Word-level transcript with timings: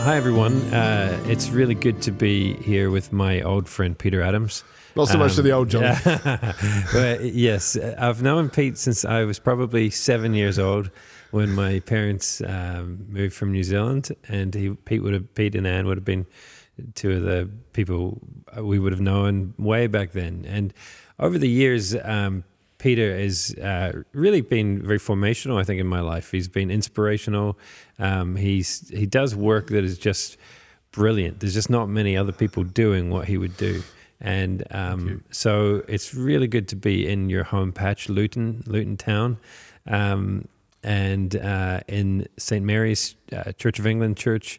hi, 0.00 0.16
everyone. 0.16 0.54
Uh, 0.72 1.22
it's 1.26 1.50
really 1.50 1.74
good 1.74 2.00
to 2.02 2.10
be 2.10 2.54
here 2.54 2.90
with 2.90 3.12
my 3.12 3.42
old 3.42 3.68
friend 3.68 3.98
Peter 3.98 4.22
Adams. 4.22 4.64
Not 4.96 5.08
so 5.08 5.18
much 5.18 5.34
to 5.34 5.42
the 5.42 5.50
old 5.52 5.68
John. 5.68 5.94
Well, 6.94 7.20
yes, 7.20 7.76
I've 7.76 8.22
known 8.22 8.48
Pete 8.48 8.78
since 8.78 9.04
I 9.04 9.24
was 9.24 9.38
probably 9.38 9.90
seven 9.90 10.32
years 10.32 10.58
old 10.58 10.90
when 11.32 11.52
my 11.52 11.80
parents 11.80 12.40
um, 12.40 13.04
moved 13.08 13.34
from 13.34 13.52
New 13.52 13.62
Zealand, 13.62 14.10
and 14.26 14.54
he, 14.54 14.70
Pete 14.70 15.02
would 15.02 15.12
have 15.12 15.34
Pete 15.34 15.54
and 15.54 15.66
Anne 15.66 15.86
would 15.86 15.98
have 15.98 16.04
been 16.04 16.26
two 16.94 17.12
of 17.12 17.22
the 17.22 17.50
people 17.74 18.20
we 18.56 18.78
would 18.78 18.92
have 18.92 19.02
known 19.02 19.52
way 19.58 19.86
back 19.86 20.12
then. 20.12 20.46
And 20.48 20.72
over 21.18 21.36
the 21.36 21.48
years, 21.48 21.94
um, 21.94 22.44
Peter 22.80 23.16
has 23.16 23.54
uh, 23.56 24.02
really 24.12 24.40
been 24.40 24.82
very 24.82 24.98
formational. 24.98 25.60
I 25.60 25.64
think 25.64 25.80
in 25.80 25.86
my 25.86 26.00
life, 26.00 26.30
he's 26.30 26.48
been 26.48 26.70
inspirational. 26.70 27.58
Um, 27.98 28.36
he's 28.36 28.88
he 28.88 29.06
does 29.06 29.36
work 29.36 29.68
that 29.68 29.84
is 29.84 29.98
just 29.98 30.38
brilliant. 30.90 31.40
There's 31.40 31.54
just 31.54 31.70
not 31.70 31.88
many 31.88 32.16
other 32.16 32.32
people 32.32 32.64
doing 32.64 33.10
what 33.10 33.28
he 33.28 33.36
would 33.36 33.56
do. 33.58 33.82
And 34.20 34.64
um, 34.70 35.24
so 35.30 35.82
it's 35.88 36.14
really 36.14 36.46
good 36.46 36.68
to 36.68 36.76
be 36.76 37.06
in 37.06 37.30
your 37.30 37.44
home 37.44 37.72
patch, 37.72 38.08
Luton, 38.08 38.62
Luton 38.66 38.96
Town, 38.96 39.38
um, 39.86 40.48
and 40.82 41.36
uh, 41.36 41.80
in 41.86 42.26
St. 42.38 42.64
Mary's 42.64 43.14
uh, 43.32 43.52
Church 43.52 43.78
of 43.78 43.86
England 43.86 44.16
Church. 44.16 44.58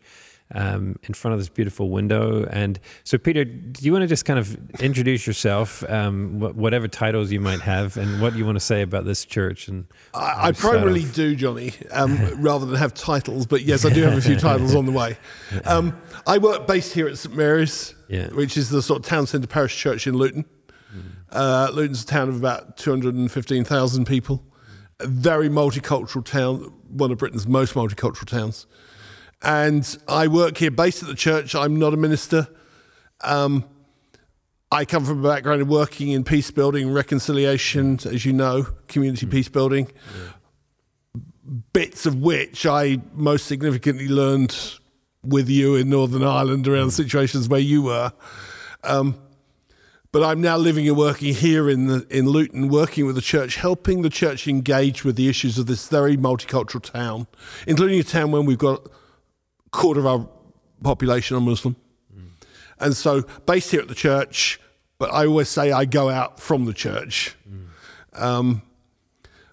Um, 0.53 0.97
in 1.03 1.13
front 1.13 1.33
of 1.33 1.39
this 1.39 1.47
beautiful 1.47 1.89
window. 1.89 2.43
And 2.45 2.77
so, 3.05 3.17
Peter, 3.17 3.45
do 3.45 3.85
you 3.85 3.93
want 3.93 4.01
to 4.03 4.07
just 4.07 4.25
kind 4.25 4.37
of 4.37 4.57
introduce 4.81 5.25
yourself, 5.25 5.81
um, 5.89 6.41
wh- 6.41 6.57
whatever 6.57 6.89
titles 6.89 7.31
you 7.31 7.39
might 7.39 7.61
have, 7.61 7.95
and 7.95 8.21
what 8.21 8.35
you 8.35 8.45
want 8.45 8.57
to 8.57 8.59
say 8.59 8.81
about 8.81 9.05
this 9.05 9.23
church? 9.23 9.69
And 9.69 9.85
I, 10.13 10.49
I 10.49 10.51
primarily 10.51 11.05
do, 11.05 11.35
Johnny, 11.37 11.71
um, 11.91 12.17
rather 12.41 12.65
than 12.65 12.75
have 12.75 12.93
titles. 12.93 13.45
But 13.45 13.61
yes, 13.61 13.85
I 13.85 13.91
do 13.93 14.01
have 14.01 14.17
a 14.17 14.21
few 14.21 14.35
titles 14.49 14.75
on 14.75 14.85
the 14.85 14.91
way. 14.91 15.17
Um, 15.63 15.95
I 16.27 16.37
work 16.37 16.67
based 16.67 16.93
here 16.93 17.07
at 17.07 17.17
St 17.17 17.33
Mary's, 17.33 17.95
Yeah. 18.09 18.27
which 18.31 18.57
is 18.57 18.69
the 18.69 18.81
sort 18.81 18.99
of 18.99 19.05
town 19.05 19.27
centre 19.27 19.47
parish 19.47 19.77
church 19.77 20.05
in 20.05 20.15
Luton. 20.17 20.43
Uh, 21.31 21.69
Luton's 21.71 22.03
a 22.03 22.07
town 22.07 22.27
of 22.27 22.35
about 22.35 22.75
215,000 22.75 24.05
people. 24.05 24.43
A 24.99 25.07
very 25.07 25.47
multicultural 25.47 26.25
town, 26.25 26.73
one 26.89 27.09
of 27.09 27.17
Britain's 27.19 27.47
most 27.47 27.73
multicultural 27.73 28.25
towns. 28.27 28.67
And 29.41 29.97
I 30.07 30.27
work 30.27 30.57
here 30.57 30.71
based 30.71 31.01
at 31.01 31.09
the 31.09 31.15
church. 31.15 31.55
I'm 31.55 31.79
not 31.79 31.93
a 31.93 31.97
minister. 31.97 32.47
Um, 33.21 33.65
I 34.71 34.85
come 34.85 35.03
from 35.03 35.25
a 35.25 35.27
background 35.27 35.61
of 35.61 35.67
working 35.67 36.09
in 36.09 36.23
peace 36.23 36.49
building, 36.51 36.93
reconciliation, 36.93 37.99
as 38.05 38.25
you 38.25 38.33
know, 38.33 38.67
community 38.87 39.25
peace 39.25 39.49
building. 39.49 39.91
Bits 41.73 42.05
of 42.05 42.15
which 42.17 42.65
I 42.65 42.99
most 43.13 43.47
significantly 43.47 44.07
learned 44.07 44.55
with 45.23 45.49
you 45.49 45.75
in 45.75 45.89
Northern 45.89 46.23
Ireland 46.23 46.67
around 46.67 46.91
situations 46.91 47.49
where 47.49 47.59
you 47.59 47.81
were. 47.81 48.13
Um, 48.83 49.19
but 50.11 50.23
I'm 50.23 50.41
now 50.41 50.57
living 50.57 50.87
and 50.87 50.97
working 50.97 51.33
here 51.33 51.69
in 51.69 51.87
the, 51.87 52.05
in 52.09 52.27
Luton, 52.27 52.67
working 52.67 53.05
with 53.05 53.15
the 53.15 53.21
church, 53.21 53.55
helping 53.55 54.01
the 54.01 54.09
church 54.09 54.47
engage 54.47 55.03
with 55.03 55.15
the 55.15 55.29
issues 55.29 55.57
of 55.57 55.67
this 55.67 55.87
very 55.87 56.17
multicultural 56.17 56.81
town, 56.81 57.27
including 57.65 57.99
a 57.99 58.03
town 58.03 58.31
when 58.31 58.45
we've 58.45 58.57
got 58.57 58.87
quarter 59.71 59.99
of 59.99 60.07
our 60.07 60.27
population 60.83 61.37
are 61.37 61.41
Muslim. 61.41 61.75
And 62.79 62.95
so, 62.95 63.21
based 63.45 63.71
here 63.71 63.81
at 63.81 63.87
the 63.87 63.95
church, 63.95 64.59
but 64.97 65.13
I 65.13 65.25
always 65.25 65.49
say 65.49 65.71
I 65.71 65.85
go 65.85 66.09
out 66.09 66.39
from 66.39 66.65
the 66.65 66.73
church. 66.73 67.35
Um, 68.13 68.61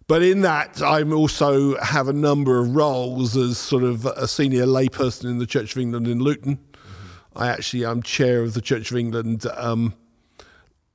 but 0.07 0.23
in 0.23 0.41
that, 0.41 0.81
I 0.81 1.03
also 1.03 1.79
have 1.81 2.09
a 2.09 2.15
number 2.15 2.59
of 2.59 2.75
roles 2.75 3.37
as 3.37 3.59
sort 3.59 3.83
of 3.85 4.07
a 4.07 4.27
senior 4.27 4.65
layperson 4.65 5.27
in 5.27 5.39
the 5.39 5.47
Church 5.47 5.77
of 5.77 5.83
England 5.83 6.09
in 6.09 6.21
Luton. 6.21 6.59
I 7.37 7.49
actually 7.49 7.85
am 7.85 8.03
chair 8.03 8.43
of 8.43 8.55
the 8.55 8.63
Church 8.63 8.91
of 8.91 8.97
England 8.97 9.47
um, 9.55 9.95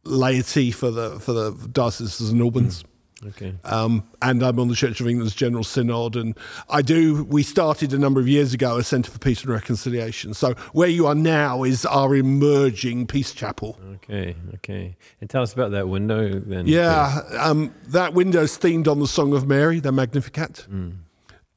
laity 0.03 0.72
for 0.72 0.89
the 0.89 1.19
for 1.19 1.31
the 1.31 1.51
diocese 1.72 2.19
of 2.19 2.28
St 2.28 2.41
Albans. 2.41 2.83
Okay, 3.28 3.53
Um, 3.63 4.03
and 4.22 4.44
I'm 4.44 4.59
on 4.59 4.67
the 4.67 4.75
Church 4.75 5.00
of 5.01 5.07
England's 5.07 5.35
General 5.35 5.63
Synod, 5.63 6.16
and 6.16 6.38
I 6.69 6.81
do. 6.81 7.23
We 7.23 7.44
started 7.44 7.94
a 7.94 7.97
number 8.00 8.19
of 8.19 8.28
years 8.28 8.53
ago 8.53 8.78
a 8.78 8.84
Centre 8.84 9.11
for 9.11 9.19
Peace 9.19 9.41
and 9.44 9.50
Reconciliation. 9.51 10.34
So 10.34 10.53
where 10.73 10.88
you 10.89 11.07
are 11.07 11.16
now 11.16 11.63
is 11.63 11.85
our 11.85 12.16
emerging 12.16 13.07
peace 13.07 13.33
chapel. 13.33 13.78
okay, 13.95 14.35
okay. 14.56 14.95
And 15.22 15.29
tell 15.29 15.41
us 15.44 15.53
about 15.53 15.72
that 15.72 15.88
window 15.89 16.39
then. 16.39 16.67
Yeah, 16.67 17.22
um, 17.39 17.73
that 17.88 18.13
window's 18.13 18.57
themed 18.57 18.88
on 18.88 19.00
the 19.00 19.07
Song 19.07 19.33
of 19.33 19.47
Mary, 19.47 19.79
the 19.79 19.91
Magnificat, 19.91 20.67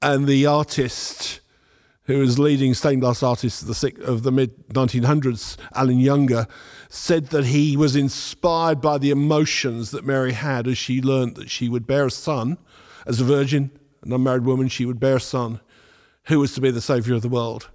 and 0.02 0.26
the 0.26 0.46
artist 0.46 1.40
who 2.04 2.18
was 2.18 2.38
leading 2.38 2.72
stained 2.72 3.00
glass 3.00 3.20
artist 3.22 3.62
of 3.62 3.68
the, 3.68 3.74
six- 3.74 4.00
of 4.02 4.22
the 4.22 4.30
mid 4.30 4.68
1900s, 4.68 5.56
Alan 5.74 5.98
Younger, 5.98 6.46
said 6.88 7.28
that 7.28 7.46
he 7.46 7.76
was 7.76 7.96
inspired 7.96 8.80
by 8.80 8.98
the 8.98 9.10
emotions 9.10 9.90
that 9.90 10.04
Mary 10.04 10.32
had 10.32 10.66
as 10.66 10.78
she 10.78 11.02
learnt 11.02 11.34
that 11.36 11.50
she 11.50 11.68
would 11.68 11.86
bear 11.86 12.06
a 12.06 12.10
son, 12.10 12.58
as 13.06 13.20
a 13.20 13.24
virgin, 13.24 13.70
an 14.02 14.12
unmarried 14.12 14.44
woman, 14.44 14.68
she 14.68 14.86
would 14.86 15.00
bear 15.00 15.16
a 15.16 15.20
son 15.20 15.60
who 16.24 16.40
was 16.40 16.52
to 16.54 16.60
be 16.60 16.70
the 16.70 16.80
saviour 16.80 17.16
of 17.16 17.22
the 17.22 17.28
world. 17.28 17.68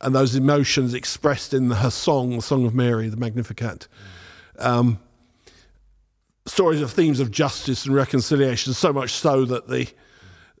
And 0.00 0.14
those 0.14 0.34
emotions 0.34 0.94
expressed 0.94 1.54
in 1.54 1.70
her 1.70 1.90
song, 1.90 2.36
the 2.36 2.42
Song 2.42 2.66
of 2.66 2.74
Mary, 2.74 3.08
the 3.08 3.16
Magnificat. 3.16 3.86
Um, 4.58 4.98
stories 6.46 6.82
of 6.82 6.90
themes 6.90 7.20
of 7.20 7.30
justice 7.30 7.86
and 7.86 7.94
reconciliation, 7.94 8.74
so 8.74 8.92
much 8.92 9.12
so 9.12 9.44
that 9.44 9.68
the 9.68 9.88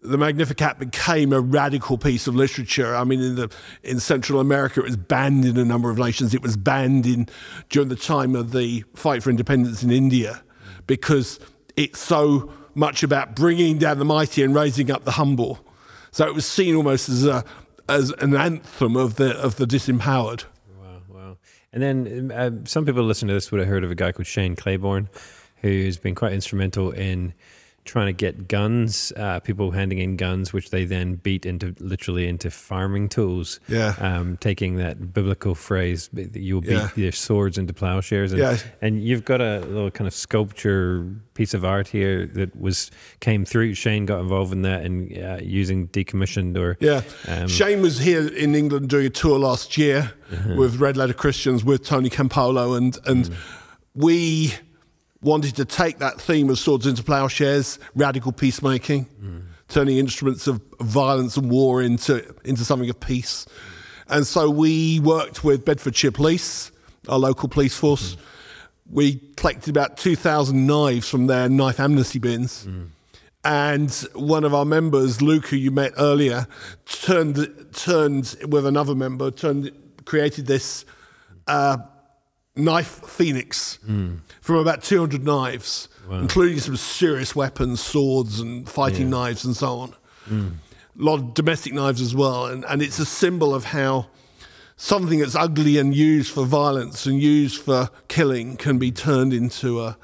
the 0.02 0.18
Magnificat 0.18 0.78
became 0.78 1.32
a 1.32 1.40
radical 1.40 1.96
piece 1.96 2.26
of 2.26 2.34
literature. 2.34 2.94
I 2.94 3.04
mean, 3.04 3.20
in 3.20 3.34
the 3.36 3.52
in 3.82 4.00
Central 4.00 4.40
America, 4.40 4.80
it 4.80 4.84
was 4.84 4.96
banned 4.96 5.44
in 5.44 5.56
a 5.56 5.64
number 5.64 5.90
of 5.90 5.98
nations. 5.98 6.34
It 6.34 6.42
was 6.42 6.56
banned 6.56 7.06
in 7.06 7.28
during 7.68 7.88
the 7.88 7.96
time 7.96 8.34
of 8.34 8.52
the 8.52 8.84
fight 8.94 9.22
for 9.22 9.30
independence 9.30 9.82
in 9.82 9.90
India 9.90 10.42
because 10.86 11.38
it's 11.76 12.00
so 12.00 12.52
much 12.74 13.02
about 13.02 13.36
bringing 13.36 13.78
down 13.78 13.98
the 13.98 14.04
mighty 14.04 14.42
and 14.42 14.54
raising 14.54 14.90
up 14.90 15.04
the 15.04 15.12
humble. 15.12 15.64
So 16.10 16.26
it 16.26 16.34
was 16.34 16.46
seen 16.46 16.74
almost 16.74 17.08
as 17.08 17.24
a 17.24 17.44
as 17.88 18.10
an 18.18 18.34
anthem 18.34 18.96
of 18.96 19.16
the 19.16 19.36
of 19.38 19.56
the 19.56 19.66
disempowered. 19.66 20.44
Wow, 20.80 21.02
wow. 21.08 21.36
And 21.72 21.82
then 21.82 22.32
uh, 22.32 22.50
some 22.64 22.84
people 22.84 23.04
listening 23.04 23.28
to 23.28 23.34
this 23.34 23.52
would 23.52 23.60
have 23.60 23.68
heard 23.68 23.84
of 23.84 23.90
a 23.90 23.94
guy 23.94 24.10
called 24.10 24.26
Shane 24.26 24.56
Claiborne, 24.56 25.08
who's 25.58 25.96
been 25.96 26.16
quite 26.16 26.32
instrumental 26.32 26.90
in 26.90 27.34
trying 27.84 28.06
to 28.06 28.12
get 28.12 28.46
guns, 28.46 29.12
uh, 29.16 29.40
people 29.40 29.72
handing 29.72 29.98
in 29.98 30.16
guns, 30.16 30.52
which 30.52 30.70
they 30.70 30.84
then 30.84 31.16
beat 31.16 31.44
into 31.44 31.74
literally 31.80 32.28
into 32.28 32.48
farming 32.48 33.08
tools. 33.08 33.58
Yeah. 33.66 33.96
Um, 33.98 34.36
taking 34.36 34.76
that 34.76 35.12
biblical 35.12 35.56
phrase, 35.56 36.08
you'll 36.32 36.60
beat 36.60 36.70
Yeah. 36.70 36.88
your 36.94 37.10
swords 37.10 37.58
into 37.58 37.72
plowshares. 37.72 38.30
And, 38.30 38.40
Yeah. 38.40 38.58
and 38.80 39.02
you've 39.02 39.24
got 39.24 39.40
a 39.40 39.60
little 39.66 39.90
kind 39.90 40.06
of 40.06 40.14
sculpture 40.14 41.04
piece 41.34 41.54
of 41.54 41.64
art 41.64 41.88
here 41.88 42.26
that 42.34 42.54
was 42.54 42.92
came 43.18 43.44
through. 43.44 43.74
Shane 43.74 44.06
got 44.06 44.20
involved 44.20 44.52
in 44.52 44.62
that 44.62 44.84
and 44.84 45.12
uh, 45.18 45.38
using 45.42 45.88
decommissioned 45.88 46.56
or 46.56 46.76
Yeah. 46.78 47.00
Um, 47.26 47.48
Shane 47.48 47.80
was 47.82 47.98
here 47.98 48.28
in 48.28 48.54
England 48.54 48.90
doing 48.90 49.06
a 49.06 49.10
tour 49.10 49.38
last 49.40 49.76
year 49.76 50.12
Uh-huh. 50.32 50.54
with 50.56 50.76
Red 50.76 50.96
Letter 50.96 51.14
Christians 51.14 51.64
with 51.64 51.84
Tony 51.84 52.10
Campolo 52.10 52.76
and 52.76 52.96
and 53.06 53.24
Mm. 53.24 53.34
we 53.94 54.54
wanted 55.22 55.54
to 55.56 55.64
take 55.64 55.98
that 55.98 56.20
theme 56.20 56.50
of 56.50 56.58
swords 56.58 56.86
into 56.86 57.02
plowshares, 57.02 57.78
radical 57.94 58.32
peacemaking, 58.32 59.06
Mm. 59.22 59.42
turning 59.68 59.96
instruments 59.98 60.46
of 60.46 60.60
violence 60.80 61.36
and 61.36 61.50
war 61.50 61.80
into 61.82 62.22
into 62.44 62.64
something 62.64 62.90
of 62.90 62.98
peace. 63.00 63.46
And 64.08 64.26
so 64.26 64.50
we 64.50 65.00
worked 65.00 65.42
with 65.44 65.64
Bedfordshire 65.64 66.10
Police, 66.12 66.70
our 67.08 67.18
local 67.18 67.48
police 67.48 67.74
force. 67.76 68.16
We 68.90 69.20
collected 69.36 69.70
about 69.70 69.96
2,000 69.96 70.66
knives 70.66 71.08
from 71.08 71.26
their 71.28 71.48
knife 71.48 71.80
amnesty 71.80 72.18
bins. 72.18 72.66
And 73.44 73.90
one 74.14 74.44
of 74.44 74.52
our 74.54 74.64
members, 74.64 75.20
Luke, 75.22 75.46
who 75.46 75.56
you 75.56 75.70
met 75.70 75.92
earlier, 75.98 76.46
turned 76.86 77.48
turned 77.72 78.36
with 78.46 78.66
another 78.66 78.94
member, 78.94 79.30
turned 79.30 79.70
created 80.04 80.46
this 80.46 80.84
uh, 81.46 81.78
knife 82.54 83.00
phoenix 83.06 83.78
from 84.40 84.56
about 84.56 84.82
200 84.82 85.24
knives, 85.24 85.88
including 86.10 86.58
some 86.58 86.76
serious 86.76 87.34
weapons, 87.34 87.80
swords, 87.80 88.40
and 88.40 88.68
fighting 88.68 89.08
knives, 89.10 89.44
and 89.44 89.56
so 89.56 89.78
on. 89.78 89.94
A 90.98 91.02
lot 91.02 91.18
of 91.20 91.34
domestic 91.34 91.72
knives 91.72 92.00
as 92.00 92.14
well, 92.14 92.46
and, 92.46 92.64
and 92.68 92.82
it's 92.82 92.98
a 92.98 93.06
symbol 93.06 93.54
of 93.54 93.64
how 93.64 94.06
something 94.76 95.20
that's 95.20 95.34
ugly 95.34 95.78
and 95.78 95.94
used 95.94 96.32
for 96.32 96.44
violence 96.44 97.06
and 97.06 97.20
used 97.20 97.62
for 97.62 97.88
killing 98.08 98.56
can 98.56 98.78
be 98.78 98.90
turned 98.92 99.32
into 99.32 99.80
a 99.80 99.96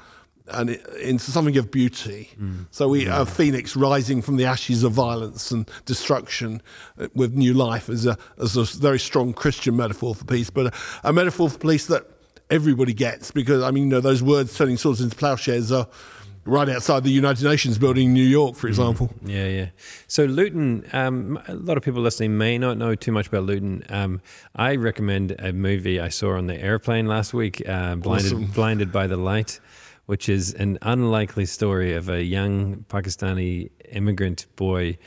and 0.51 0.71
into 0.99 1.29
something 1.29 1.57
of 1.57 1.69
beauty. 1.69 2.29
So 2.71 2.87
we 2.87 3.05
a 3.05 3.23
phoenix 3.23 3.75
rising 3.75 4.23
from 4.23 4.37
the 4.37 4.45
ashes 4.45 4.83
of 4.83 4.93
violence 4.93 5.51
and 5.51 5.69
destruction 5.85 6.63
uh, 6.97 7.07
with 7.13 7.35
new 7.35 7.53
life 7.53 7.87
as 7.87 8.07
a 8.07 8.17
as 8.41 8.57
a 8.57 8.63
very 8.63 8.97
strong 8.97 9.31
Christian 9.33 9.75
metaphor 9.77 10.15
for 10.15 10.25
peace, 10.25 10.49
but 10.49 10.67
a, 10.67 11.09
a 11.09 11.13
metaphor 11.13 11.51
for 11.51 11.59
peace 11.59 11.85
that 11.85 12.03
everybody 12.49 12.93
gets 12.93 13.31
because 13.31 13.63
I 13.63 13.71
mean 13.71 13.85
you 13.85 13.89
know 13.89 14.01
those 14.01 14.23
words 14.23 14.55
turning 14.57 14.77
swords 14.77 15.01
into 15.01 15.15
plowshares 15.15 15.71
are 15.71 15.87
right 16.45 16.69
outside 16.69 17.03
the 17.03 17.11
United 17.11 17.43
Nations 17.43 17.77
building 17.77 18.07
in 18.07 18.13
New 18.13 18.23
York, 18.23 18.55
for 18.55 18.67
example. 18.67 19.11
Yeah, 19.23 19.47
yeah. 19.47 19.69
So 20.07 20.25
Luton, 20.25 20.85
um, 20.93 21.39
a 21.47 21.53
lot 21.53 21.77
of 21.77 21.83
people 21.83 22.01
listening 22.01 22.37
may 22.37 22.57
not 22.57 22.77
know 22.77 22.95
too 22.95 23.11
much 23.11 23.27
about 23.27 23.43
Luton. 23.43 23.83
Um, 23.89 24.21
I 24.55 24.75
recommend 24.75 25.35
a 25.39 25.53
movie 25.53 25.99
I 25.99 26.09
saw 26.09 26.37
on 26.37 26.47
the 26.47 26.59
airplane 26.59 27.05
last 27.07 27.33
week, 27.33 27.61
uh, 27.67 27.95
Blinded, 27.95 28.33
Awesome. 28.33 28.45
Blinded 28.55 28.91
by 28.91 29.05
the 29.05 29.17
Light, 29.17 29.59
which 30.07 30.27
is 30.27 30.53
an 30.53 30.79
unlikely 30.81 31.45
story 31.45 31.93
of 31.93 32.09
a 32.09 32.23
young 32.23 32.85
Pakistani 32.89 33.69
immigrant 33.91 34.47
boy 34.55 34.97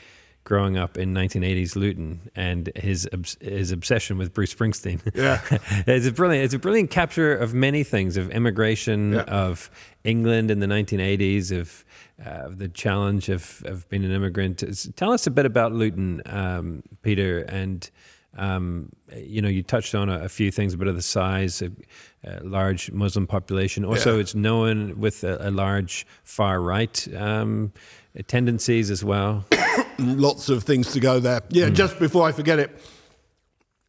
growing 0.45 0.77
up 0.77 0.97
in 0.97 1.13
1980s 1.13 1.75
Luton 1.75 2.29
and 2.35 2.69
his 2.75 3.07
his 3.41 3.71
obsession 3.71 4.17
with 4.17 4.33
Bruce 4.33 4.53
Springsteen. 4.53 4.99
Yeah. 5.15 5.39
it's 5.87 6.05
a 6.05 6.11
brilliant 6.11 6.45
it's 6.45 6.53
a 6.53 6.59
brilliant 6.59 6.89
capture 6.91 7.33
of 7.35 7.53
many 7.53 7.83
things 7.83 8.17
of 8.17 8.29
immigration 8.31 9.13
Yeah. 9.13 9.21
of 9.21 9.71
England 10.03 10.51
in 10.51 10.59
the 10.59 10.67
1980s 10.67 11.57
of 11.57 11.85
uh, 12.25 12.49
the 12.49 12.67
challenge 12.67 13.29
of, 13.29 13.63
of 13.65 13.87
being 13.89 14.03
an 14.05 14.11
immigrant. 14.11 14.63
Tell 14.95 15.11
us 15.13 15.25
a 15.27 15.31
bit 15.31 15.45
about 15.45 15.71
Luton, 15.73 16.21
um, 16.25 16.83
Peter, 17.01 17.39
and 17.39 17.89
um, 18.37 18.89
you 19.15 19.41
know 19.41 19.47
you 19.49 19.63
touched 19.63 19.95
on 19.95 20.09
a, 20.09 20.25
a 20.25 20.29
few 20.29 20.51
things, 20.51 20.73
a 20.73 20.77
bit 20.77 20.87
of 20.87 20.95
the 20.95 21.01
size, 21.01 21.61
a, 21.61 21.69
a 22.23 22.43
large 22.43 22.91
Muslim 22.91 23.27
population. 23.27 23.85
Also, 23.85 24.15
Yeah. 24.15 24.21
it's 24.21 24.35
known 24.35 24.99
with 24.99 25.23
a, 25.23 25.49
a 25.49 25.51
large 25.51 26.05
far 26.23 26.59
right 26.61 27.07
um, 27.15 27.71
tendencies 28.21 28.91
as 28.91 29.03
well. 29.03 29.45
Lots 29.97 30.49
of 30.49 30.63
things 30.63 30.93
to 30.93 30.99
go 30.99 31.19
there. 31.19 31.41
Yeah, 31.49 31.69
just 31.69 31.97
before 31.97 32.27
I 32.27 32.31
forget 32.31 32.59
it, 32.59 32.79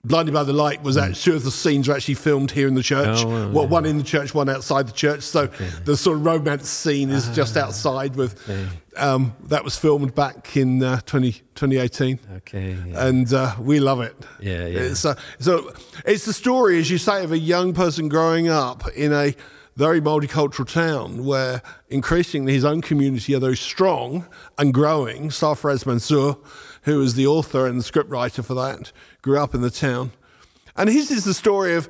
Blinded 0.05 0.35
by 0.35 0.45
the 0.45 0.53
Light 0.53 0.83
was 0.83 0.99
actually 0.99 1.15
two 1.15 1.35
of 1.35 1.45
the 1.45 1.51
scenes 1.51 1.89
were 1.89 1.95
actually 1.95 2.15
filmed 2.15 2.51
here 2.51 2.69
in 2.69 2.75
the 2.75 2.83
church. 2.83 3.25
Oh, 3.25 3.27
wow, 3.27 3.51
well, 3.51 3.69
one 3.69 3.87
in 3.87 3.97
the 3.97 4.05
church, 4.05 4.35
one 4.35 4.51
outside 4.51 4.87
the 4.87 4.93
church. 4.93 5.23
So 5.23 5.47
the 5.47 5.97
sort 5.97 6.19
of 6.19 6.27
romance 6.27 6.69
scene 6.69 7.09
is 7.09 7.27
just 7.31 7.57
outside. 7.57 8.15
With 8.15 8.39
um, 8.99 9.35
that 9.45 9.65
was 9.65 9.79
filmed 9.79 10.15
back 10.15 10.59
in 10.59 10.83
uh, 10.83 11.01
20, 11.07 11.33
2018. 11.55 12.21
Okay. 12.37 12.77
Yeah. 12.87 13.07
and 13.07 13.33
uh, 13.33 13.57
we 13.59 13.81
love 13.81 14.03
it. 14.03 14.15
Yeah, 14.41 14.67
yeah. 14.67 14.81
It's 14.81 15.07
a, 15.07 15.17
so 15.39 15.73
it's 16.05 16.27
the 16.27 16.35
story, 16.35 16.79
as 16.79 16.91
you 16.91 16.99
say, 16.99 17.25
of 17.25 17.33
a 17.33 17.39
young 17.39 17.73
person 17.73 18.11
growing 18.11 18.49
up 18.49 18.87
in 18.95 19.11
a 19.11 19.35
very 19.77 20.01
multicultural 20.01 20.71
town 20.71 21.25
where 21.25 21.63
increasingly 21.89 22.53
his 22.53 22.65
own 22.65 22.81
community 22.81 23.35
are 23.35 23.41
very 23.41 23.57
strong 23.57 24.27
and 24.57 24.73
growing. 24.73 25.31
Sarfraz 25.31 25.85
Manzoor, 25.85 26.39
who 26.83 27.01
is 27.03 27.15
the 27.15 27.27
author 27.27 27.67
and 27.67 27.81
the 27.81 27.85
scriptwriter 27.85 28.45
for 28.45 28.55
that, 28.55 28.93
grew 29.23 29.39
up 29.39 29.55
in 29.55 29.63
the 29.63 29.71
town. 29.71 30.13
And 30.77 30.89
his 30.89 31.11
is 31.11 31.25
the 31.25 31.35
story 31.35 31.75
of 31.75 31.89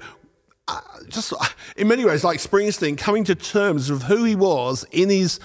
uh, 0.66 0.80
just 1.08 1.32
uh, 1.32 1.44
in 1.76 1.88
many 1.88 2.04
ways 2.04 2.24
like 2.24 2.38
Springsteen 2.38 2.96
coming 2.96 3.24
to 3.24 3.34
terms 3.34 3.90
with 3.90 4.04
who 4.04 4.24
he 4.24 4.34
was 4.34 4.86
in 4.92 5.10
his 5.10 5.38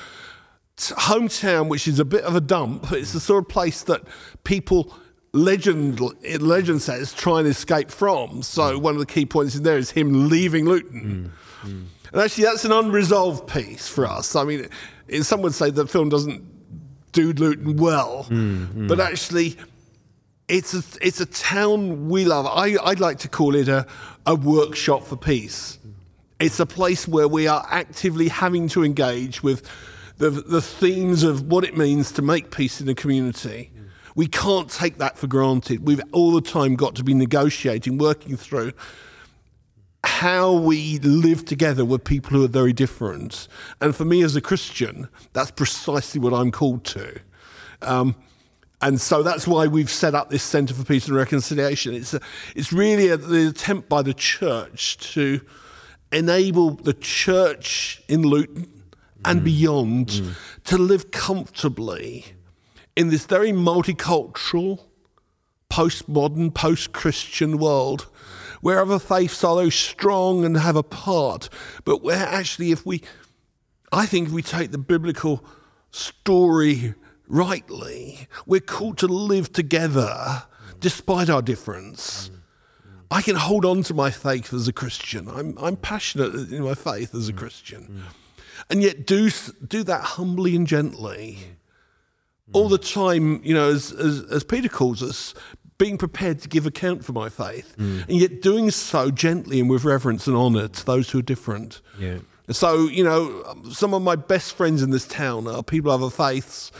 t- 0.77 0.94
hometown, 0.95 1.68
which 1.68 1.88
is 1.88 2.00
a 2.00 2.06
bit 2.06 2.24
of 2.24 2.35
a 2.35 2.42
dump. 2.42 2.92
It's 2.94 3.12
the 3.12 3.19
sort 3.19 3.44
of 3.44 3.50
place 3.50 3.83
that 3.83 4.01
people 4.45 4.94
legend 5.33 6.00
legend 6.42 6.81
says 6.81 7.13
try 7.13 7.39
and 7.39 7.47
escape 7.47 7.92
from. 7.92 8.42
So 8.44 8.80
one 8.80 8.95
of 8.95 9.00
the 9.00 9.06
key 9.06 9.25
points 9.25 9.56
in 9.56 9.63
there 9.63 9.77
is 9.77 9.92
him 9.92 10.30
leaving 10.30 10.65
Luton. 10.65 11.33
And 12.11 12.21
actually, 12.21 12.45
that's 12.45 12.65
an 12.65 12.71
unresolved 12.71 13.47
piece 13.47 13.88
for 13.88 14.06
us. 14.06 14.35
I 14.35 14.44
mean, 14.44 14.69
some 15.21 15.41
would 15.41 15.53
say 15.53 15.69
the 15.69 15.88
film 15.88 16.09
doesn't 16.09 16.44
do 17.11 17.33
Luton 17.33 17.77
well, 17.77 18.25
mm, 18.29 18.88
but 18.88 19.00
mm. 19.00 19.06
actually, 19.06 19.57
it's 20.47 20.73
a 20.73 20.83
it's 21.06 21.19
a 21.19 21.25
town 21.25 22.09
we 22.09 22.25
love. 22.25 22.45
I 22.47 22.77
I'd 22.83 23.00
like 23.00 23.19
to 23.19 23.29
call 23.29 23.56
it 23.56 23.67
a 23.67 23.85
a 24.25 24.35
workshop 24.35 25.06
for 25.06 25.15
peace. 25.15 25.77
It's 26.39 26.59
a 26.59 26.65
place 26.65 27.07
where 27.07 27.27
we 27.27 27.47
are 27.47 27.65
actively 27.69 28.29
having 28.29 28.67
to 28.69 28.83
engage 28.83 29.44
with 29.44 29.69
the 30.17 30.29
the 30.29 30.61
themes 30.61 31.23
of 31.23 31.44
what 31.44 31.63
it 31.63 31.77
means 31.77 32.11
to 32.13 32.21
make 32.21 32.51
peace 32.51 32.81
in 32.81 32.89
a 32.89 32.95
community. 32.95 33.71
We 34.15 34.27
can't 34.27 34.69
take 34.69 34.97
that 34.97 35.17
for 35.17 35.27
granted. 35.27 35.85
We've 35.85 36.01
all 36.11 36.31
the 36.31 36.41
time 36.41 36.75
got 36.75 36.95
to 36.95 37.03
be 37.03 37.13
negotiating, 37.13 37.97
working 37.97 38.35
through 38.35 38.73
how 40.03 40.53
we 40.53 40.99
live 40.99 41.45
together 41.45 41.83
with 41.83 42.03
people 42.03 42.31
who 42.31 42.43
are 42.45 42.49
very 42.49 42.73
different. 42.73 43.47
And 43.81 43.95
for 43.95 44.05
me 44.05 44.23
as 44.23 44.35
a 44.35 44.41
Christian, 44.41 45.09
that's 45.33 45.51
precisely 45.51 46.21
what 46.21 46.33
I'm 46.33 46.51
called 46.51 46.85
to. 46.85 47.19
Um, 47.81 48.15
and 48.81 48.99
so 48.99 49.23
that's 49.23 49.45
why 49.45 49.67
we've 49.67 49.89
set 49.89 50.15
up 50.15 50.29
this 50.29 50.43
Centre 50.43 50.73
for 50.73 50.85
Peace 50.85 51.07
and 51.07 51.15
Reconciliation. 51.15 51.93
It's, 51.93 52.13
a, 52.13 52.21
it's 52.55 52.71
really 52.71 53.09
a, 53.09 53.17
the 53.17 53.49
attempt 53.49 53.89
by 53.89 54.01
the 54.01 54.13
church 54.13 54.97
to 55.13 55.41
enable 56.11 56.71
the 56.71 56.93
church 56.93 58.01
in 58.07 58.21
Luton 58.21 58.67
and 59.25 59.43
beyond 59.43 60.35
to 60.63 60.77
live 60.77 61.11
comfortably 61.11 62.25
in 62.95 63.09
this 63.09 63.25
very 63.25 63.51
multicultural, 63.51 64.79
postmodern, 65.69 66.53
post 66.53 66.93
Christian 66.93 67.57
world 67.57 68.07
where 68.61 68.79
other 68.79 69.00
faiths 69.00 69.44
are 69.44 69.56
those 69.56 69.75
strong 69.75 70.45
and 70.45 70.57
have 70.57 70.75
a 70.75 70.83
part, 70.83 71.50
but 71.85 72.03
where 72.03 72.25
actually, 72.25 72.71
if 72.71 72.85
we, 72.85 73.01
I 73.91 74.06
think 74.06 74.27
if 74.27 74.33
we 74.33 74.41
take 74.41 74.71
the 74.71 74.77
biblical 74.77 75.44
story 75.91 76.94
rightly, 77.27 78.27
we're 78.45 78.59
called 78.59 78.97
to 79.00 79.07
live 79.07 79.53
together 79.53 80.44
despite 80.79 81.29
our 81.29 81.41
difference. 81.41 82.29
Mm, 82.29 82.33
mm, 82.33 83.01
I 83.11 83.21
can 83.21 83.35
mm. 83.35 83.39
hold 83.39 83.65
on 83.65 83.83
to 83.83 83.94
my 83.94 84.11
faith 84.11 84.53
as 84.53 84.67
a 84.67 84.73
Christian. 84.73 85.29
I'm, 85.29 85.57
I'm 85.59 85.75
passionate 85.75 86.51
in 86.51 86.63
my 86.63 86.75
faith 86.75 87.13
as 87.15 87.29
a 87.29 87.33
Christian. 87.33 88.03
And 88.69 88.83
yet 88.83 89.06
do, 89.06 89.29
do 89.67 89.83
that 89.83 90.01
humbly 90.01 90.56
and 90.56 90.67
gently 90.67 91.39
all 92.53 92.69
the 92.69 92.77
time, 92.77 93.41
you 93.44 93.53
know, 93.53 93.69
as, 93.69 93.91
as, 93.91 94.23
as 94.31 94.44
Peter 94.44 94.69
calls 94.69 95.03
us, 95.03 95.33
being 95.79 95.97
prepared 95.97 96.39
to 96.41 96.47
give 96.47 96.67
account 96.67 97.03
for 97.03 97.13
my 97.13 97.29
faith, 97.29 97.75
mm. 97.77 98.07
and 98.07 98.17
yet 98.17 98.43
doing 98.43 98.69
so 98.69 99.09
gently 99.09 99.59
and 99.59 99.67
with 99.67 99.83
reverence 99.83 100.27
and 100.27 100.35
honour 100.35 100.67
to 100.67 100.85
those 100.85 101.09
who 101.09 101.17
are 101.17 101.23
different. 101.23 101.81
Yeah. 101.97 102.19
So, 102.51 102.87
you 102.87 103.03
know, 103.03 103.61
some 103.71 103.95
of 103.95 104.03
my 104.03 104.15
best 104.15 104.53
friends 104.53 104.83
in 104.83 104.91
this 104.91 105.07
town 105.07 105.47
are 105.47 105.63
people 105.63 105.91
of 105.91 106.03
other 106.03 106.11
faiths, 106.11 106.71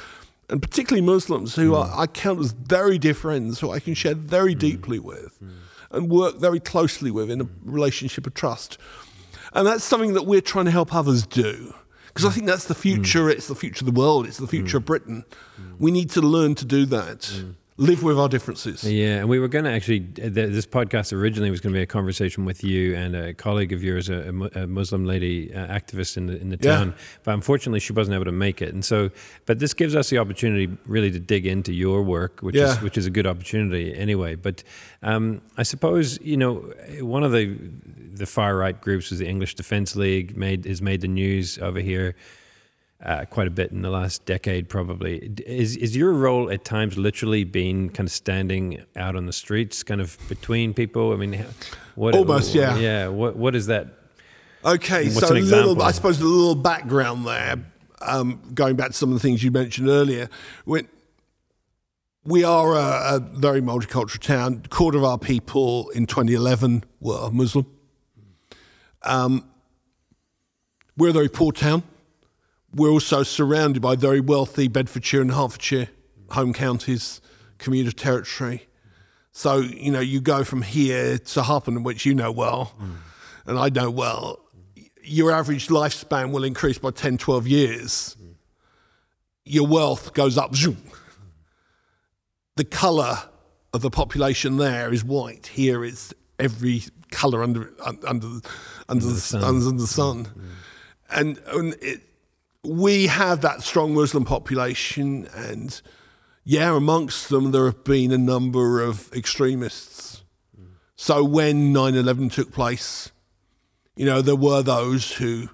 and 0.50 0.62
particularly 0.62 1.06
Muslims 1.06 1.56
who 1.56 1.72
mm. 1.72 1.84
I, 1.84 2.01
I 2.01 2.07
count 2.07 2.40
as 2.40 2.51
very 2.51 3.00
dear 3.00 3.16
friends 3.16 3.60
who 3.60 3.72
I 3.72 3.80
can 3.80 3.96
share 3.96 4.16
very 4.16 4.54
mm. 4.54 4.60
deeply 4.60 5.00
with 5.00 5.40
and 5.92 6.10
work 6.10 6.38
very 6.38 6.60
closely 6.60 7.10
with 7.10 7.31
in 7.31 7.42
a 7.42 7.48
relationship 7.63 8.28
of 8.28 8.36
trust. 8.36 8.78
And 9.54 9.66
that's 9.66 9.84
something 9.84 10.13
that 10.13 10.24
we're 10.28 10.42
trying 10.42 10.66
to 10.66 10.72
help 10.72 10.94
others 10.94 11.25
do. 11.25 11.74
Because 12.07 12.25
I 12.25 12.30
think 12.31 12.48
that's 12.48 12.66
the 12.66 12.75
future. 12.75 13.30
It's 13.30 13.48
the 13.48 13.56
future 13.56 13.86
of 13.86 13.94
the 13.94 14.00
world. 14.00 14.28
It's 14.28 14.38
the 14.38 14.48
future 14.48 14.78
of 14.78 14.86
Britain. 14.86 15.24
We 15.80 15.90
need 15.92 16.09
to 16.12 16.21
learn 16.21 16.54
to 16.56 16.66
do 16.66 16.85
that. 16.88 17.31
Live 17.81 18.04
with 18.04 18.19
our 18.19 18.28
differences. 18.28 18.83
Yeah, 18.83 19.19
and 19.19 19.30
we 19.30 19.40
were 19.40 19.48
going 19.48 19.64
to 19.64 19.71
actually. 19.71 20.00
This 20.00 20.66
podcast 20.66 21.14
originally 21.14 21.50
was 21.50 21.62
going 21.62 21.71
to 21.71 21.78
be 21.80 21.81
a 21.81 21.86
conversation 21.86 22.44
with 22.44 22.62
you 22.62 22.94
and 22.94 23.16
a 23.16 23.33
colleague 23.33 23.71
of 23.71 23.81
yours, 23.81 24.09
a, 24.09 24.28
a 24.54 24.68
Muslim 24.68 25.06
lady 25.06 25.54
uh, 25.56 25.66
activist 25.68 26.18
in 26.18 26.28
the 26.28 26.38
in 26.42 26.50
the 26.50 26.57
Yeah. 26.62 26.76
town. 26.76 26.94
But 27.24 27.36
unfortunately, 27.36 27.80
she 27.80 27.94
wasn't 27.94 28.16
able 28.16 28.26
to 28.26 28.33
make 28.33 28.62
it. 28.62 28.74
And 28.74 28.83
so, 28.83 29.12
but 29.45 29.59
this 29.59 29.74
gives 29.74 29.95
us 29.95 30.09
the 30.09 30.18
opportunity 30.18 30.68
really 30.88 31.09
to 31.09 31.19
dig 31.19 31.45
into 31.45 31.71
your 31.71 32.04
work, 32.04 32.42
which 32.42 32.57
is 32.57 32.81
which 32.81 32.98
is 32.98 33.06
a 33.06 33.09
good 33.09 33.26
opportunity 33.26 33.95
anyway. 33.95 34.36
But 34.36 34.62
um, 35.02 35.42
I 35.56 35.64
suppose 35.64 36.19
you 36.21 36.36
know 36.36 36.56
one 37.00 37.24
of 37.24 37.31
the 37.31 37.56
the 38.14 38.26
far 38.26 38.57
right 38.57 38.80
groups 38.81 39.09
was 39.09 39.19
the 39.19 39.28
English 39.30 39.56
Defence 39.56 39.95
League. 39.95 40.36
Made 40.36 40.66
has 40.66 40.81
made 40.81 41.00
the 41.00 41.07
news 41.07 41.57
over 41.59 41.80
here 41.80 42.16
uh, 43.04 43.26
quite 43.26 43.48
a 43.48 43.52
bit 43.52 43.72
in 43.72 43.82
the 43.82 43.90
last 43.90 44.26
decade, 44.26 44.68
probably. 44.68 45.32
Is 45.46 45.78
is 45.78 45.96
your 45.96 46.12
role 46.12 46.52
at 46.52 46.66
times 46.66 46.98
literally 46.98 47.44
being 47.44 47.90
kind 47.90 48.08
of 48.08 48.12
standing 48.12 48.84
out 48.96 49.16
on 49.16 49.26
the 49.26 49.34
streets, 49.34 49.84
kind 49.84 50.02
of 50.02 50.18
between 50.28 50.74
people? 50.74 51.14
I 51.14 51.16
mean, 51.16 51.46
what 51.96 52.14
Almost, 52.16 52.54
yeah. 52.54 52.78
yeah. 52.78 53.08
What 53.08 53.36
what 53.36 53.56
is 53.56 53.68
that? 53.68 53.88
Okay, 54.66 55.06
What's 55.06 55.20
so 55.20 55.28
an 55.28 55.38
a 55.38 55.40
little, 55.40 55.72
example? 55.72 55.84
I 55.84 55.92
suppose 55.92 56.20
a 56.20 56.26
little 56.26 56.56
background 56.56 57.26
there, 57.26 57.56
um, 58.02 58.42
going 58.54 58.76
back 58.76 58.88
to 58.88 58.94
some 58.94 59.10
of 59.10 59.14
the 59.14 59.22
things 59.22 59.42
you 59.42 59.52
mentioned 59.52 59.88
earlier. 59.88 60.30
When 60.66 60.88
we 62.26 62.44
are 62.44 62.76
a, 62.76 63.16
a 63.16 63.20
very 63.20 63.62
multicultural 63.62 64.20
town. 64.20 64.62
A 64.66 64.68
quarter 64.68 64.98
of 64.98 65.04
our 65.04 65.18
people 65.18 65.90
in 65.92 66.06
2011 66.06 66.84
were 67.00 67.32
Muslim. 67.32 67.66
Um, 69.04 69.50
we're 70.98 71.10
a 71.10 71.14
very 71.14 71.30
poor 71.30 71.52
town. 71.52 71.84
We're 72.73 72.90
also 72.90 73.23
surrounded 73.23 73.81
by 73.81 73.95
very 73.95 74.19
wealthy 74.19 74.68
Bedfordshire 74.68 75.21
and 75.21 75.31
Hertfordshire 75.31 75.90
home 76.31 76.54
counties, 76.54 77.21
commuter 77.57 77.92
territory. 77.92 78.68
So, 79.31 79.57
you 79.57 79.92
know, 79.92 79.99
you 79.99 80.21
go 80.21 80.44
from 80.44 80.61
here 80.61 81.18
to 81.18 81.42
Harpenden, 81.42 81.83
which 81.83 82.06
you 82.06 82.14
know 82.14 82.31
well, 82.31 82.73
and 83.45 83.57
I 83.57 83.69
know 83.69 83.90
well, 83.90 84.40
your 85.04 85.31
average 85.31 85.68
lifespan 85.68 86.31
will 86.31 86.44
increase 86.44 86.78
by 86.78 86.92
10, 86.92 87.18
12 87.18 87.47
years. 87.47 88.18
Your 89.45 89.66
wealth 89.66 90.14
goes 90.14 90.38
up. 90.38 90.56
zoom. 90.56 90.78
The 92.56 92.66
colour 92.66 93.18
of 93.73 93.81
the 93.81 93.90
population 93.90 94.57
there 94.57 94.94
is 94.94 95.04
white. 95.04 95.47
Here 95.47 95.83
it's 95.83 96.14
every 96.38 96.83
colour 97.11 97.42
under, 97.42 97.71
un- 97.83 97.99
under, 98.06 98.28
under, 98.88 99.06
the, 99.06 99.19
sun. 99.19 99.44
under 99.44 99.71
the 99.71 99.88
sun. 99.88 100.28
And, 101.09 101.40
and 101.47 101.76
it, 101.81 102.02
we 102.63 103.07
have 103.07 103.42
that 103.42 103.61
strong 103.61 103.94
Muslim 103.94 104.25
population, 104.25 105.28
and 105.33 105.81
yeah, 106.44 106.75
amongst 106.75 107.30
them 107.30 107.51
there 107.51 107.66
have 107.66 107.83
been 107.83 108.11
a 108.11 108.18
number 108.18 108.81
of 108.81 109.11
extremists. 109.13 110.23
So 110.95 111.23
when 111.23 111.71
9 111.71 111.95
11 111.95 112.30
took 112.30 112.51
place, 112.51 113.11
you 113.95 114.06
know, 114.06 114.21
there 114.21 114.35
were 114.35 114.61
those 114.61 115.13
who 115.13 115.49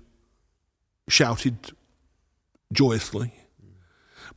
shouted 1.07 1.71
joyously. 2.74 3.33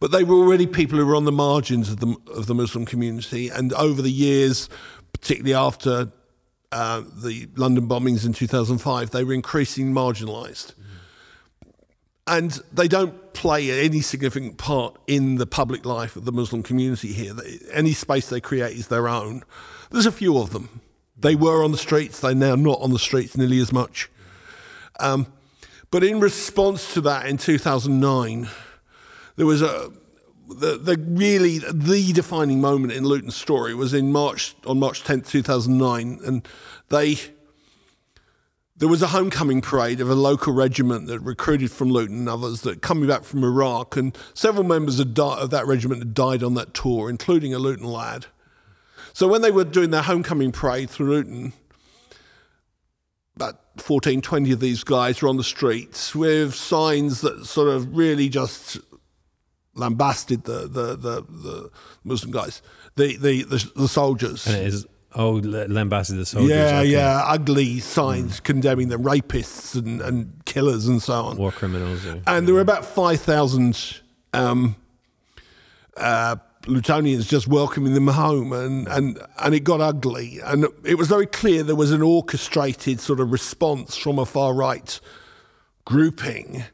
But 0.01 0.13
they 0.13 0.23
were 0.23 0.37
already 0.37 0.67
people 0.67 0.99
who 0.99 1.07
were 1.07 1.17
on 1.17 1.25
the 1.25 1.33
margins 1.33 1.91
of 1.91 2.01
the, 2.01 2.15
of 2.33 2.47
the 2.47 2.55
Muslim 2.55 2.85
community. 2.85 3.49
And 3.49 3.73
over 3.73 4.01
the 4.01 4.13
years, 4.13 4.69
particularly 5.13 5.55
after 5.55 6.13
uh, 6.71 7.03
the 7.23 7.49
London 7.57 7.89
bombings 7.89 8.25
in 8.25 8.33
2005, 8.33 9.11
they 9.11 9.25
were 9.25 9.35
increasingly 9.35 9.93
marginalised. 9.93 10.75
And 12.29 12.53
they 12.73 12.89
don't 12.89 13.33
play 13.33 13.85
any 13.85 14.01
significant 14.01 14.59
part 14.59 14.99
in 15.07 15.37
the 15.37 15.47
public 15.47 15.87
life 15.87 16.15
of 16.15 16.25
the 16.25 16.33
Muslim 16.33 16.63
community 16.63 17.13
here. 17.13 17.35
Any 17.73 17.93
space 17.93 18.29
they 18.29 18.41
create 18.41 18.77
is 18.77 18.89
their 18.89 19.09
own. 19.09 19.45
There's 19.91 20.07
a 20.07 20.13
few 20.13 20.39
of 20.39 20.51
them. 20.51 20.81
They 21.17 21.35
were 21.35 21.65
on 21.65 21.73
the 21.73 21.79
streets, 21.79 22.21
they're 22.21 22.35
now 22.35 22.55
not 22.55 22.81
on 22.81 22.93
the 22.93 22.99
streets 22.99 23.37
nearly 23.37 23.59
as 23.61 23.73
much. 23.73 24.11
Um, 25.01 25.27
but 25.91 26.05
in 26.05 26.21
response 26.21 26.93
to 26.95 27.01
that 27.03 27.27
in 27.27 27.39
2009, 27.39 28.49
there 29.37 29.47
was 29.47 29.63
a 29.63 29.91
the, 30.49 30.79
the 30.79 30.97
really 30.97 31.59
the 31.59 32.13
defining 32.13 32.61
moment 32.61 32.93
in 32.93 33.05
Luton's 33.05 33.37
story 33.37 33.75
was 33.75 33.93
in 33.93 34.13
March 34.13 34.55
on 34.67 34.79
March 34.79 35.05
10th 35.05 35.29
2009 35.29 36.21
and 36.25 36.49
they 36.89 37.19
there 38.79 38.89
was 38.89 39.03
a 39.03 39.09
homecoming 39.09 39.61
parade 39.61 40.01
of 40.01 40.09
a 40.09 40.15
local 40.15 40.53
regiment 40.53 41.07
that 41.09 41.21
recruited 41.21 41.71
from 41.71 41.91
Luton 41.91 42.19
and 42.19 42.29
others 42.29 42.63
that 42.63 42.81
coming 42.81 43.09
back 43.09 43.25
from 43.25 43.45
Iraq 43.45 43.97
and 43.97 44.17
several 44.35 44.65
members 44.65 45.01
of, 45.01 45.15
di- 45.15 45.39
of 45.39 45.51
that 45.51 45.67
regiment 45.67 46.01
had 46.01 46.15
died 46.15 46.43
on 46.43 46.55
that 46.55 46.75
tour 46.75 47.11
including 47.11 47.53
a 47.53 47.59
Luton 47.59 47.87
lad 47.87 48.27
so 49.13 49.27
when 49.27 49.43
they 49.43 49.51
were 49.51 49.65
doing 49.65 49.91
their 49.91 50.03
homecoming 50.03 50.53
parade 50.53 50.89
through 50.89 51.11
Luton 51.11 51.53
about 53.37 53.61
14 53.77 54.21
20 54.21 54.53
of 54.53 54.61
these 54.61 54.83
guys 54.85 55.23
were 55.23 55.29
on 55.29 55.37
the 55.37 55.45
streets 55.45 56.15
with 56.15 56.55
signs 56.55 57.21
that 57.21 57.45
sort 57.45 57.69
of 57.69 57.97
really 57.97 58.29
just 58.29 58.79
lambasted 59.79 60.45
the 60.45 60.67
the 60.67 60.97
the, 60.97 61.25
the 61.29 61.71
Muslim 62.05 62.33
guys, 62.33 62.61
the 62.97 63.17
the 63.17 63.43
the, 63.45 63.71
the 63.77 63.89
soldiers. 63.89 64.47
And 64.47 64.57
it 64.57 64.67
is 64.67 64.87
oh 65.15 65.33
lambasted 65.33 66.19
the 66.19 66.27
soldiers. 66.27 66.51
Yeah, 66.51 66.81
okay. 66.81 66.89
yeah, 66.89 67.23
ugly 67.25 67.81
signs 67.81 68.41
mm. 68.41 68.45
condemning 68.45 68.89
them, 68.89 69.03
rapists 69.03 69.75
and, 69.75 70.01
and 70.01 70.45
killers 70.45 70.87
and 70.87 71.03
so 71.03 71.25
on, 71.27 71.37
war 71.37 71.53
criminals. 71.53 72.05
Or, 72.07 72.13
and 72.13 72.27
yeah. 72.27 72.41
there 72.41 72.55
were 72.55 72.61
about 72.61 72.85
five 72.85 73.21
thousand. 73.21 74.01
Um, 74.33 74.77
uh, 75.97 76.37
Lutonians 76.63 77.27
just 77.27 77.49
welcoming 77.49 77.95
them 77.95 78.09
home, 78.09 78.53
and, 78.53 78.87
and, 78.89 79.19
and 79.39 79.55
it 79.55 79.61
got 79.61 79.81
ugly. 79.81 80.39
And 80.45 80.67
it 80.85 80.97
was 80.97 81.09
very 81.09 81.27
clear 81.27 81.63
there 81.63 81.75
was 81.75 81.93
an 81.93 82.03
orchestrated 82.03 83.01
sort 83.01 83.21
of 83.21 83.33
response 83.33 83.97
from 83.97 84.19
a 84.19 84.27
far 84.27 84.53
right 84.53 85.01
grouping 85.87 86.65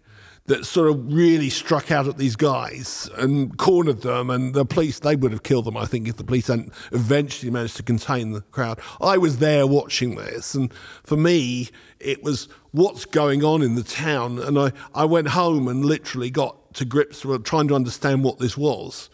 that 0.47 0.67
sort 0.67 0.91
of 0.91 1.13
really 1.13 1.49
struck 1.49 1.91
out 1.91 2.07
at 2.07 2.19
these 2.19 2.37
guys 2.37 3.09
and 3.17 3.57
cornered 3.57 4.03
them. 4.03 4.29
And 4.29 4.53
the 4.53 4.67
police, 4.67 4.99
they 4.99 5.17
would 5.17 5.33
have 5.33 5.43
killed 5.43 5.65
them, 5.65 5.77
I 5.77 5.87
think, 5.87 6.07
if 6.07 6.17
the 6.17 6.25
police 6.25 6.49
hadn't 6.49 6.73
eventually 6.93 7.51
managed 7.51 7.77
to 7.79 7.83
contain 7.83 8.33
the 8.33 8.43
crowd. 8.43 8.79
I 9.01 9.17
was 9.17 9.39
there 9.39 9.67
watching 9.67 10.17
this. 10.17 10.55
And 10.55 10.73
for 11.03 11.17
me, 11.17 11.71
it 11.99 12.23
was 12.23 12.49
what's 12.73 13.07
going 13.07 13.43
on 13.43 13.63
in 13.63 13.75
the 13.75 13.83
town. 13.83 14.39
And 14.39 14.59
I, 14.59 14.73
I 14.95 15.07
went 15.07 15.29
home 15.29 15.67
and 15.67 15.83
literally 15.83 16.31
got 16.31 16.75
to 16.75 16.85
grips 16.85 17.25
with 17.25 17.45
trying 17.45 17.69
to 17.69 17.75
understand 17.75 18.23
what 18.23 18.39
this 18.39 18.57
was. 18.57 19.09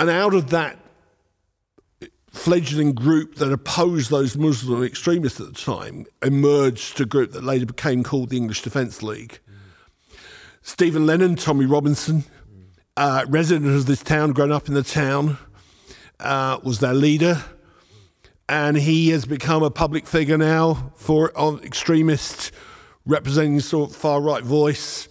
And 0.00 0.10
out 0.10 0.34
of 0.34 0.50
that 0.50 0.78
fledgling 2.32 2.92
group 2.92 3.36
that 3.36 3.52
opposed 3.52 4.10
those 4.10 4.36
Muslim 4.36 4.82
extremists 4.82 5.40
at 5.40 5.46
the 5.46 5.52
time 5.52 6.06
emerged 6.22 7.00
a 7.00 7.04
group 7.04 7.32
that 7.32 7.44
later 7.44 7.66
became 7.66 8.02
called 8.02 8.30
the 8.30 8.36
English 8.36 8.62
Defence 8.62 9.02
League. 9.02 9.38
Stephen 10.70 11.04
Lennon, 11.04 11.34
Tommy 11.34 11.66
Robinson, 11.66 12.22
uh, 12.96 13.26
resident 13.28 13.74
of 13.74 13.86
this 13.86 14.04
town, 14.04 14.30
grown 14.32 14.52
up 14.52 14.68
in 14.68 14.74
the 14.74 14.84
town, 14.84 15.36
uh, 16.20 16.58
was 16.62 16.78
their 16.78 16.94
leader. 16.94 17.42
And 18.48 18.76
he 18.76 19.08
has 19.08 19.26
become 19.26 19.64
a 19.64 19.70
public 19.70 20.06
figure 20.06 20.38
now 20.38 20.92
for 20.94 21.32
an 21.36 21.58
extremist, 21.64 22.52
representing 23.04 23.58
sort 23.58 23.90
of 23.90 23.96
far 23.96 24.22
right 24.22 24.44
voice, 24.44 25.08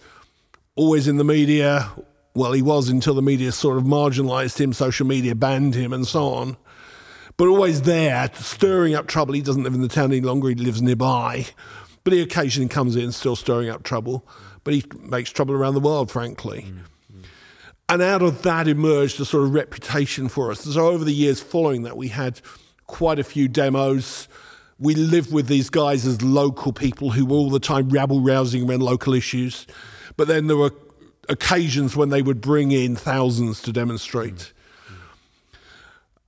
always 0.76 1.10
in 1.10 1.18
the 1.18 1.26
media. 1.26 1.92
Well, 2.34 2.54
he 2.54 2.62
was 2.62 2.88
until 2.88 3.14
the 3.14 3.22
media 3.22 3.52
sort 3.52 3.78
of 3.78 3.84
marginalised 3.84 4.62
him, 4.62 4.72
social 4.72 5.06
media 5.06 5.36
banned 5.36 5.76
him, 5.76 5.92
and 5.92 6.08
so 6.08 6.30
on. 6.30 6.58
But 7.36 7.50
always 7.50 7.82
there, 7.82 8.32
stirring 8.34 8.96
up 8.96 9.08
trouble. 9.08 9.34
He 9.34 9.42
doesn't 9.42 9.64
live 9.64 9.74
in 9.74 9.82
the 9.82 9.90
town 9.90 10.14
any 10.14 10.22
longer, 10.22 10.48
he 10.48 10.56
lives 10.56 10.82
nearby. 10.82 11.48
But 12.06 12.14
he 12.14 12.22
occasionally 12.22 12.70
comes 12.70 12.96
in, 12.96 13.12
still 13.12 13.36
stirring 13.36 13.70
up 13.70 13.84
trouble 13.84 14.26
but 14.64 14.74
he 14.74 14.84
makes 15.02 15.30
trouble 15.30 15.56
around 15.56 15.74
the 15.74 15.80
world, 15.80 16.12
frankly. 16.12 16.68
Mm, 16.68 17.20
mm. 17.20 17.26
And 17.88 18.02
out 18.02 18.22
of 18.22 18.44
that 18.44 18.68
emerged 18.68 19.20
a 19.20 19.26
sort 19.26 19.44
of 19.44 19.54
reputation 19.54 20.30
for 20.30 20.52
us. 20.52 20.62
So 20.62 20.88
over 20.88 21.04
the 21.04 21.14
years 21.14 21.42
following 21.42 21.84
that, 21.84 21.98
we 21.98 22.10
had 22.10 22.42
quite 22.88 23.20
a 23.20 23.24
few 23.24 23.48
demos. 23.48 24.28
We 24.78 24.96
lived 24.96 25.34
with 25.34 25.48
these 25.48 25.70
guys 25.70 26.06
as 26.06 26.22
local 26.22 26.72
people 26.74 27.12
who 27.12 27.26
were 27.26 27.36
all 27.36 27.50
the 27.50 27.60
time 27.60 27.90
rabble 27.90 28.22
rousing 28.22 28.70
around 28.70 28.82
local 28.82 29.14
issues. 29.14 29.66
But 30.18 30.28
then 30.28 30.48
there 30.48 30.58
were 30.58 30.72
occasions 31.30 31.96
when 31.96 32.10
they 32.10 32.22
would 32.22 32.42
bring 32.42 32.72
in 32.72 32.96
thousands 32.96 33.62
to 33.64 33.72
demonstrate. 33.72 34.36
Mm. 34.88 34.96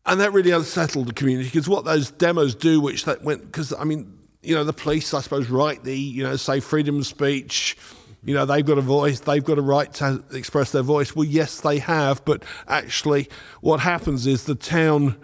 And 0.05 0.21
that 0.21 0.33
really 0.33 0.51
unsettled 0.51 1.07
the 1.07 1.13
community 1.13 1.49
because 1.49 1.67
what 1.67 1.85
those 1.85 2.11
demos 2.11 2.55
do, 2.55 2.79
which 2.79 3.05
that 3.05 3.23
went, 3.23 3.45
because 3.45 3.73
I 3.73 3.83
mean, 3.83 4.17
you 4.41 4.55
know, 4.55 4.63
the 4.63 4.73
police, 4.73 5.13
I 5.13 5.21
suppose, 5.21 5.49
rightly, 5.49 5.97
you 5.97 6.23
know, 6.23 6.35
say 6.35 6.59
freedom 6.59 6.99
of 6.99 7.07
speech, 7.07 7.77
you 8.23 8.33
know, 8.33 8.45
they've 8.45 8.65
got 8.65 8.77
a 8.77 8.81
voice, 8.81 9.19
they've 9.19 9.43
got 9.43 9.57
a 9.57 9.61
right 9.61 9.91
to 9.95 10.23
express 10.31 10.71
their 10.71 10.83
voice. 10.83 11.15
Well, 11.15 11.25
yes, 11.25 11.61
they 11.61 11.79
have, 11.79 12.23
but 12.23 12.43
actually, 12.67 13.29
what 13.61 13.79
happens 13.79 14.27
is 14.27 14.43
the 14.43 14.55
town 14.55 15.15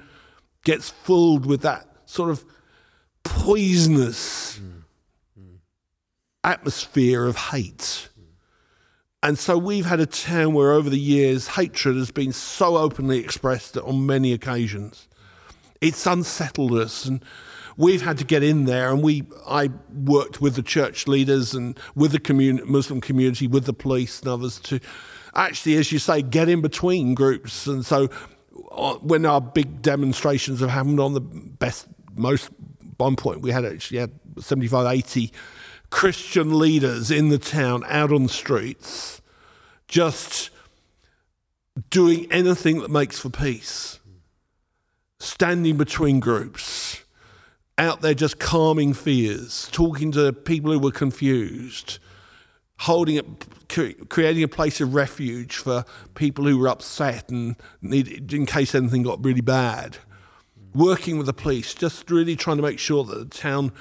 gets 0.64 0.90
filled 0.90 1.46
with 1.46 1.62
that 1.62 1.88
sort 2.06 2.30
of 2.30 2.44
poisonous 3.24 4.60
mm. 4.60 4.74
Atmosphere 6.44 7.26
of 7.26 7.36
hate. 7.36 8.10
And 9.22 9.38
so 9.38 9.58
we've 9.58 9.86
had 9.86 10.00
a 10.00 10.06
town 10.06 10.54
where 10.54 10.72
over 10.72 10.90
the 10.90 11.00
years 11.00 11.50
hatred 11.50 11.98
has 11.98 12.12
been 12.12 12.32
so 12.32 12.78
openly 12.78 13.20
expressed 13.20 13.78
on 13.78 14.06
many 14.06 14.32
occasions. 14.32 15.08
It's 15.82 16.06
unsettled 16.06 16.74
us 16.74 17.06
and 17.06 17.24
we've 17.78 18.02
had 18.02 18.18
to 18.18 18.26
get 18.26 18.44
in 18.44 18.66
there, 18.66 18.90
and 18.90 19.02
we 19.02 19.24
I 19.48 19.70
worked 19.94 20.42
with 20.42 20.56
the 20.56 20.64
church 20.64 21.08
leaders 21.08 21.54
and 21.54 21.80
with 21.96 22.12
the 22.12 22.62
Muslim 22.66 23.00
community, 23.00 23.48
with 23.48 23.66
the 23.66 23.74
police 23.74 24.20
and 24.20 24.30
others 24.30 24.60
to 24.62 24.80
actually, 25.36 25.76
as 25.78 25.92
you 25.92 26.00
say, 26.00 26.22
get 26.22 26.50
in 26.50 26.62
between 26.62 27.14
groups. 27.14 27.68
And 27.68 27.86
so, 27.86 28.10
uh, 28.72 28.96
when 28.96 29.26
our 29.26 29.40
big 29.40 29.82
demonstrations 29.82 30.60
have 30.60 30.72
happened 30.72 31.00
on 31.00 31.14
the 31.14 31.22
best, 31.22 31.88
most 32.16 32.50
one 32.98 33.16
point, 33.16 33.42
we 33.42 33.52
had 33.52 33.64
actually 33.64 34.00
had 34.00 34.12
75, 34.40 34.92
80 34.92 35.32
Christian 35.90 36.58
leaders 36.58 37.12
in 37.12 37.30
the 37.30 37.38
town 37.38 37.84
out 37.88 38.12
on 38.12 38.24
the 38.24 38.30
streets, 38.30 39.22
just 39.88 40.50
doing 41.90 42.30
anything 42.32 42.80
that 42.80 42.90
makes 42.90 43.20
for 43.20 43.30
peace, 43.30 44.00
standing 45.20 45.78
between 45.78 46.20
groups 46.20 47.04
out 47.78 48.02
there 48.02 48.14
just 48.14 48.40
calming 48.40 48.94
fears, 48.94 49.70
talking 49.72 50.12
to 50.12 50.34
people 50.34 50.72
who 50.72 50.80
were 50.80 50.92
confused, 50.92 52.00
holding 52.80 53.18
it, 53.18 54.10
creating 54.10 54.44
a 54.44 54.48
place 54.48 54.82
of 54.82 54.94
refuge 54.94 55.58
for 55.58 55.86
people 56.16 56.46
who 56.46 56.58
were 56.58 56.68
upset 56.68 57.30
and 57.30 57.56
needed, 57.82 58.34
in 58.34 58.46
case 58.46 58.74
anything 58.74 59.04
got 59.04 59.24
really 59.24 59.42
bad. 59.42 59.98
Working 60.74 61.18
with 61.18 61.28
the 61.28 61.34
police, 61.34 61.74
just 61.74 62.10
really 62.10 62.36
trying 62.36 62.58
to 62.58 62.64
make 62.64 62.80
sure 62.80 63.04
that 63.04 63.18
the 63.18 63.38
town 63.38 63.72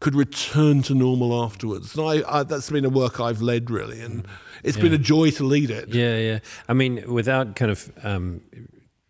could 0.00 0.14
return 0.14 0.82
to 0.82 0.94
normal 0.94 1.42
afterwards. 1.42 1.96
And 1.96 2.06
I, 2.06 2.38
I, 2.38 2.42
that's 2.44 2.70
been 2.70 2.84
a 2.84 2.90
work 2.90 3.20
I've 3.20 3.42
led 3.42 3.70
really, 3.70 4.00
and 4.00 4.26
it's 4.62 4.76
yeah. 4.76 4.84
been 4.84 4.92
a 4.94 4.98
joy 4.98 5.30
to 5.32 5.44
lead 5.44 5.70
it. 5.70 5.88
Yeah, 5.88 6.16
yeah. 6.16 6.38
I 6.68 6.72
mean, 6.72 7.12
without 7.12 7.56
kind 7.56 7.70
of 7.70 7.90
um, 8.02 8.40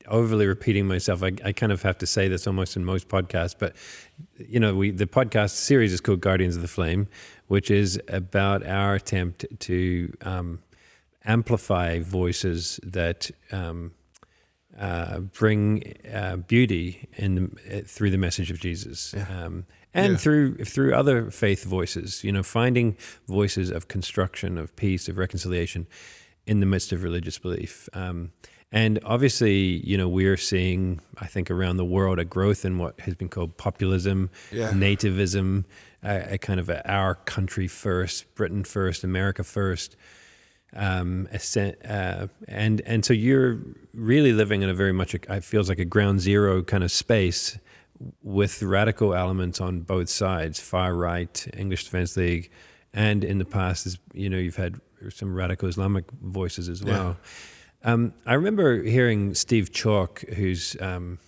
overly 0.09 0.47
repeating 0.47 0.87
myself. 0.87 1.23
I, 1.23 1.33
I 1.45 1.53
kind 1.53 1.73
of 1.73 1.83
have 1.83 1.99
to 1.99 2.07
say 2.07 2.29
this 2.29 2.47
almost 2.47 2.77
in 2.77 2.85
most 2.85 3.09
podcasts, 3.09 3.55
but 3.59 3.75
you 4.37 4.61
know, 4.61 4.75
we 4.75 4.91
the 4.91 5.07
podcast 5.07 5.51
series 5.51 5.93
is 5.93 6.01
called 6.01 6.21
Guardians 6.21 6.57
of 6.57 6.63
the 6.63 6.69
Flame, 6.69 7.09
which 7.47 7.71
is 7.71 8.01
about 8.09 8.67
our 8.67 8.95
attempt 8.95 9.45
to 9.61 10.13
um, 10.23 10.61
amplify 11.25 12.01
voices 12.01 12.81
that 12.83 13.31
um, 13.53 13.93
uh, 14.79 15.21
bring 15.21 15.95
uh, 16.13 16.37
beauty 16.37 17.09
in 17.17 17.35
the, 17.35 17.83
through 17.83 18.11
the 18.11 18.19
message 18.19 18.51
of 18.51 18.61
Jesus. 18.61 19.15
Yeah. 19.17 19.27
Um, 19.45 19.67
and 19.95 20.13
Yeah. 20.13 20.19
through 20.19 20.57
through 20.65 20.95
other 20.95 21.31
faith 21.31 21.65
voices. 21.65 22.23
You 22.23 22.33
know, 22.33 22.43
finding 22.43 22.97
voices 23.27 23.71
of 23.71 23.89
construction, 23.89 24.59
of 24.59 24.75
peace, 24.77 25.09
of 25.09 25.17
reconciliation 25.19 25.87
in 26.47 26.61
the 26.61 26.67
midst 26.67 26.93
of 26.93 27.03
religious 27.03 27.39
belief. 27.39 27.89
Um, 27.93 28.33
and 28.73 28.99
obviously, 29.05 29.87
you 29.87 29.97
know, 29.97 30.09
we're 30.09 30.37
seeing, 30.37 31.01
I 31.19 31.27
think, 31.27 31.51
around 31.51 31.77
the 31.79 31.85
world 31.85 32.19
a 32.19 32.25
growth 32.25 32.65
in 32.65 32.79
what 32.79 33.01
has 33.01 33.15
been 33.15 33.29
called 33.29 33.57
populism, 33.57 34.31
Yeah. 34.53 34.71
nativism, 34.73 35.65
a, 36.03 36.35
a 36.35 36.39
kind 36.39 36.61
of 36.61 36.69
a, 36.69 36.89
our 36.91 37.15
country 37.15 37.67
first, 37.69 38.35
Britain 38.35 38.65
first, 38.65 39.05
America 39.05 39.43
first 39.45 39.97
um, 40.77 41.27
uh, 41.57 42.27
and 42.47 42.83
and 42.83 43.05
so 43.05 43.15
you're 43.15 43.59
really 43.95 44.33
living 44.35 44.61
in 44.61 44.69
a 44.69 44.75
very 44.75 44.93
much 44.93 45.15
a, 45.15 45.19
it 45.37 45.43
feels 45.45 45.69
like 45.69 45.79
a 45.79 45.85
ground 45.87 46.21
zero 46.21 46.63
kind 46.63 46.85
of 46.85 46.91
space 46.93 47.59
with 48.23 48.63
radical 48.63 49.15
elements 49.15 49.61
on 49.63 49.81
both 49.81 50.09
sides, 50.11 50.61
far 50.61 50.95
right, 50.95 51.49
English 51.57 51.85
Defence 51.85 52.17
League, 52.19 52.51
and 52.93 53.25
in 53.25 53.39
the 53.39 53.45
past, 53.47 53.87
is 53.87 53.99
you 54.13 54.29
know 54.29 54.37
you've 54.37 54.57
had 54.57 54.79
some 55.09 55.35
radical 55.35 55.69
Islamic 55.69 56.05
voices 56.23 56.69
as 56.69 56.85
well. 56.85 57.17
Um, 57.85 58.13
I 58.27 58.35
remember 58.35 58.83
hearing 58.83 59.35
Steve 59.35 59.71
Chalke, 59.71 60.35
who's 60.35 60.77
um, 60.81 61.19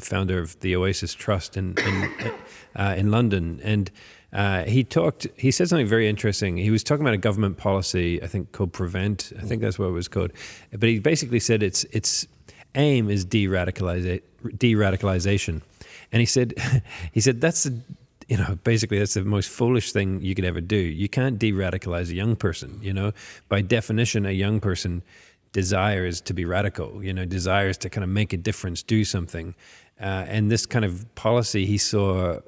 founder 0.00 0.38
of 0.38 0.58
the 0.60 0.74
Oasis 0.74 1.14
Trust 1.14 1.56
in 1.56 1.74
in, 1.78 2.32
uh, 2.76 2.94
in 2.96 3.10
London, 3.10 3.60
and 3.62 3.90
uh, 4.32 4.64
he 4.64 4.84
talked. 4.84 5.26
He 5.36 5.50
said 5.50 5.68
something 5.68 5.86
very 5.86 6.08
interesting. 6.08 6.56
He 6.56 6.70
was 6.70 6.82
talking 6.82 7.02
about 7.02 7.14
a 7.14 7.18
government 7.18 7.58
policy, 7.58 8.22
I 8.22 8.26
think 8.26 8.52
called 8.52 8.72
Prevent. 8.72 9.32
I 9.38 9.42
think 9.42 9.60
that's 9.60 9.78
what 9.78 9.86
it 9.86 9.92
was 9.92 10.08
called. 10.08 10.32
But 10.70 10.88
he 10.88 10.98
basically 10.98 11.40
said 11.40 11.62
its 11.62 11.84
its 11.84 12.26
aim 12.74 13.10
is 13.10 13.26
de-radicaliza- 13.26 14.22
de-radicalization, 14.56 15.60
and 16.10 16.20
he 16.20 16.26
said 16.26 16.54
he 17.12 17.20
said 17.20 17.42
that's 17.42 17.64
the 17.64 17.78
you 18.28 18.38
know 18.38 18.58
basically 18.64 18.98
that's 18.98 19.14
the 19.14 19.24
most 19.24 19.50
foolish 19.50 19.92
thing 19.92 20.22
you 20.22 20.34
could 20.34 20.46
ever 20.46 20.62
do. 20.62 20.76
You 20.76 21.10
can't 21.10 21.38
de-radicalize 21.38 22.08
a 22.08 22.14
young 22.14 22.34
person. 22.34 22.78
You 22.82 22.94
know, 22.94 23.12
by 23.50 23.60
definition, 23.60 24.24
a 24.24 24.30
young 24.30 24.60
person 24.60 25.02
desires 25.52 26.20
to 26.22 26.34
be 26.34 26.44
radical, 26.44 27.02
you 27.04 27.12
know, 27.12 27.24
desires 27.24 27.76
to 27.78 27.90
kind 27.90 28.04
of 28.04 28.10
make 28.10 28.32
a 28.32 28.36
difference, 28.38 28.82
do 28.82 29.04
something. 29.04 29.54
Uh, 30.00 30.24
and 30.26 30.50
this 30.50 30.66
kind 30.66 30.84
of 30.84 31.14
policy 31.14 31.66
he 31.66 31.78
saw, 31.78 32.40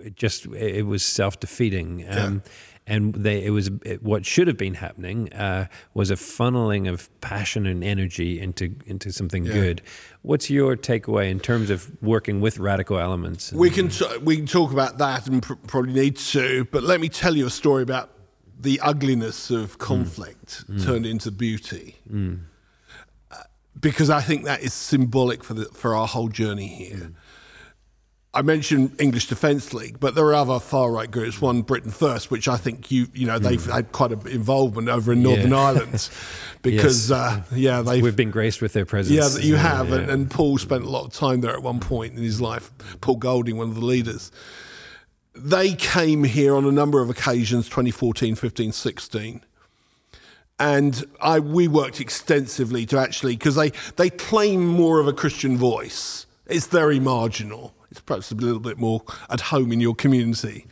it 0.00 0.14
just 0.14 0.46
it 0.46 0.86
was 0.86 1.02
self 1.04 1.40
defeating. 1.40 2.04
Um, 2.08 2.42
And 2.86 3.14
they, 3.14 3.42
it 3.42 3.48
was 3.48 3.70
it, 3.82 4.02
what 4.02 4.26
should 4.26 4.46
have 4.46 4.58
been 4.58 4.74
happening 4.74 5.32
uh, 5.32 5.68
was 5.94 6.10
a 6.10 6.16
funneling 6.16 6.86
of 6.86 7.08
passion 7.22 7.64
and 7.64 7.82
energy 7.82 8.38
into 8.38 8.74
into 8.84 9.10
something 9.10 9.44
good. 9.44 9.80
What's 10.20 10.50
your 10.50 10.76
takeaway 10.76 11.30
in 11.30 11.40
terms 11.40 11.70
of 11.70 11.90
working 12.02 12.42
with 12.42 12.58
radical 12.58 12.98
elements? 12.98 13.52
We 13.54 13.70
can 13.70 13.88
t- 13.88 14.18
we 14.22 14.36
can 14.36 14.44
talk 14.46 14.70
about 14.70 14.98
that 14.98 15.26
and 15.26 15.42
pr- 15.42 15.54
probably 15.66 15.94
need 15.94 16.16
to, 16.32 16.66
but 16.70 16.82
let 16.82 17.00
me 17.00 17.08
tell 17.08 17.34
you 17.34 17.46
a 17.46 17.50
story 17.50 17.82
about 17.82 18.10
the 18.58 18.80
ugliness 18.80 19.50
of 19.50 19.76
mm. 19.76 19.78
conflict 19.78 20.66
mm. 20.68 20.84
turned 20.84 21.06
into 21.06 21.30
beauty, 21.30 21.96
mm. 22.10 22.40
Uh, 23.30 23.36
because 23.80 24.10
I 24.10 24.20
think 24.20 24.44
that 24.44 24.62
is 24.62 24.72
symbolic 24.72 25.42
for 25.44 25.54
the 25.54 25.64
for 25.66 25.94
our 25.94 26.06
whole 26.06 26.28
journey 26.28 26.68
here. 26.68 27.12
I 28.36 28.42
mentioned 28.42 29.00
English 29.00 29.28
Defence 29.28 29.72
League, 29.72 30.00
but 30.00 30.16
there 30.16 30.24
are 30.24 30.34
other 30.34 30.58
far 30.58 30.90
right 30.90 31.08
groups. 31.08 31.40
One, 31.40 31.62
Britain 31.62 31.92
First, 31.92 32.32
which 32.32 32.48
I 32.48 32.56
think 32.56 32.90
you 32.90 33.06
you 33.14 33.28
know 33.28 33.38
they've 33.38 33.64
had 33.64 33.92
quite 33.92 34.10
an 34.10 34.26
involvement 34.26 34.88
over 34.88 35.12
in 35.12 35.22
Northern 35.22 35.50
Yeah. 35.50 35.60
Ireland, 35.60 36.10
because 36.62 37.10
Yes. 37.10 37.16
uh, 37.16 37.42
yeah 37.54 37.82
they've 37.82 38.02
We've 38.02 38.16
been 38.16 38.32
graced 38.32 38.60
with 38.60 38.72
their 38.72 38.84
presence. 38.84 39.38
yeah, 39.38 39.44
you 39.44 39.54
have. 39.54 39.90
Yeah. 39.90 39.96
And, 39.96 40.10
and 40.10 40.30
Paul 40.30 40.58
spent 40.58 40.84
a 40.84 40.90
lot 40.90 41.04
of 41.04 41.12
time 41.12 41.42
there 41.42 41.52
at 41.52 41.62
one 41.62 41.78
point 41.78 42.16
in 42.16 42.22
his 42.24 42.40
life. 42.40 42.72
Paul 43.00 43.16
Golding, 43.16 43.56
one 43.56 43.68
of 43.68 43.76
the 43.76 43.84
leaders. 43.84 44.32
They 45.34 45.74
came 45.74 46.24
here 46.24 46.54
on 46.54 46.64
a 46.64 46.72
number 46.72 47.00
of 47.00 47.10
occasions 47.10 47.66
2014, 47.68 48.34
15, 48.34 48.72
16. 48.72 49.40
And 50.58 51.04
I, 51.20 51.40
we 51.40 51.66
worked 51.66 52.00
extensively 52.00 52.86
to 52.86 52.98
actually, 52.98 53.36
because 53.36 53.56
they, 53.56 53.72
they 53.96 54.10
claim 54.10 54.66
more 54.66 55.00
of 55.00 55.08
a 55.08 55.12
Christian 55.12 55.56
voice. 55.56 56.26
It's 56.46 56.66
very 56.66 57.00
marginal. 57.00 57.74
It's 57.90 58.00
perhaps 58.00 58.30
a 58.30 58.36
little 58.36 58.60
bit 58.60 58.78
more 58.78 59.02
at 59.28 59.40
home 59.40 59.72
in 59.72 59.80
your 59.80 59.94
community. 59.94 60.66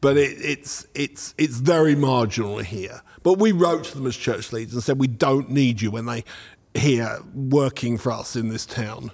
But 0.00 0.18
it, 0.18 0.36
it's, 0.38 0.86
it's, 0.94 1.34
it's 1.38 1.56
very 1.56 1.94
marginal 1.94 2.58
here. 2.58 3.00
But 3.22 3.38
we 3.38 3.52
wrote 3.52 3.84
to 3.84 3.94
them 3.96 4.06
as 4.06 4.16
church 4.16 4.52
leaders 4.52 4.74
and 4.74 4.82
said, 4.82 4.98
we 4.98 5.06
don't 5.06 5.50
need 5.50 5.80
you 5.80 5.90
when 5.90 6.04
they 6.04 6.24
here 6.74 7.20
working 7.34 7.96
for 7.96 8.12
us 8.12 8.36
in 8.36 8.48
this 8.48 8.66
town. 8.66 9.12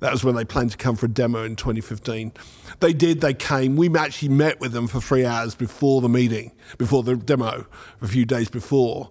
That 0.00 0.12
was 0.12 0.24
when 0.24 0.34
they 0.34 0.44
planned 0.44 0.72
to 0.72 0.76
come 0.76 0.96
for 0.96 1.06
a 1.06 1.10
demo 1.10 1.44
in 1.44 1.56
2015. 1.56 2.32
They 2.80 2.92
did, 2.92 3.20
they 3.20 3.34
came. 3.34 3.76
We 3.76 3.94
actually 3.96 4.30
met 4.30 4.58
with 4.60 4.72
them 4.72 4.86
for 4.86 5.00
three 5.00 5.24
hours 5.24 5.54
before 5.54 6.00
the 6.00 6.08
meeting, 6.08 6.52
before 6.78 7.02
the 7.02 7.16
demo, 7.16 7.66
a 8.00 8.08
few 8.08 8.24
days 8.24 8.48
before. 8.48 9.10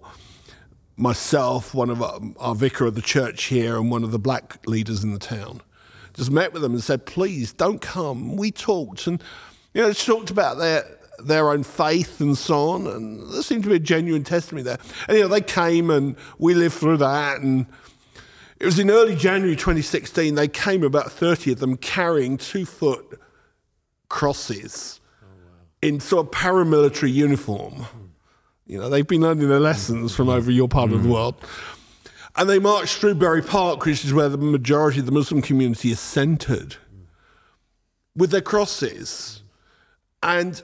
Myself, 0.96 1.74
one 1.74 1.90
of 1.90 2.02
our, 2.02 2.20
our 2.38 2.54
vicar 2.54 2.86
of 2.86 2.94
the 2.94 3.02
church 3.02 3.44
here, 3.44 3.76
and 3.76 3.90
one 3.90 4.04
of 4.04 4.10
the 4.10 4.18
black 4.18 4.66
leaders 4.66 5.02
in 5.02 5.12
the 5.12 5.18
town 5.18 5.62
just 6.14 6.30
met 6.30 6.52
with 6.52 6.62
them 6.62 6.72
and 6.72 6.82
said, 6.82 7.06
please 7.06 7.52
don't 7.52 7.80
come. 7.80 8.36
We 8.36 8.50
talked 8.50 9.06
and, 9.06 9.22
you 9.74 9.82
know, 9.82 9.88
just 9.88 10.06
talked 10.06 10.30
about 10.30 10.58
their, 10.58 10.84
their 11.18 11.50
own 11.50 11.62
faith 11.62 12.20
and 12.20 12.36
so 12.36 12.70
on. 12.70 12.86
And 12.86 13.32
there 13.32 13.42
seemed 13.42 13.62
to 13.64 13.70
be 13.70 13.76
a 13.76 13.80
genuine 13.80 14.24
testimony 14.24 14.62
there. 14.62 14.78
And, 15.08 15.16
you 15.16 15.22
know, 15.24 15.28
they 15.28 15.40
came 15.40 15.90
and 15.90 16.16
we 16.38 16.54
lived 16.54 16.74
through 16.74 16.98
that. 16.98 17.40
And 17.40 17.66
it 18.60 18.66
was 18.66 18.78
in 18.78 18.90
early 18.90 19.16
January 19.16 19.56
2016, 19.56 20.34
they 20.34 20.46
came, 20.46 20.84
about 20.84 21.10
30 21.10 21.52
of 21.52 21.58
them, 21.60 21.76
carrying 21.78 22.36
two 22.36 22.66
foot 22.66 23.18
crosses 24.10 25.00
oh, 25.22 25.26
in 25.80 25.98
sort 25.98 26.26
of 26.26 26.32
paramilitary 26.32 27.12
uniform. 27.12 27.86
You 28.66 28.78
know, 28.78 28.90
they've 28.90 29.06
been 29.06 29.22
learning 29.22 29.48
their 29.48 29.58
lessons 29.58 30.14
from 30.14 30.28
over 30.28 30.50
your 30.50 30.68
part 30.68 30.92
of 30.92 31.02
the 31.02 31.08
mm. 31.08 31.12
world. 31.12 31.34
And 32.36 32.48
they 32.48 32.58
marched 32.58 32.98
through 32.98 33.14
Bury 33.14 33.42
Park, 33.42 33.84
which 33.84 34.04
is 34.04 34.12
where 34.12 34.28
the 34.28 34.38
majority 34.38 35.00
of 35.00 35.06
the 35.06 35.12
Muslim 35.12 35.42
community 35.42 35.90
is 35.90 35.98
centered, 35.98 36.76
with 38.14 38.30
their 38.30 38.42
crosses. 38.42 39.42
And 40.22 40.62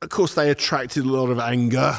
of 0.00 0.08
course, 0.08 0.34
they 0.34 0.50
attracted 0.50 1.04
a 1.04 1.08
lot 1.08 1.30
of 1.30 1.40
anger. 1.40 1.96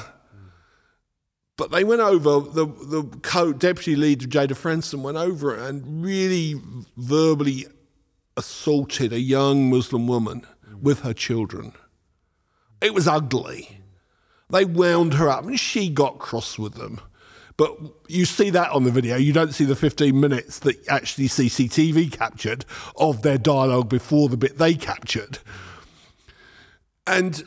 But 1.57 1.71
they 1.71 1.83
went 1.83 2.01
over, 2.01 2.41
the, 2.41 2.65
the 2.65 3.09
co 3.21 3.53
deputy 3.53 3.95
leader, 3.95 4.27
Jayda 4.27 4.55
Fransen, 4.55 5.01
went 5.01 5.17
over 5.17 5.55
and 5.55 6.03
really 6.03 6.55
verbally 6.97 7.65
assaulted 8.35 9.13
a 9.13 9.19
young 9.19 9.69
Muslim 9.69 10.07
woman 10.07 10.45
with 10.81 11.01
her 11.01 11.13
children. 11.13 11.73
It 12.81 12.93
was 12.93 13.07
ugly. 13.07 13.81
They 14.49 14.65
wound 14.65 15.13
her 15.15 15.29
up 15.29 15.45
and 15.45 15.59
she 15.59 15.89
got 15.89 16.19
cross 16.19 16.59
with 16.59 16.75
them. 16.75 16.99
But 17.57 17.77
you 18.09 18.25
see 18.25 18.49
that 18.49 18.71
on 18.71 18.83
the 18.83 18.91
video. 18.91 19.15
You 19.15 19.31
don't 19.31 19.53
see 19.53 19.63
the 19.63 19.77
15 19.77 20.19
minutes 20.19 20.59
that 20.59 20.75
actually 20.89 21.29
CCTV 21.29 22.11
captured 22.11 22.65
of 22.97 23.21
their 23.21 23.37
dialogue 23.37 23.87
before 23.87 24.27
the 24.27 24.35
bit 24.35 24.57
they 24.57 24.73
captured. 24.73 25.39
And 27.07 27.43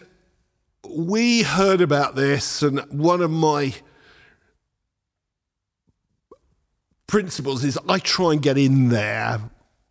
we 0.88 1.42
heard 1.42 1.82
about 1.82 2.14
this, 2.14 2.62
and 2.62 2.80
one 2.90 3.20
of 3.20 3.30
my 3.30 3.74
principles 7.08 7.64
is 7.64 7.76
I 7.88 7.98
try 7.98 8.32
and 8.32 8.40
get 8.40 8.56
in 8.56 8.90
there 8.90 9.40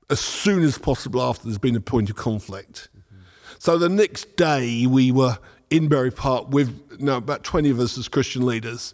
as 0.09 0.21
soon 0.21 0.63
as 0.63 0.77
possible 0.77 1.21
after 1.21 1.43
there's 1.43 1.57
been 1.57 1.75
a 1.75 1.81
point 1.81 2.09
of 2.09 2.15
conflict. 2.15 2.87
So 3.59 3.77
the 3.77 3.89
next 3.89 4.37
day 4.37 4.85
we 4.85 5.11
were 5.11 5.37
in 5.69 5.89
Bury 5.89 6.11
Park 6.11 6.49
with 6.49 7.01
no, 7.01 7.17
about 7.17 7.43
20 7.43 7.69
of 7.71 7.79
us 7.79 7.97
as 7.97 8.07
Christian 8.07 8.45
leaders 8.45 8.93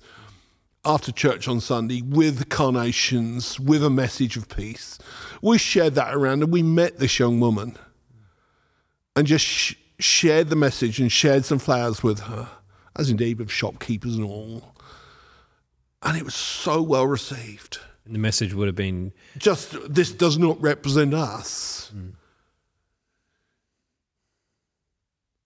after 0.86 1.12
church 1.12 1.48
on 1.48 1.60
Sunday 1.60 2.02
with 2.02 2.50
carnations, 2.50 3.60
with 3.60 3.84
a 3.84 3.90
message 3.90 4.36
of 4.36 4.50
peace. 4.50 4.98
We 5.42 5.58
shared 5.58 5.96
that 5.96 6.16
around 6.16 6.44
and 6.44 6.52
we 6.52 6.64
met 6.64 6.98
this 6.98 7.20
young 7.20 7.40
woman 7.40 7.78
and 9.16 9.28
just 9.28 9.46
sh- 9.46 9.76
shared 10.00 10.50
the 10.50 10.56
message 10.56 11.00
and 11.00 11.12
shared 11.12 11.46
some 11.46 11.60
flowers 11.60 12.02
with 12.02 12.22
her, 12.22 12.50
as 12.96 13.10
indeed 13.10 13.40
with 13.40 13.52
shopkeepers 13.52 14.16
and 14.16 14.26
all. 14.26 14.74
And 16.02 16.18
it 16.18 16.24
was 16.24 16.36
so 16.36 16.82
well 16.82 17.06
received. 17.06 17.80
And 18.06 18.13
the 18.13 18.20
message 18.20 18.54
would 18.54 18.68
have 18.68 18.76
been 18.76 19.13
Just 19.38 19.76
this 19.92 20.12
does 20.12 20.38
not 20.38 20.62
represent 20.62 21.13
us. 21.13 21.92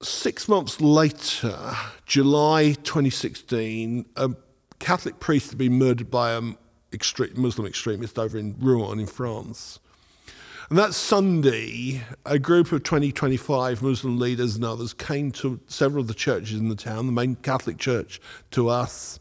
Six 0.02 0.48
months 0.48 0.80
later, 0.80 1.76
July 2.06 2.74
2016, 2.84 4.06
a 4.16 4.32
Catholic 4.80 5.20
priest 5.20 5.50
had 5.50 5.58
been 5.58 5.74
murdered 5.74 6.12
by 6.12 6.34
a 6.34 6.42
Muslim 7.36 7.68
extremist 7.68 8.20
over 8.20 8.38
in 8.38 8.56
Rouen 8.60 9.00
in 9.00 9.08
France. 9.08 9.80
And 10.70 10.78
that 10.78 10.94
Sunday, 10.94 12.04
a 12.26 12.38
group 12.38 12.72
of 12.72 12.84
20, 12.84 13.12
25 13.12 13.82
Muslim 13.82 14.20
leaders 14.20 14.56
and 14.56 14.66
others 14.66 14.94
came 14.94 15.32
to 15.32 15.60
several 15.68 16.02
of 16.02 16.08
the 16.08 16.14
churches 16.14 16.60
in 16.60 16.68
the 16.70 16.76
town, 16.76 17.06
the 17.06 17.14
main 17.14 17.36
Catholic 17.36 17.78
church, 17.78 18.20
to 18.52 18.68
us. 18.68 19.18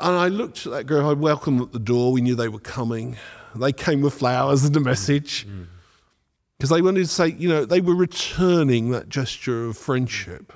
And 0.00 0.16
I 0.16 0.28
looked 0.28 0.66
at 0.66 0.72
that 0.72 0.84
group, 0.86 1.04
I 1.04 1.12
welcomed 1.12 1.60
them 1.60 1.66
at 1.66 1.72
the 1.72 1.78
door, 1.78 2.12
we 2.12 2.20
knew 2.20 2.34
they 2.34 2.48
were 2.48 2.58
coming. 2.58 3.16
They 3.54 3.72
came 3.72 4.00
with 4.00 4.14
flowers 4.14 4.64
and 4.64 4.76
a 4.76 4.80
message. 4.80 5.46
because 6.56 6.70
they 6.70 6.80
wanted 6.80 7.00
to 7.00 7.06
say, 7.06 7.28
you 7.28 7.48
know, 7.48 7.64
they 7.64 7.80
were 7.80 7.94
returning 7.94 8.90
that 8.90 9.08
gesture 9.08 9.66
of 9.66 9.76
friendship. 9.76 10.52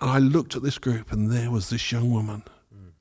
And 0.00 0.10
I 0.10 0.18
looked 0.18 0.56
at 0.56 0.62
this 0.62 0.78
group, 0.78 1.12
and 1.12 1.30
there 1.30 1.50
was 1.50 1.70
this 1.70 1.92
young 1.92 2.10
woman, 2.10 2.42
mm. 2.74 2.92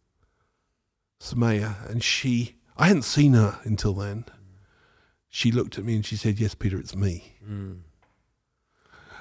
Samaya, 1.21 1.89
and 1.89 2.03
she, 2.03 2.55
I 2.77 2.87
hadn't 2.87 3.03
seen 3.03 3.33
her 3.33 3.59
until 3.63 3.93
then. 3.93 4.23
Mm. 4.23 4.31
She 5.29 5.51
looked 5.51 5.77
at 5.77 5.83
me 5.83 5.95
and 5.95 6.05
she 6.05 6.15
said, 6.15 6.39
Yes, 6.39 6.53
Peter, 6.53 6.77
it's 6.77 6.95
me. 6.95 7.33
Mm. 7.45 7.79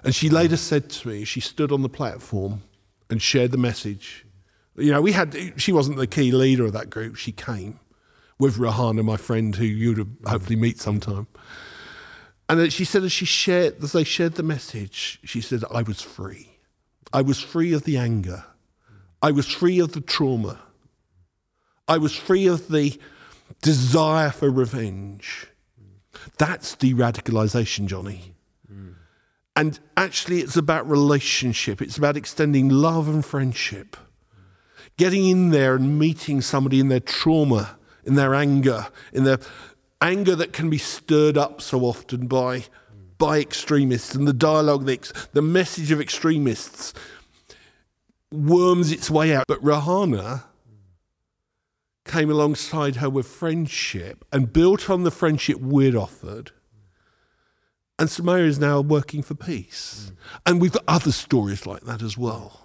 And 0.05 0.15
she 0.15 0.29
later 0.29 0.57
said 0.57 0.91
to 0.91 1.09
me, 1.09 1.25
she 1.25 1.41
stood 1.41 1.73
on 1.73 1.83
the 1.83 1.89
platform 1.89 2.63
and 3.09 3.23
shared 3.23 3.53
the 3.53 3.59
message. 3.59 4.24
You 4.77 4.91
know, 4.91 5.01
we 5.01 5.13
had, 5.13 5.55
she 5.57 5.73
wasn't 5.73 5.99
the 5.99 6.07
key 6.07 6.33
leader 6.33 6.65
of 6.65 6.73
that 6.73 6.91
group. 6.91 7.17
She 7.17 7.33
came 7.33 7.79
with 8.39 8.57
Rahana, 8.57 9.05
my 9.05 9.17
friend, 9.17 9.55
who 9.55 9.65
you'd 9.65 10.17
hopefully 10.27 10.57
meet 10.57 10.81
sometime. 10.81 11.27
And 12.49 12.73
she 12.73 12.85
said, 12.85 13.05
as 13.05 13.13
she 13.13 13.25
shared, 13.25 13.83
as 13.83 13.93
they 13.93 14.05
shared 14.05 14.35
the 14.35 14.43
message, 14.43 15.21
she 15.25 15.41
said, 15.41 15.65
I 15.71 15.83
was 15.83 16.01
free. 16.03 16.59
I 17.13 17.23
was 17.23 17.41
free 17.41 17.73
of 17.73 17.85
the 17.85 17.97
anger. 17.97 18.45
I 19.23 19.31
was 19.31 19.47
free 19.47 19.79
of 19.79 19.93
the 19.93 20.01
trauma. 20.01 20.61
I 21.89 21.99
was 21.99 22.15
free 22.15 22.47
of 22.47 22.69
the 22.69 22.99
desire 23.63 24.31
for 24.31 24.51
revenge. 24.51 25.47
That's 26.39 26.75
de 26.75 26.93
radicalization, 26.93 27.87
Johnny. 27.87 28.35
And 29.57 29.79
actually, 29.97 30.41
it's 30.41 30.57
about 30.57 30.89
relationship, 30.89 31.81
it's 31.81 31.97
about 31.97 32.17
extending 32.17 32.69
love 32.69 33.09
and 33.09 33.25
friendship. 33.25 33.97
Getting 34.97 35.27
in 35.27 35.51
there 35.51 35.75
and 35.75 35.99
meeting 35.99 36.41
somebody 36.41 36.81
in 36.81 36.89
their 36.89 37.01
trauma, 37.01 37.79
in 38.05 38.15
their 38.15 38.35
anger, 38.35 38.87
in 39.13 39.25
their 39.25 39.39
anger 40.01 40.37
that 40.37 40.53
can 40.53 40.71
be 40.71 40.79
stirred 40.79 41.37
up 41.37 41.61
so 41.61 41.81
often 41.81 42.27
by, 42.27 42.65
by 43.19 43.41
extremists 43.41 44.15
and 44.15 44.29
the 44.29 44.33
dialogue, 44.33 44.87
the, 44.87 45.27
the 45.33 45.43
message 45.43 45.91
of 45.91 46.01
extremists 46.01 46.95
worms 48.31 48.93
its 48.93 49.11
way 49.11 49.35
out. 49.35 49.47
But 49.49 49.63
Rahana 49.63 50.45
came 52.05 52.31
alongside 52.31 52.97
her 52.97 53.09
with 53.09 53.27
friendship 53.27 54.25
and 54.33 54.53
built 54.53 54.91
on 54.91 55.05
the 55.05 55.11
friendship 55.11 55.59
we'd 55.59 55.97
offered. 55.97 56.53
And 57.99 58.09
Samaya 58.09 58.47
is 58.47 58.59
now 58.59 58.81
working 58.81 59.23
for 59.23 59.35
peace. 59.35 60.11
Mm. 60.11 60.17
And 60.47 60.61
we've 60.61 60.73
got 60.73 60.85
other 60.89 61.13
stories 61.13 61.65
like 61.67 61.83
that 61.83 62.03
as 62.03 62.19
well. 62.19 62.64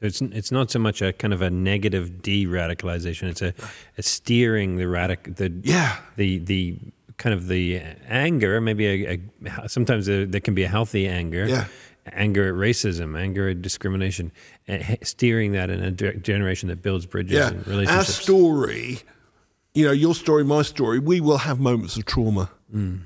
So 0.00 0.06
it's 0.06 0.20
it's 0.20 0.52
not 0.52 0.70
so 0.70 0.78
much 0.78 1.02
a 1.02 1.12
kind 1.12 1.34
of 1.34 1.42
a 1.42 1.50
negative 1.50 2.22
de-radicalization. 2.22 3.30
It's 3.30 3.42
a, 3.42 3.52
a 3.96 4.02
steering 4.02 4.76
the 4.76 4.84
radic 4.84 5.36
the 5.36 5.52
yeah 5.62 5.96
the 6.16 6.38
the 6.38 6.78
kind 7.16 7.34
of 7.34 7.48
the 7.48 7.82
anger. 8.06 8.60
Maybe 8.60 9.06
a, 9.06 9.20
a 9.64 9.68
sometimes 9.68 10.06
there, 10.06 10.24
there 10.24 10.40
can 10.40 10.54
be 10.54 10.62
a 10.62 10.68
healthy 10.68 11.08
anger. 11.08 11.46
Yeah. 11.46 11.64
Anger 12.12 12.48
at 12.48 12.54
racism, 12.54 13.18
anger 13.18 13.50
at 13.50 13.60
discrimination, 13.60 14.32
steering 15.02 15.52
that 15.52 15.68
in 15.68 15.82
a 15.82 15.90
generation 15.90 16.70
that 16.70 16.80
builds 16.80 17.04
bridges 17.04 17.34
yeah. 17.34 17.48
and 17.48 17.66
relationships. 17.66 18.18
Our 18.18 18.22
story, 18.22 19.00
you 19.74 19.84
know, 19.84 19.92
your 19.92 20.14
story, 20.14 20.42
my 20.42 20.62
story, 20.62 21.00
we 21.00 21.20
will 21.20 21.36
have 21.36 21.60
moments 21.60 21.98
of 21.98 22.06
trauma. 22.06 22.48
Mm. 22.74 23.00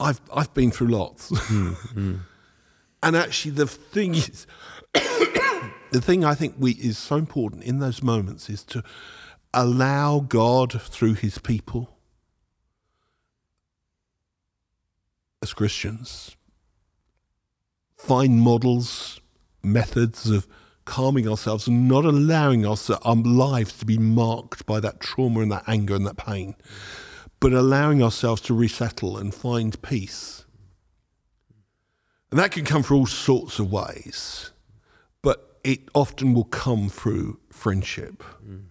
I've 0.00 0.22
I've 0.32 0.54
been 0.54 0.70
through 0.70 0.88
lots. 0.88 1.30
Mm, 1.30 1.74
mm. 1.74 2.20
and 3.02 3.16
actually, 3.16 3.50
the 3.50 3.66
thing 3.66 4.14
is, 4.14 4.46
the 4.94 6.00
thing 6.00 6.24
I 6.24 6.34
think 6.34 6.54
we 6.58 6.72
is 6.72 6.98
so 6.98 7.16
important 7.16 7.64
in 7.64 7.78
those 7.78 8.02
moments 8.02 8.48
is 8.48 8.62
to 8.64 8.82
allow 9.54 10.20
God 10.20 10.80
through 10.80 11.14
His 11.14 11.38
people 11.38 11.98
as 15.42 15.52
Christians 15.52 16.36
find 17.96 18.40
models, 18.40 19.20
methods 19.62 20.30
of 20.30 20.46
calming 20.84 21.28
ourselves 21.28 21.68
and 21.68 21.86
not 21.86 22.04
allowing 22.04 22.64
us, 22.64 22.88
our 22.88 23.16
lives 23.16 23.74
to 23.78 23.84
be 23.84 23.98
marked 23.98 24.64
by 24.64 24.80
that 24.80 25.00
trauma 25.00 25.40
and 25.40 25.52
that 25.52 25.64
anger 25.66 25.94
and 25.94 26.06
that 26.06 26.16
pain, 26.16 26.54
but 27.40 27.52
allowing 27.52 28.02
ourselves 28.02 28.40
to 28.40 28.54
resettle 28.54 29.18
and 29.18 29.34
find 29.34 29.80
peace. 29.82 30.46
And 32.30 32.38
that 32.38 32.52
can 32.52 32.64
come 32.64 32.82
through 32.82 32.98
all 32.98 33.06
sorts 33.06 33.58
of 33.58 33.70
ways 33.70 34.50
it 35.64 35.80
often 35.94 36.34
will 36.34 36.44
come 36.44 36.88
through 36.88 37.38
friendship. 37.50 38.22
Mm. 38.46 38.64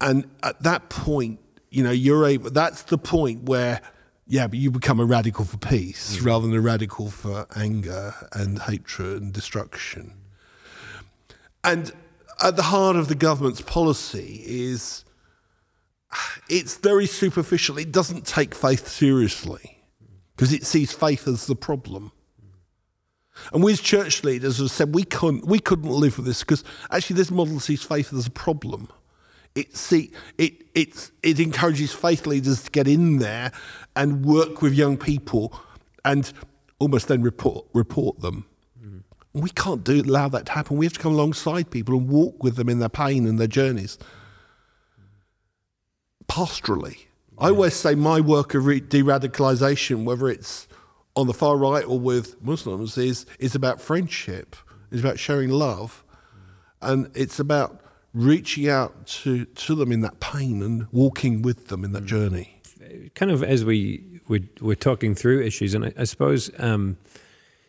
And 0.00 0.30
at 0.42 0.62
that 0.62 0.88
point, 0.88 1.40
you 1.70 1.82
know, 1.82 1.90
you're 1.90 2.26
able, 2.26 2.50
that's 2.50 2.82
the 2.82 2.98
point 2.98 3.44
where, 3.44 3.80
yeah, 4.26 4.46
but 4.46 4.58
you 4.58 4.70
become 4.70 5.00
a 5.00 5.04
radical 5.04 5.44
for 5.44 5.58
peace 5.58 6.16
mm. 6.16 6.26
rather 6.26 6.46
than 6.46 6.56
a 6.56 6.60
radical 6.60 7.10
for 7.10 7.46
anger 7.56 8.14
and 8.32 8.60
hatred 8.60 9.22
and 9.22 9.32
destruction. 9.32 10.14
And 11.64 11.92
at 12.42 12.56
the 12.56 12.62
heart 12.62 12.96
of 12.96 13.08
the 13.08 13.14
government's 13.14 13.60
policy 13.60 14.42
is 14.46 15.04
it's 16.48 16.76
very 16.76 17.06
superficial. 17.06 17.78
It 17.78 17.92
doesn't 17.92 18.26
take 18.26 18.54
faith 18.54 18.88
seriously 18.88 19.82
because 20.36 20.52
it 20.52 20.64
sees 20.64 20.92
faith 20.92 21.26
as 21.26 21.46
the 21.46 21.56
problem. 21.56 22.12
And 23.52 23.62
we 23.62 23.72
as 23.72 23.80
church 23.80 24.24
leaders 24.24 24.58
have 24.58 24.70
said 24.70 24.94
we 24.94 25.04
couldn't, 25.04 25.46
we 25.46 25.58
couldn't 25.58 25.90
live 25.90 26.16
with 26.16 26.26
this 26.26 26.40
because 26.40 26.64
actually 26.90 27.16
this 27.16 27.30
model 27.30 27.60
sees 27.60 27.82
faith 27.82 28.12
as 28.12 28.26
a 28.26 28.30
problem. 28.30 28.88
It, 29.54 29.76
see, 29.76 30.12
it, 30.36 30.64
it, 30.74 31.10
it 31.22 31.40
encourages 31.40 31.92
faith 31.92 32.26
leaders 32.26 32.62
to 32.62 32.70
get 32.70 32.86
in 32.86 33.18
there 33.18 33.52
and 33.96 34.24
work 34.24 34.62
with 34.62 34.74
young 34.74 34.96
people 34.96 35.58
and 36.04 36.32
almost 36.78 37.08
then 37.08 37.22
report, 37.22 37.66
report 37.72 38.20
them. 38.20 38.46
Mm. 38.80 39.02
We 39.32 39.50
can't 39.50 39.82
do, 39.82 40.02
allow 40.02 40.28
that 40.28 40.46
to 40.46 40.52
happen. 40.52 40.76
We 40.76 40.86
have 40.86 40.92
to 40.92 41.00
come 41.00 41.12
alongside 41.12 41.70
people 41.70 41.96
and 41.96 42.08
walk 42.08 42.42
with 42.42 42.56
them 42.56 42.68
in 42.68 42.78
their 42.78 42.88
pain 42.88 43.26
and 43.26 43.38
their 43.38 43.48
journeys. 43.48 43.98
Pastorally. 46.28 46.98
Yeah. 47.32 47.46
I 47.46 47.48
always 47.48 47.74
say 47.74 47.94
my 47.94 48.20
work 48.20 48.54
of 48.54 48.64
de 48.64 49.02
radicalization, 49.02 50.04
whether 50.04 50.28
it's 50.28 50.67
on 51.18 51.26
the 51.26 51.34
far 51.34 51.56
right 51.56 51.84
or 51.84 51.98
with 51.98 52.40
Muslims 52.40 52.96
is 52.96 53.26
is 53.40 53.56
about 53.56 53.80
friendship. 53.80 54.54
It's 54.92 55.00
about 55.00 55.18
sharing 55.18 55.50
love, 55.50 56.04
and 56.80 57.10
it's 57.14 57.40
about 57.40 57.80
reaching 58.14 58.68
out 58.68 59.06
to 59.06 59.44
to 59.44 59.74
them 59.74 59.90
in 59.90 60.00
that 60.02 60.20
pain 60.20 60.62
and 60.62 60.86
walking 60.92 61.42
with 61.42 61.66
them 61.66 61.84
in 61.84 61.90
that 61.92 62.04
mm. 62.04 62.06
journey. 62.06 62.62
Kind 63.16 63.32
of 63.32 63.42
as 63.42 63.64
we 63.64 64.04
we're, 64.28 64.48
we're 64.60 64.76
talking 64.76 65.16
through 65.16 65.42
issues, 65.42 65.74
and 65.74 65.86
I, 65.86 65.92
I 65.98 66.04
suppose. 66.04 66.50
Um, 66.58 66.96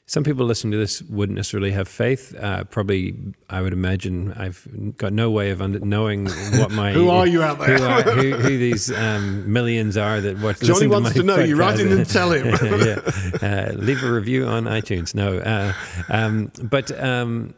some 0.10 0.24
people 0.24 0.44
listening 0.44 0.72
to 0.72 0.78
this 0.80 1.04
wouldn't 1.04 1.36
necessarily 1.36 1.70
have 1.70 1.88
faith. 1.88 2.36
Uh, 2.36 2.64
probably, 2.64 3.16
I 3.48 3.62
would 3.62 3.74
imagine 3.74 4.34
I've 4.34 4.68
got 4.98 5.14
no 5.14 5.30
way 5.30 5.52
of 5.52 5.62
under, 5.62 5.80
knowing 5.82 6.26
what 6.58 6.72
my 6.72 6.92
who 6.94 7.12
are 7.12 7.28
you 7.28 7.44
out 7.44 7.60
there, 7.60 7.78
who, 7.78 7.84
are, 7.84 8.02
who, 8.02 8.32
who 8.34 8.58
these 8.58 8.92
um, 8.92 9.54
millions 9.54 9.98
are 9.98 10.20
that 10.20 10.40
watch. 10.40 10.62
Johnny 10.62 10.88
wants 10.88 11.14
to, 11.14 11.20
to 11.20 11.24
know. 11.24 11.38
You 11.38 11.56
write 11.56 11.80
in 11.80 11.92
and 11.92 12.10
tell 12.10 12.32
him. 12.32 12.48
yeah, 12.82 13.02
uh, 13.40 13.74
leave 13.76 14.04
a 14.04 14.12
review 14.12 14.48
on 14.48 14.64
iTunes. 14.64 15.14
No, 15.14 15.38
uh, 15.38 15.74
um, 16.10 16.52
but. 16.64 16.92
Um, 17.00 17.54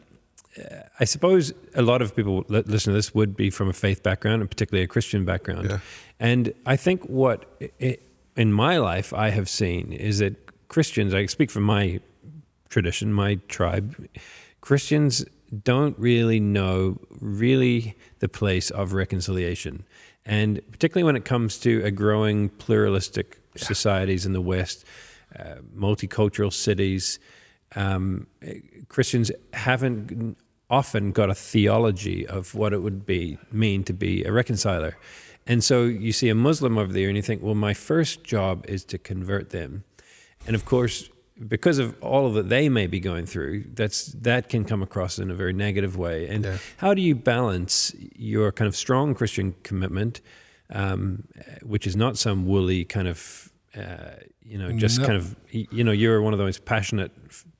I 1.00 1.06
suppose 1.06 1.54
a 1.74 1.80
lot 1.80 2.02
of 2.02 2.14
people 2.14 2.44
listen 2.46 2.92
to 2.92 2.92
this 2.92 3.14
would 3.14 3.34
be 3.34 3.48
from 3.48 3.70
a 3.70 3.72
faith 3.72 4.02
background 4.02 4.42
and 4.42 4.50
particularly 4.50 4.84
a 4.84 4.86
Christian 4.86 5.24
background. 5.24 5.70
Yeah. 5.70 5.78
And 6.20 6.52
I 6.66 6.76
think 6.76 7.04
what 7.04 7.46
it, 7.78 8.02
in 8.36 8.52
my 8.52 8.76
life 8.76 9.14
I 9.14 9.30
have 9.30 9.48
seen 9.48 9.94
is 9.94 10.18
that 10.18 10.68
Christians, 10.68 11.14
I 11.14 11.24
speak 11.24 11.50
from 11.50 11.62
my 11.62 12.00
tradition, 12.72 13.12
my 13.12 13.36
tribe, 13.48 14.08
Christians 14.60 15.24
don't 15.62 15.96
really 15.98 16.40
know 16.40 16.98
really 17.20 17.94
the 18.18 18.28
place 18.28 18.70
of 18.70 18.94
reconciliation. 18.94 19.84
And 20.24 20.60
particularly 20.70 21.04
when 21.04 21.16
it 21.16 21.24
comes 21.24 21.58
to 21.58 21.82
a 21.84 21.90
growing 21.90 22.48
pluralistic 22.48 23.40
yeah. 23.54 23.64
societies 23.64 24.24
in 24.24 24.32
the 24.32 24.40
West, 24.40 24.84
uh, 25.38 25.56
multicultural 25.76 26.52
cities, 26.52 27.18
um, 27.76 28.26
Christians 28.88 29.30
haven't 29.52 30.36
often 30.70 31.12
got 31.12 31.28
a 31.28 31.34
theology 31.34 32.26
of 32.26 32.54
what 32.54 32.72
it 32.72 32.78
would 32.82 33.04
be 33.04 33.38
mean 33.50 33.84
to 33.84 33.92
be 33.92 34.24
a 34.24 34.32
reconciler. 34.32 34.96
And 35.46 35.62
so 35.62 35.82
you 35.84 36.12
see 36.12 36.28
a 36.28 36.34
Muslim 36.34 36.78
over 36.78 36.92
there 36.92 37.08
and 37.08 37.16
you 37.16 37.22
think, 37.22 37.42
well, 37.42 37.54
my 37.54 37.74
first 37.74 38.24
job 38.24 38.64
is 38.68 38.84
to 38.86 38.98
convert 38.98 39.50
them. 39.50 39.84
And 40.46 40.54
of 40.54 40.64
course, 40.64 41.10
because 41.48 41.78
of 41.78 42.00
all 42.02 42.26
of 42.26 42.34
that 42.34 42.48
they 42.48 42.68
may 42.68 42.86
be 42.86 43.00
going 43.00 43.26
through, 43.26 43.64
that's 43.74 44.06
that 44.06 44.48
can 44.48 44.64
come 44.64 44.82
across 44.82 45.18
in 45.18 45.30
a 45.30 45.34
very 45.34 45.52
negative 45.52 45.96
way. 45.96 46.28
And 46.28 46.44
yeah. 46.44 46.58
how 46.76 46.94
do 46.94 47.02
you 47.02 47.14
balance 47.14 47.94
your 48.16 48.52
kind 48.52 48.68
of 48.68 48.76
strong 48.76 49.14
Christian 49.14 49.54
commitment, 49.62 50.20
um, 50.70 51.24
which 51.62 51.86
is 51.86 51.96
not 51.96 52.18
some 52.18 52.46
woolly 52.46 52.84
kind 52.84 53.08
of, 53.08 53.52
uh, 53.76 54.16
you 54.42 54.58
know, 54.58 54.72
just 54.72 55.00
no. 55.00 55.06
kind 55.06 55.16
of, 55.16 55.36
you 55.50 55.84
know, 55.84 55.92
you're 55.92 56.20
one 56.20 56.32
of 56.32 56.38
the 56.38 56.44
most 56.44 56.64
passionate 56.64 57.12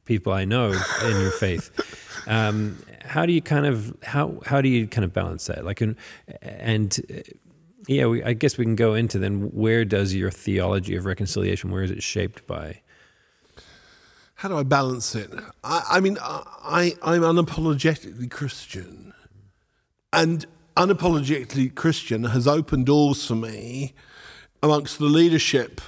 people 0.04 0.32
I 0.32 0.44
know 0.44 0.72
in 1.04 1.20
your 1.20 1.32
faith. 1.32 1.70
Um, 2.28 2.78
how 3.00 3.26
do 3.26 3.32
you 3.32 3.42
kind 3.42 3.66
of 3.66 3.96
how 4.04 4.38
how 4.46 4.60
do 4.60 4.68
you 4.68 4.86
kind 4.86 5.04
of 5.04 5.12
balance 5.12 5.46
that? 5.46 5.64
Like, 5.64 5.80
and, 5.80 5.96
and 6.40 6.96
yeah, 7.88 8.06
we, 8.06 8.22
I 8.22 8.32
guess 8.32 8.56
we 8.56 8.64
can 8.64 8.76
go 8.76 8.94
into 8.94 9.18
then 9.18 9.50
where 9.50 9.84
does 9.84 10.14
your 10.14 10.30
theology 10.30 10.94
of 10.94 11.04
reconciliation, 11.04 11.72
where 11.72 11.82
is 11.82 11.90
it 11.90 12.00
shaped 12.00 12.46
by? 12.46 12.80
How 14.42 14.48
do 14.48 14.58
I 14.58 14.64
balance 14.64 15.14
it? 15.14 15.30
I, 15.62 15.84
I 15.88 16.00
mean, 16.00 16.18
I, 16.20 16.96
I'm 17.00 17.22
unapologetically 17.22 18.28
Christian. 18.28 19.14
And 20.12 20.44
unapologetically 20.76 21.72
Christian 21.72 22.24
has 22.24 22.48
opened 22.48 22.86
doors 22.86 23.24
for 23.24 23.36
me 23.36 23.94
amongst 24.60 24.98
the 24.98 25.04
leadership 25.04 25.80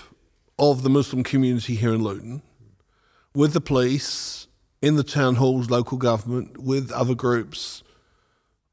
of 0.57 0.85
the 0.85 0.88
Muslim 0.88 1.25
community 1.25 1.75
here 1.75 1.93
in 1.93 2.05
Luton, 2.05 2.43
with 3.35 3.55
the 3.55 3.61
police, 3.61 4.47
in 4.81 4.95
the 4.95 5.03
town 5.03 5.35
halls, 5.35 5.69
local 5.69 5.99
government, 5.99 6.59
with 6.59 6.93
other 6.93 7.17
groups. 7.17 7.83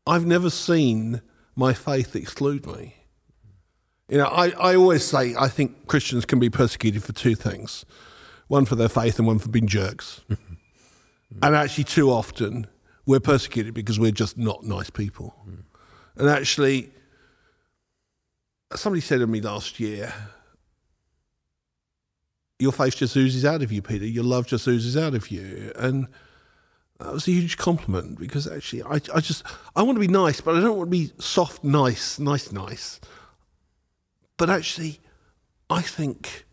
I've 0.05 0.27
never 0.27 0.51
seen 0.51 1.23
my 1.55 1.73
faith 1.73 2.15
exclude 2.15 2.67
me. 2.67 2.97
You 4.07 4.19
know, 4.19 4.25
I, 4.25 4.49
I 4.51 4.75
always 4.75 5.03
say 5.03 5.33
I 5.35 5.47
think 5.47 5.87
Christians 5.87 6.25
can 6.25 6.37
be 6.37 6.51
persecuted 6.51 7.03
for 7.03 7.13
two 7.13 7.33
things 7.33 7.83
one 8.51 8.65
for 8.65 8.75
their 8.75 8.89
faith 8.89 9.17
and 9.17 9.25
one 9.25 9.39
for 9.39 9.47
being 9.47 9.65
jerks. 9.65 10.21
and 11.41 11.55
actually, 11.55 11.85
too 11.85 12.11
often, 12.11 12.67
we're 13.05 13.21
persecuted 13.21 13.73
because 13.73 13.97
we're 13.97 14.11
just 14.11 14.37
not 14.37 14.63
nice 14.63 14.89
people. 14.89 15.33
Mm. 15.47 15.63
And 16.17 16.29
actually, 16.29 16.91
somebody 18.75 18.99
said 18.99 19.19
to 19.19 19.27
me 19.27 19.39
last 19.39 19.79
year, 19.79 20.13
Your 22.59 22.73
faith 22.73 22.97
just 22.97 23.15
oozes 23.15 23.45
out 23.45 23.61
of 23.61 23.71
you, 23.71 23.81
Peter. 23.81 24.05
Your 24.05 24.25
love 24.25 24.47
just 24.47 24.67
oozes 24.67 24.97
out 24.97 25.15
of 25.15 25.31
you. 25.31 25.71
And 25.77 26.07
that 26.99 27.13
was 27.13 27.27
a 27.29 27.31
huge 27.31 27.57
compliment 27.57 28.19
because 28.19 28.47
actually, 28.47 28.83
I, 28.83 28.99
I 29.15 29.21
just, 29.21 29.43
I 29.77 29.81
want 29.81 29.95
to 29.95 30.01
be 30.01 30.09
nice, 30.09 30.41
but 30.41 30.57
I 30.57 30.59
don't 30.59 30.77
want 30.77 30.91
to 30.91 30.97
be 30.97 31.13
soft, 31.19 31.63
nice, 31.63 32.19
nice, 32.19 32.51
nice. 32.51 32.99
But 34.35 34.49
actually, 34.49 34.99
I 35.69 35.81
think, 35.81 36.45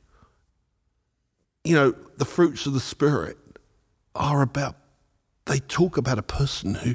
you 1.68 1.74
know, 1.74 1.94
the 2.16 2.24
fruits 2.24 2.64
of 2.64 2.72
the 2.72 2.81
Spirit 2.81 3.37
are 4.14 4.40
about, 4.40 4.76
they 5.44 5.59
talk 5.59 5.98
about 5.98 6.18
a 6.18 6.22
person 6.22 6.76
who, 6.76 6.94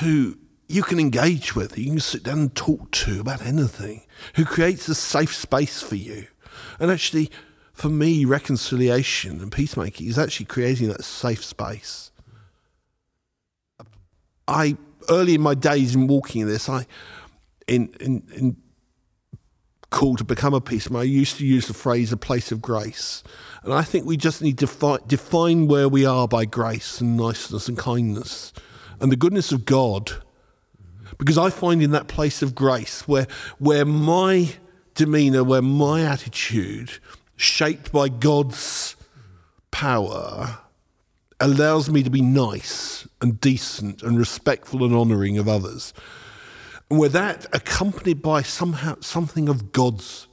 who 0.00 0.36
you 0.68 0.82
can 0.82 1.00
engage 1.00 1.56
with, 1.56 1.78
you 1.78 1.86
can 1.86 2.00
sit 2.00 2.24
down 2.24 2.38
and 2.40 2.54
talk 2.54 2.90
to 2.90 3.20
about 3.20 3.40
anything, 3.40 4.02
who 4.34 4.44
creates 4.44 4.86
a 4.88 4.94
safe 4.94 5.34
space 5.34 5.82
for 5.82 5.96
you. 5.96 6.26
And 6.78 6.90
actually, 6.90 7.30
for 7.72 7.88
me, 7.88 8.26
reconciliation 8.26 9.40
and 9.40 9.50
peacemaking 9.50 10.08
is 10.08 10.18
actually 10.18 10.46
creating 10.46 10.88
that 10.88 11.02
safe 11.02 11.42
space. 11.42 12.10
I 14.46 14.76
early 15.08 15.36
in 15.36 15.40
my 15.40 15.54
days 15.54 15.94
in 15.94 16.06
walking 16.06 16.46
this, 16.46 16.68
I 16.68 16.86
in 17.66 17.94
in, 17.98 18.24
in 18.34 18.56
call 19.92 20.16
to 20.16 20.24
become 20.24 20.54
a 20.54 20.60
peacemaker, 20.60 21.02
I 21.02 21.04
used 21.04 21.36
to 21.36 21.46
use 21.46 21.68
the 21.68 21.74
phrase 21.74 22.10
a 22.10 22.16
place 22.16 22.50
of 22.50 22.60
grace. 22.60 23.22
And 23.62 23.72
I 23.72 23.82
think 23.82 24.04
we 24.04 24.16
just 24.16 24.42
need 24.42 24.58
to 24.58 24.66
fi- 24.66 24.98
define 25.06 25.68
where 25.68 25.88
we 25.88 26.04
are 26.04 26.26
by 26.26 26.46
grace 26.46 27.00
and 27.00 27.16
niceness 27.16 27.68
and 27.68 27.78
kindness 27.78 28.52
and 29.00 29.12
the 29.12 29.16
goodness 29.16 29.52
of 29.52 29.64
God. 29.64 30.12
Because 31.18 31.38
I 31.38 31.50
find 31.50 31.82
in 31.82 31.92
that 31.92 32.08
place 32.08 32.42
of 32.42 32.54
grace 32.54 33.06
where, 33.06 33.28
where 33.58 33.84
my 33.84 34.54
demeanor, 34.94 35.44
where 35.44 35.62
my 35.62 36.02
attitude, 36.02 36.98
shaped 37.36 37.92
by 37.92 38.08
God's 38.08 38.96
power, 39.70 40.58
allows 41.38 41.90
me 41.90 42.02
to 42.02 42.10
be 42.10 42.22
nice 42.22 43.06
and 43.20 43.40
decent 43.40 44.02
and 44.02 44.18
respectful 44.18 44.84
and 44.84 44.94
honoring 44.94 45.38
of 45.38 45.48
others. 45.48 45.92
And 46.92 47.00
with 47.00 47.12
that 47.12 47.46
accompanied 47.54 48.20
by 48.20 48.42
somehow 48.42 48.96
something 49.00 49.48
of 49.48 49.72
God's 49.72 50.28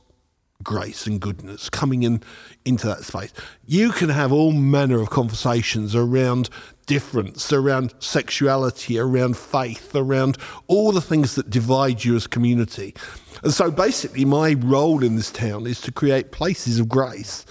grace 0.62 1.08
and 1.08 1.22
goodness 1.22 1.69
coming 1.69 2.04
in 2.04 2.22
into 2.65 2.86
that 2.86 3.06
space. 3.06 3.32
You 3.65 3.93
can 3.93 4.10
have 4.10 4.34
all 4.34 4.52
manner 4.52 5.00
of 5.00 5.10
conversations 5.10 5.95
around 5.95 6.50
difference, 6.86 7.54
around 7.54 7.93
sexuality, 8.00 9.00
around 9.00 9.38
faith, 9.38 9.95
around 9.95 10.38
all 10.67 10.91
the 10.91 11.00
things 11.00 11.36
that 11.36 11.50
divide 11.50 12.04
you 12.04 12.17
as 12.17 12.28
community. 12.28 12.93
And 13.41 13.54
so 13.54 13.72
basically 13.72 14.26
my 14.26 14.56
role 14.56 15.02
in 15.02 15.15
this 15.15 15.32
town 15.32 15.65
is 15.65 15.80
to 15.80 15.93
create 15.93 16.34
places 16.34 16.78
of 16.78 16.89
grace, 16.89 17.45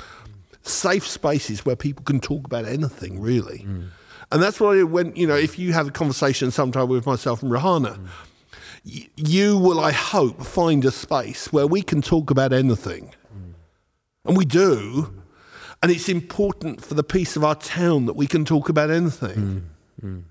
safe 0.61 1.07
spaces 1.07 1.65
where 1.65 1.77
people 1.77 2.05
can 2.05 2.21
talk 2.21 2.45
about 2.45 2.67
anything 2.67 3.23
really. 3.23 3.61
Mm. 3.61 3.89
And 4.31 4.43
that's 4.43 4.61
why 4.61 4.83
when 4.83 5.17
you 5.17 5.27
know, 5.27 5.35
if 5.35 5.59
you 5.59 5.73
have 5.73 5.89
a 5.89 5.93
conversation 5.93 6.51
sometime 6.51 6.89
with 6.91 7.07
myself 7.07 7.43
and 7.43 7.51
Rahana, 7.51 7.97
mm 7.97 8.09
you 9.17 9.59
will, 9.59 9.81
I 9.81 9.93
hope, 9.93 10.43
find 10.43 10.85
a 10.85 10.91
space 10.91 11.53
where 11.53 11.67
we 11.67 11.83
can 11.83 12.03
talk 12.03 12.31
about 12.31 12.53
anything. 12.53 13.15
Mm. 13.35 13.55
And 14.25 14.37
we 14.37 14.45
do. 14.45 15.03
Mm. 15.03 15.23
And 15.83 15.93
it's 15.93 16.09
important 16.09 16.85
for 16.85 16.95
the 16.95 17.05
peace 17.05 17.37
of 17.37 17.45
our 17.45 17.55
town 17.55 18.07
that 18.07 18.15
we 18.17 18.27
can 18.27 18.45
talk 18.45 18.69
about 18.69 18.91
anything. 18.91 19.71
Mm. 20.03 20.23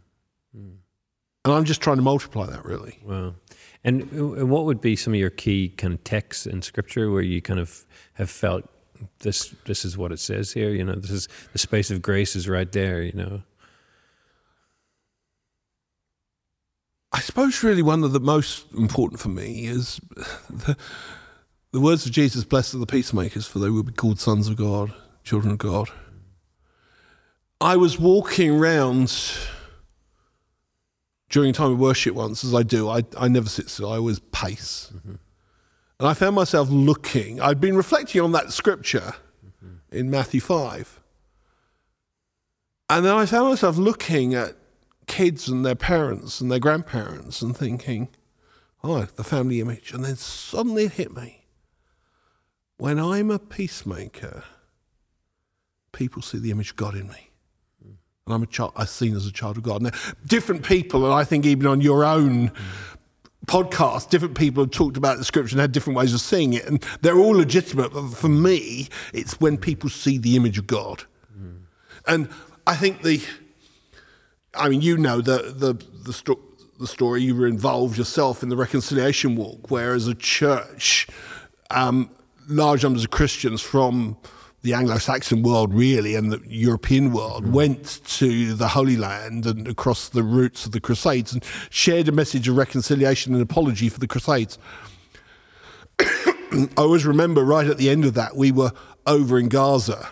And 1.47 1.55
I'm 1.55 1.63
just 1.63 1.79
trying 1.81 1.95
to 1.95 2.01
multiply 2.01 2.45
that, 2.47 2.65
really. 2.65 2.99
Wow. 3.05 3.35
And 3.83 4.49
what 4.49 4.65
would 4.65 4.81
be 4.81 4.97
some 4.97 5.13
of 5.13 5.19
your 5.19 5.29
key 5.29 5.69
kind 5.69 5.93
of 5.93 6.03
texts 6.03 6.45
in 6.45 6.61
Scripture 6.61 7.09
where 7.09 7.21
you 7.21 7.41
kind 7.41 7.59
of 7.59 7.85
have 8.15 8.29
felt 8.29 8.67
this 9.19 9.55
this 9.65 9.85
is 9.85 9.97
what 9.97 10.11
it 10.11 10.19
says 10.19 10.51
here? 10.51 10.71
You 10.71 10.83
know, 10.83 10.95
this 10.95 11.11
is 11.11 11.29
the 11.53 11.59
space 11.59 11.89
of 11.89 12.01
grace 12.01 12.35
is 12.35 12.49
right 12.49 12.69
there. 12.69 13.01
You 13.01 13.13
know. 13.13 13.43
Suppose 17.37 17.61
really 17.61 17.83
one 17.83 18.03
of 18.03 18.13
the 18.13 18.19
most 18.19 18.65
important 18.73 19.21
for 19.21 19.29
me 19.29 19.67
is 19.67 20.01
the, 20.49 20.75
the 21.71 21.79
words 21.79 22.03
of 22.03 22.11
Jesus, 22.11 22.43
blessed 22.43 22.73
are 22.73 22.79
the 22.79 22.87
peacemakers, 22.87 23.45
for 23.45 23.59
they 23.59 23.69
will 23.69 23.83
be 23.83 23.91
called 23.91 24.19
sons 24.19 24.47
of 24.47 24.55
God, 24.55 24.91
children 25.23 25.51
of 25.51 25.59
God. 25.59 25.87
I 27.61 27.77
was 27.77 27.99
walking 27.99 28.49
around 28.49 29.13
during 31.29 31.51
a 31.51 31.53
time 31.53 31.73
of 31.73 31.79
worship 31.79 32.15
once, 32.15 32.43
as 32.43 32.55
I 32.55 32.63
do. 32.63 32.89
I, 32.89 33.03
I 33.15 33.27
never 33.27 33.49
sit 33.49 33.69
still, 33.69 33.91
I 33.91 33.97
always 33.97 34.17
pace. 34.17 34.91
Mm-hmm. 34.95 35.15
And 35.99 36.07
I 36.07 36.15
found 36.15 36.35
myself 36.35 36.71
looking, 36.71 37.39
I'd 37.39 37.61
been 37.61 37.77
reflecting 37.77 38.19
on 38.19 38.31
that 38.31 38.51
scripture 38.51 39.13
mm-hmm. 39.45 39.95
in 39.95 40.09
Matthew 40.09 40.41
5. 40.41 41.01
And 42.89 43.05
then 43.05 43.13
I 43.13 43.27
found 43.27 43.49
myself 43.49 43.77
looking 43.77 44.33
at 44.33 44.55
kids 45.07 45.47
and 45.47 45.65
their 45.65 45.75
parents 45.75 46.39
and 46.41 46.51
their 46.51 46.59
grandparents 46.59 47.41
and 47.41 47.55
thinking, 47.55 48.09
oh, 48.83 49.07
the 49.15 49.23
family 49.23 49.59
image. 49.59 49.91
And 49.93 50.05
then 50.05 50.15
suddenly 50.15 50.85
it 50.85 50.93
hit 50.93 51.15
me. 51.15 51.45
When 52.77 52.99
I'm 52.99 53.31
a 53.31 53.39
peacemaker, 53.39 54.43
people 55.91 56.21
see 56.21 56.37
the 56.37 56.51
image 56.51 56.71
of 56.71 56.75
God 56.75 56.93
in 56.93 57.07
me. 57.07 57.31
And 57.83 58.33
I'm 58.33 58.43
a 58.43 58.47
child, 58.47 58.73
I'm 58.75 58.85
seen 58.85 59.15
as 59.15 59.25
a 59.25 59.31
child 59.31 59.57
of 59.57 59.63
God. 59.63 59.81
Now, 59.81 59.91
different 60.25 60.63
people, 60.63 61.05
and 61.05 61.13
I 61.13 61.23
think 61.23 61.45
even 61.45 61.65
on 61.65 61.79
your 61.79 62.03
own 62.03 62.51
podcast, 63.45 64.09
different 64.09 64.37
people 64.37 64.63
have 64.63 64.71
talked 64.71 64.97
about 64.97 65.17
the 65.17 65.23
scripture 65.23 65.53
and 65.53 65.61
had 65.61 65.71
different 65.71 65.97
ways 65.97 66.13
of 66.13 66.19
seeing 66.19 66.53
it, 66.53 66.65
and 66.65 66.85
they're 67.01 67.17
all 67.17 67.31
legitimate. 67.31 67.93
But 67.93 68.09
for 68.09 68.27
me, 68.27 68.89
it's 69.13 69.39
when 69.39 69.57
people 69.57 69.89
see 69.89 70.17
the 70.17 70.35
image 70.35 70.57
of 70.57 70.67
God. 70.67 71.05
Mm. 71.35 71.61
And 72.05 72.29
I 72.67 72.75
think 72.75 73.01
the 73.01 73.23
I 74.57 74.69
mean, 74.69 74.81
you 74.81 74.97
know 74.97 75.21
the 75.21 75.53
the 75.55 75.73
the, 76.03 76.13
sto- 76.13 76.39
the, 76.79 76.87
story. 76.87 77.23
You 77.23 77.35
were 77.35 77.47
involved 77.47 77.97
yourself 77.97 78.43
in 78.43 78.49
the 78.49 78.57
reconciliation 78.57 79.35
walk, 79.35 79.71
where 79.71 79.93
as 79.93 80.07
a 80.07 80.15
church, 80.15 81.07
um, 81.71 82.09
large 82.47 82.83
numbers 82.83 83.03
of 83.03 83.11
Christians 83.11 83.61
from 83.61 84.17
the 84.63 84.73
Anglo-Saxon 84.73 85.43
world, 85.43 85.73
really, 85.73 86.15
and 86.15 86.31
the 86.31 86.41
European 86.45 87.13
world, 87.13 87.45
mm. 87.45 87.51
went 87.51 88.01
to 88.05 88.53
the 88.53 88.67
Holy 88.67 88.97
Land 88.97 89.45
and 89.45 89.67
across 89.67 90.09
the 90.09 90.23
routes 90.23 90.65
of 90.65 90.71
the 90.71 90.81
Crusades 90.81 91.31
and 91.31 91.43
shared 91.69 92.07
a 92.07 92.11
message 92.11 92.47
of 92.47 92.57
reconciliation 92.57 93.33
and 93.33 93.41
apology 93.41 93.87
for 93.87 93.99
the 93.99 94.07
Crusades. 94.07 94.57
I 95.99 96.67
always 96.75 97.05
remember 97.05 97.45
right 97.45 97.67
at 97.67 97.77
the 97.77 97.89
end 97.89 98.03
of 98.03 98.15
that, 98.15 98.35
we 98.35 98.51
were 98.51 98.71
over 99.05 99.37
in 99.37 99.47
Gaza, 99.47 100.09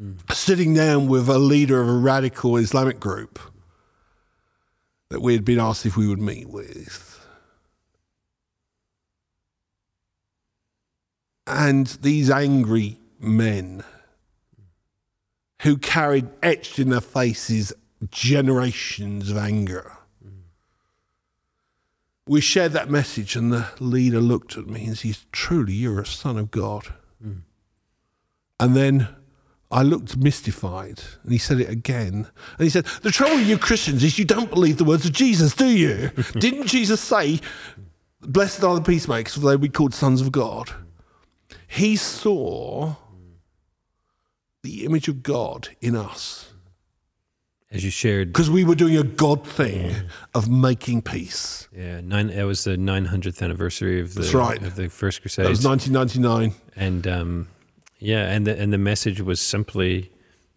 mm. 0.00 0.16
sitting 0.32 0.74
down 0.74 1.08
with 1.08 1.28
a 1.28 1.38
leader 1.38 1.80
of 1.80 1.88
a 1.88 1.98
radical 1.98 2.56
Islamic 2.56 3.00
group 3.00 3.38
that 5.10 5.22
we 5.22 5.32
had 5.32 5.44
been 5.44 5.60
asked 5.60 5.86
if 5.86 5.96
we 5.96 6.06
would 6.06 6.20
meet 6.20 6.48
with. 6.48 7.26
And 11.46 11.86
these 11.86 12.30
angry 12.30 12.98
men 13.18 13.82
who 15.62 15.76
carried 15.76 16.28
etched 16.42 16.78
in 16.78 16.90
their 16.90 17.00
faces 17.00 17.72
generations 18.10 19.30
of 19.30 19.36
anger. 19.36 19.92
We 22.26 22.42
shared 22.42 22.72
that 22.72 22.90
message, 22.90 23.36
and 23.36 23.50
the 23.50 23.68
leader 23.80 24.20
looked 24.20 24.58
at 24.58 24.66
me 24.66 24.84
and 24.84 24.98
said, 24.98 25.16
Truly, 25.32 25.72
you're 25.72 26.02
a 26.02 26.06
son 26.06 26.36
of 26.36 26.50
God. 26.50 26.92
Mm. 27.24 27.40
And 28.60 28.76
then 28.76 29.08
I 29.70 29.82
looked 29.82 30.16
mystified, 30.16 31.00
and 31.22 31.32
he 31.32 31.38
said 31.38 31.60
it 31.60 31.68
again. 31.68 32.26
And 32.58 32.64
he 32.64 32.70
said, 32.70 32.86
The 33.02 33.10
trouble 33.10 33.36
with 33.36 33.46
you 33.48 33.58
Christians 33.58 34.02
is 34.02 34.18
you 34.18 34.24
don't 34.24 34.48
believe 34.50 34.78
the 34.78 34.84
words 34.84 35.04
of 35.04 35.12
Jesus, 35.12 35.54
do 35.54 35.66
you? 35.66 36.10
Didn't 36.38 36.68
Jesus 36.68 37.00
say, 37.02 37.40
blessed 38.22 38.64
are 38.64 38.74
the 38.74 38.80
peacemakers, 38.80 39.34
for 39.34 39.40
they 39.40 39.46
will 39.48 39.58
be 39.58 39.68
called 39.68 39.92
sons 39.94 40.20
of 40.22 40.32
God. 40.32 40.70
He 41.66 41.96
saw 41.96 42.94
the 44.62 44.84
image 44.86 45.06
of 45.08 45.22
God 45.22 45.68
in 45.82 45.94
us 45.94 46.50
As 47.70 47.84
you 47.84 47.90
shared, 47.90 48.32
because 48.32 48.48
we 48.50 48.64
were 48.64 48.74
doing 48.74 48.96
a 48.96 49.02
God 49.02 49.46
thing 49.46 49.94
of 50.34 50.48
making 50.48 51.02
peace. 51.02 51.68
yeah, 51.76 52.00
nine. 52.00 52.28
That 52.28 52.44
was 52.46 52.64
the 52.64 52.76
900th 52.78 53.42
anniversary 53.42 54.00
of 54.00 54.14
the 54.14 54.22
That's 54.22 54.32
right. 54.34 54.62
of 54.62 54.76
the 54.76 54.88
First 54.88 55.18
That 55.18 55.22
Crusade. 55.22 55.48
was 55.48 55.64
1999. 55.64 56.54
and 56.74 57.06
um, 57.06 57.48
yeah, 57.98 58.28
and 58.28 58.46
the 58.46 58.58
and 58.58 58.72
the 58.72 58.78
message 58.78 59.20
was 59.20 59.40
simply, 59.40 60.10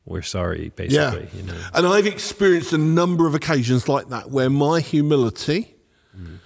"We're 0.06 0.22
sorry," 0.22 0.72
basically. 0.76 1.28
You 1.36 1.44
know, 1.44 1.58
And 1.74 1.88
I've 1.88 2.08
experienced 2.08 2.74
a 2.74 2.78
number 2.78 3.28
of 3.28 3.36
occasions 3.36 3.88
like 3.88 4.10
that 4.10 4.30
where 4.30 4.50
my 4.50 4.80
humility 4.80 5.76
mm. 6.16 6.38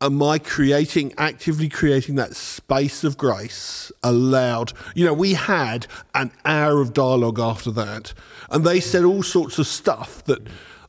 and 0.00 0.16
my 0.16 0.38
creating, 0.38 1.14
actively 1.16 1.68
creating 1.68 2.16
that 2.16 2.34
space 2.34 3.04
of 3.04 3.16
grace 3.16 3.92
allowed, 4.02 4.72
you 4.94 5.04
know, 5.04 5.14
we 5.14 5.34
had 5.34 5.86
an 6.14 6.32
hour 6.44 6.80
of 6.80 6.92
dialogue 6.92 7.38
after 7.38 7.70
that, 7.70 8.12
and 8.50 8.64
they 8.64 8.80
said 8.80 9.04
all 9.04 9.22
sorts 9.22 9.58
of 9.58 9.66
stuff 9.66 10.24
that 10.24 10.40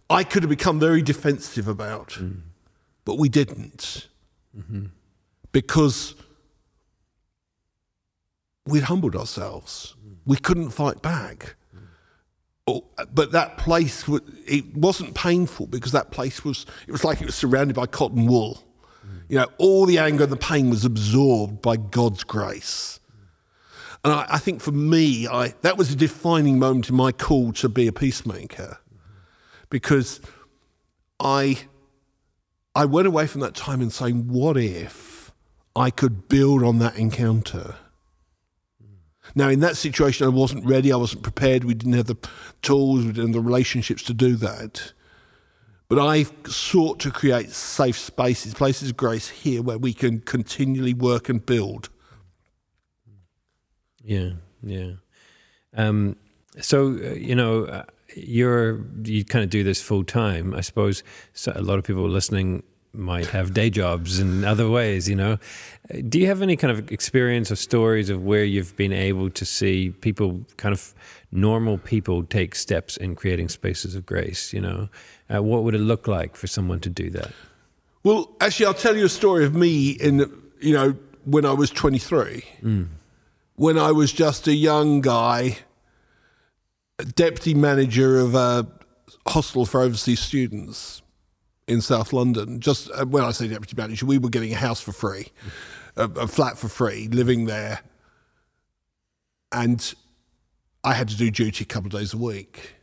I 0.10 0.24
could 0.24 0.44
have 0.44 0.50
become 0.50 0.80
very 0.80 1.02
defensive 1.04 1.68
about, 1.68 2.10
mm. 2.10 2.42
but 3.06 3.20
we 3.20 3.30
didn't. 3.30 4.08
Mm-hmm. 4.58 4.86
Because 5.52 6.16
we'd 8.68 8.84
humbled 8.84 9.16
ourselves. 9.16 9.96
We 10.26 10.38
couldn't 10.38 10.72
fight 10.72 11.02
back. 11.02 11.56
Oh, 12.68 12.84
but 13.14 13.32
that 13.32 13.58
place, 13.58 14.04
it 14.46 14.76
wasn't 14.76 15.16
painful 15.16 15.68
because 15.68 15.94
that 15.94 16.12
place 16.12 16.44
was 16.44 16.66
it 16.86 16.92
was 16.92 17.04
like 17.04 17.22
it 17.22 17.26
was 17.26 17.36
surrounded 17.36 17.76
by 17.76 17.86
cotton 17.86 18.28
wool 18.28 18.68
you 19.30 19.38
know 19.38 19.48
all 19.58 19.86
the 19.86 19.98
anger 19.98 20.24
and 20.24 20.32
the 20.32 20.38
pain 20.38 20.70
was 20.70 20.86
absorbed 20.86 21.62
by 21.62 21.76
god's 21.76 22.24
grace 22.24 23.00
and 24.04 24.14
I, 24.14 24.26
I 24.32 24.38
think 24.38 24.62
for 24.62 24.72
me 24.72 25.28
I, 25.28 25.54
that 25.62 25.78
was 25.78 25.92
a 25.92 25.96
defining 25.96 26.60
moment 26.60 26.90
in 26.90 26.96
my 26.96 27.12
call 27.12 27.52
to 27.54 27.70
be 27.70 27.88
a 27.88 27.92
peacemaker 27.92 28.80
because 29.70 30.22
i 31.20 31.60
i 32.76 32.86
went 32.86 33.08
away 33.08 33.28
from 33.28 33.42
that 33.42 33.56
time 33.56 33.82
and 33.82 33.92
saying 33.92 34.28
what 34.28 34.58
if 34.58 35.32
i 35.76 35.90
could 35.90 36.28
build 36.28 36.64
on 36.64 36.80
that 36.80 36.98
encounter 36.98 37.76
now, 39.36 39.50
in 39.50 39.60
that 39.62 39.78
situation, 39.78 40.26
I 40.26 40.30
wasn't 40.30 40.66
ready. 40.66 40.92
I 40.92 40.96
wasn't 40.96 41.24
prepared. 41.24 41.64
We 41.64 41.74
didn't 41.74 41.94
have 41.94 42.08
the 42.08 42.18
tools, 42.62 43.06
we 43.06 43.12
didn't 43.12 43.28
have 43.28 43.34
the 43.34 43.42
relationships 43.42 44.04
to 44.04 44.14
do 44.14 44.36
that. 44.38 44.94
But 45.90 46.00
I 46.00 46.26
sought 46.46 47.00
to 47.02 47.12
create 47.12 47.52
safe 47.52 47.98
spaces, 47.98 48.54
places 48.54 48.90
of 48.90 48.98
grace 48.98 49.30
here 49.30 49.62
where 49.62 49.78
we 49.78 49.94
can 49.94 50.20
continually 50.20 50.94
work 50.94 51.30
and 51.30 51.46
build. 51.46 51.90
yeah, 54.04 54.32
yeah. 54.62 54.94
Um, 55.76 56.18
so 56.60 56.88
uh, 56.88 57.14
you 57.14 57.36
know, 57.36 57.66
uh, 57.66 57.84
you're 58.16 58.86
you 59.04 59.24
kind 59.24 59.44
of 59.44 59.50
do 59.50 59.64
this 59.64 59.82
full 59.82 60.04
time. 60.04 60.54
I 60.54 60.62
suppose 60.62 61.04
a 61.48 61.62
lot 61.62 61.78
of 61.78 61.86
people 61.86 62.08
listening 62.10 62.64
might 62.98 63.28
have 63.28 63.54
day 63.54 63.70
jobs 63.70 64.20
in 64.20 64.44
other 64.44 64.70
ways. 64.70 65.08
You 65.08 65.16
know, 65.16 65.38
do 66.10 66.20
you 66.20 66.28
have 66.28 66.42
any 66.42 66.56
kind 66.56 66.72
of 66.72 66.92
experience 66.92 67.52
or 67.52 67.56
stories 67.56 68.10
of 68.10 68.24
where 68.24 68.44
you've 68.44 68.76
been 68.76 68.94
able 68.94 69.30
to 69.30 69.46
see 69.46 69.92
people, 69.92 70.46
kind 70.58 70.74
of 70.74 70.94
normal 71.32 71.78
people, 71.78 72.24
take 72.24 72.56
steps 72.56 72.98
in 72.98 73.16
creating 73.16 73.50
spaces 73.50 73.96
of 73.96 74.06
grace? 74.06 74.54
You 74.54 74.62
know, 74.62 74.90
uh, 75.34 75.42
what 75.44 75.64
would 75.64 75.76
it 75.76 75.80
look 75.82 76.08
like 76.08 76.36
for 76.36 76.48
someone 76.48 76.80
to 76.82 76.90
do 76.90 77.10
that? 77.12 77.32
Well, 78.04 78.32
actually, 78.42 78.68
I'll 78.68 78.74
tell 78.74 78.96
you 78.96 79.06
a 79.06 79.10
story 79.10 79.46
of 79.46 79.54
me 79.54 79.92
in, 79.92 80.32
you 80.60 80.74
know, 80.74 80.96
when 81.26 81.46
I 81.46 81.54
was 81.54 81.70
23. 81.70 82.44
When 83.56 83.78
I 83.78 83.92
was 83.92 84.14
just 84.14 84.48
a 84.48 84.54
young 84.54 85.02
guy, 85.02 85.58
deputy 87.16 87.54
manager 87.54 88.20
of 88.20 88.36
a 88.36 88.68
hostel 89.28 89.66
for 89.66 89.82
overseas 89.82 90.20
students 90.20 91.02
in 91.68 91.82
South 91.82 92.14
London. 92.14 92.60
Just 92.60 92.90
uh, 92.92 93.06
when 93.06 93.24
I 93.24 93.32
say 93.32 93.48
deputy 93.48 93.76
manager, 93.76 94.06
we 94.06 94.18
were 94.18 94.30
getting 94.30 94.54
a 94.54 94.58
house 94.58 94.82
for 94.82 94.92
free, 94.92 95.28
a, 95.96 96.04
a 96.04 96.28
flat 96.28 96.58
for 96.58 96.68
free, 96.68 97.08
living 97.10 97.46
there. 97.46 97.82
And 99.52 99.94
I 100.84 100.94
had 100.94 101.10
to 101.10 101.18
do 101.18 101.30
duty 101.30 101.64
a 101.64 101.68
couple 101.68 101.88
of 101.88 101.94
days 101.94 102.14
a 102.14 102.18
week. 102.18 102.76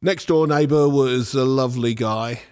Next 0.00 0.26
door 0.26 0.46
neighbour 0.46 0.88
was 0.88 1.34
a 1.34 1.44
lovely 1.44 1.94
guy. 1.94 2.42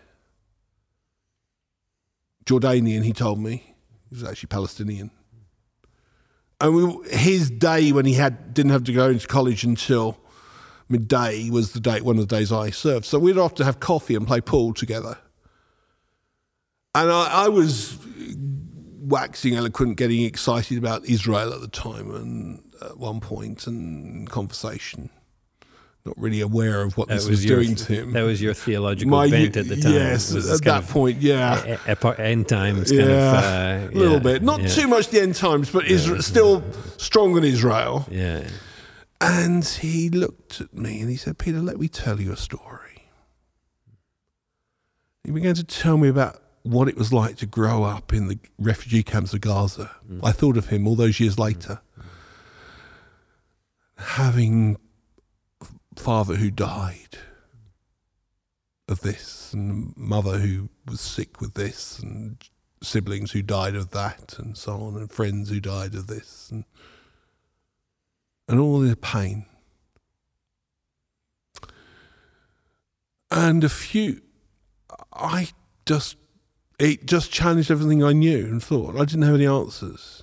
Jordanian, 2.44 3.04
he 3.04 3.12
told 3.12 3.40
me. 3.40 3.74
He 4.08 4.14
was 4.14 4.24
actually 4.24 4.48
Palestinian. 4.48 5.10
And 6.60 6.74
we, 6.74 7.08
his 7.10 7.50
day 7.50 7.92
when 7.92 8.06
he 8.06 8.14
had 8.14 8.54
didn't 8.54 8.72
have 8.72 8.84
to 8.84 8.92
go 8.92 9.10
into 9.10 9.26
college 9.26 9.64
until 9.64 10.16
midday 10.88 11.50
was 11.50 11.72
the 11.72 11.80
date, 11.80 12.02
one 12.02 12.18
of 12.18 12.28
the 12.28 12.36
days 12.36 12.52
I 12.52 12.70
served. 12.70 13.04
So 13.04 13.18
we'd 13.18 13.38
often 13.38 13.66
have 13.66 13.80
coffee 13.80 14.14
and 14.14 14.26
play 14.26 14.40
pool 14.40 14.72
together. 14.74 15.18
And 16.94 17.10
I, 17.10 17.44
I 17.44 17.48
was 17.48 17.98
waxing 19.00 19.54
eloquent, 19.54 19.96
getting 19.96 20.22
excited 20.22 20.78
about 20.78 21.04
Israel 21.04 21.52
at 21.52 21.60
the 21.60 21.68
time, 21.68 22.10
and 22.10 22.62
at 22.82 22.98
one 22.98 23.20
point, 23.20 23.66
and 23.66 24.28
conversation, 24.28 25.10
not 26.06 26.16
really 26.16 26.40
aware 26.40 26.82
of 26.82 26.96
what 26.96 27.08
this 27.08 27.28
was, 27.28 27.44
your 27.44 27.62
doing 27.62 27.74
to 27.74 27.92
him. 27.92 28.12
that 28.12 28.22
was 28.22 28.40
your 28.40 28.54
theological 28.54 29.10
My- 29.10 29.28
bent 29.28 29.56
at 29.56 29.68
the 29.68 29.76
time. 29.76 29.92
Yes, 29.92 30.32
was 30.32 30.46
at 30.50 30.62
kind 30.62 30.82
that 30.82 30.88
of 30.88 30.90
point, 30.90 31.20
yeah. 31.20 31.74
e- 31.74 31.76
epo- 31.92 32.18
end 32.18 32.48
times 32.48 32.90
kind 32.90 33.02
yeah, 33.04 33.38
of 33.38 33.44
uh, 33.44 33.88
a 33.88 33.94
little 33.94 34.12
yeah, 34.14 34.18
bit. 34.20 34.42
Not 34.42 34.62
yeah, 34.62 34.68
too 34.68 34.88
much 34.88 35.08
the 35.08 35.20
end 35.20 35.34
times, 35.34 35.70
but 35.70 35.84
Israel, 35.86 36.22
still 36.22 36.64
strong 36.96 37.36
in 37.36 37.44
Israel. 37.44 38.06
Yeah. 38.10 38.48
And 39.20 39.64
he 39.64 40.10
looked 40.10 40.60
at 40.60 40.74
me 40.74 41.00
and 41.00 41.10
he 41.10 41.16
said, 41.16 41.38
Peter, 41.38 41.60
let 41.60 41.78
me 41.78 41.88
tell 41.88 42.20
you 42.20 42.32
a 42.32 42.36
story. 42.36 43.08
He 45.24 45.32
began 45.32 45.54
to 45.54 45.64
tell 45.64 45.96
me 45.96 46.08
about 46.08 46.40
what 46.62 46.88
it 46.88 46.96
was 46.96 47.12
like 47.12 47.36
to 47.36 47.46
grow 47.46 47.84
up 47.84 48.12
in 48.12 48.28
the 48.28 48.38
refugee 48.58 49.02
camps 49.02 49.32
of 49.32 49.40
Gaza. 49.40 49.90
Mm. 50.08 50.20
I 50.22 50.32
thought 50.32 50.56
of 50.56 50.68
him 50.68 50.86
all 50.86 50.96
those 50.96 51.18
years 51.20 51.38
later. 51.38 51.80
Mm. 51.98 52.04
Having 53.98 54.76
a 55.62 56.00
father 56.00 56.36
who 56.36 56.50
died 56.50 57.18
of 58.88 59.00
this, 59.00 59.52
and 59.52 59.96
mother 59.96 60.38
who 60.38 60.68
was 60.86 61.00
sick 61.00 61.40
with 61.40 61.54
this, 61.54 61.98
and 61.98 62.36
siblings 62.82 63.32
who 63.32 63.42
died 63.42 63.74
of 63.74 63.90
that, 63.90 64.38
and 64.38 64.56
so 64.56 64.74
on, 64.74 64.96
and 64.96 65.10
friends 65.10 65.50
who 65.50 65.60
died 65.60 65.94
of 65.94 66.06
this, 66.06 66.48
and 66.50 66.64
and 68.48 68.60
all 68.60 68.80
the 68.80 68.96
pain. 68.96 69.46
And 73.30 73.64
a 73.64 73.68
few, 73.68 74.22
I 75.12 75.48
just, 75.84 76.16
it 76.78 77.06
just 77.06 77.32
challenged 77.32 77.70
everything 77.70 78.04
I 78.04 78.12
knew 78.12 78.46
and 78.46 78.62
thought. 78.62 78.96
I 78.96 79.04
didn't 79.04 79.22
have 79.22 79.34
any 79.34 79.46
answers. 79.46 80.22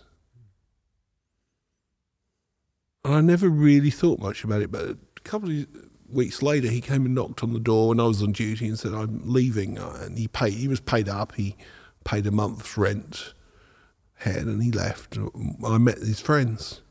And 3.03 3.13
I 3.13 3.21
never 3.21 3.49
really 3.49 3.89
thought 3.89 4.19
much 4.19 4.43
about 4.43 4.61
it. 4.61 4.71
But 4.71 4.91
a 4.91 4.97
couple 5.23 5.49
of 5.51 5.67
weeks 6.09 6.41
later, 6.41 6.69
he 6.69 6.79
came 6.79 7.05
and 7.05 7.13
knocked 7.13 7.43
on 7.43 7.51
the 7.51 7.59
door 7.59 7.89
when 7.89 7.99
I 7.99 8.05
was 8.05 8.23
on 8.23 8.31
duty 8.31 8.67
and 8.67 8.79
said, 8.79 8.93
I'm 8.93 9.21
leaving. 9.25 9.77
And 9.77 10.17
he 10.17 10.29
paid, 10.29 10.53
he 10.53 10.69
was 10.69 10.79
paid 10.79 11.09
up. 11.09 11.35
He 11.35 11.57
paid 12.05 12.25
a 12.25 12.31
month's 12.31 12.77
rent 12.77 13.33
head 14.15 14.43
and 14.43 14.63
he 14.63 14.71
left. 14.71 15.17
I 15.65 15.77
met 15.77 15.97
his 15.97 16.21
friends 16.21 16.82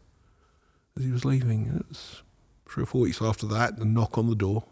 as 0.97 1.05
he 1.05 1.11
was 1.11 1.25
leaving. 1.25 1.67
It 1.81 1.89
was 1.89 2.23
three 2.69 2.83
or 2.83 2.87
four 2.87 3.03
weeks 3.03 3.21
after 3.21 3.47
that, 3.47 3.79
a 3.79 3.85
knock 3.85 4.19
on 4.19 4.29
the 4.29 4.35
door. 4.35 4.65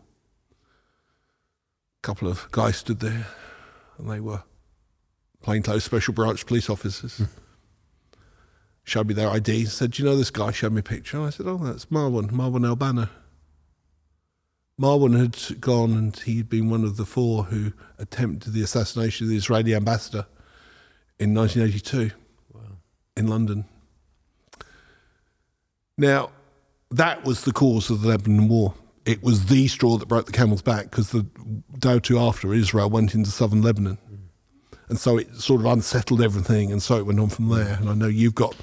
A 0.52 2.02
couple 2.02 2.28
of 2.28 2.50
guys 2.50 2.76
stood 2.76 3.00
there, 3.00 3.26
and 3.98 4.10
they 4.10 4.20
were 4.20 4.42
plainclothes 5.42 5.84
special 5.84 6.14
branch 6.14 6.46
police 6.46 6.70
officers. 6.70 7.18
Hmm. 7.18 7.24
Showed 8.84 9.08
me 9.08 9.14
their 9.14 9.28
ID, 9.28 9.66
said, 9.66 9.92
Do 9.92 10.02
you 10.02 10.08
know 10.08 10.16
this 10.16 10.30
guy? 10.30 10.50
Showed 10.50 10.72
me 10.72 10.80
a 10.80 10.82
picture. 10.82 11.20
I 11.20 11.30
said, 11.30 11.46
Oh, 11.46 11.58
that's 11.58 11.86
Marwan, 11.86 12.30
Marwan 12.30 12.74
Albana. 12.74 13.10
Marwan 14.80 15.18
had 15.20 15.60
gone 15.60 15.92
and 15.92 16.16
he'd 16.16 16.48
been 16.48 16.70
one 16.70 16.84
of 16.84 16.96
the 16.96 17.04
four 17.04 17.44
who 17.44 17.72
attempted 17.98 18.54
the 18.54 18.62
assassination 18.62 19.26
of 19.26 19.30
the 19.30 19.36
Israeli 19.36 19.74
ambassador 19.74 20.26
in 21.18 21.34
1982 21.34 22.12
in 23.16 23.26
London. 23.26 23.66
Now, 26.00 26.30
that 26.90 27.24
was 27.24 27.42
the 27.42 27.52
cause 27.52 27.90
of 27.90 28.00
the 28.00 28.08
Lebanon 28.08 28.48
War. 28.48 28.72
It 29.04 29.22
was 29.22 29.46
the 29.46 29.68
straw 29.68 29.98
that 29.98 30.08
broke 30.08 30.24
the 30.24 30.32
camel's 30.32 30.62
back 30.62 30.84
because 30.84 31.10
the 31.10 31.26
day 31.78 31.94
or 31.94 32.00
two 32.00 32.18
after, 32.18 32.54
Israel 32.54 32.88
went 32.88 33.14
into 33.14 33.30
southern 33.30 33.60
Lebanon. 33.60 33.98
And 34.88 34.98
so 34.98 35.18
it 35.18 35.34
sort 35.36 35.60
of 35.60 35.66
unsettled 35.66 36.22
everything, 36.22 36.72
and 36.72 36.82
so 36.82 36.96
it 36.96 37.04
went 37.04 37.20
on 37.20 37.28
from 37.28 37.48
there. 37.50 37.74
And 37.74 37.90
I 37.90 37.94
know 37.94 38.06
you've 38.06 38.34
got 38.34 38.56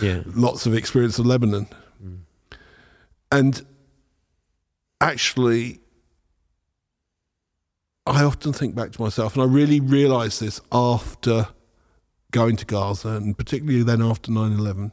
Yeah. 0.00 0.22
lots 0.26 0.66
of 0.66 0.74
experience 0.74 1.18
of 1.18 1.26
Lebanon. 1.26 1.66
Mm. 2.02 2.18
And 3.32 3.66
actually, 5.00 5.80
I 8.06 8.22
often 8.22 8.52
think 8.52 8.76
back 8.76 8.92
to 8.92 9.02
myself, 9.02 9.34
and 9.34 9.42
I 9.42 9.46
really 9.46 9.80
realised 9.80 10.40
this 10.40 10.60
after 10.70 11.48
going 12.30 12.56
to 12.56 12.64
Gaza, 12.64 13.08
and 13.08 13.36
particularly 13.36 13.82
then 13.82 14.00
after 14.00 14.30
9 14.30 14.52
11. 14.52 14.92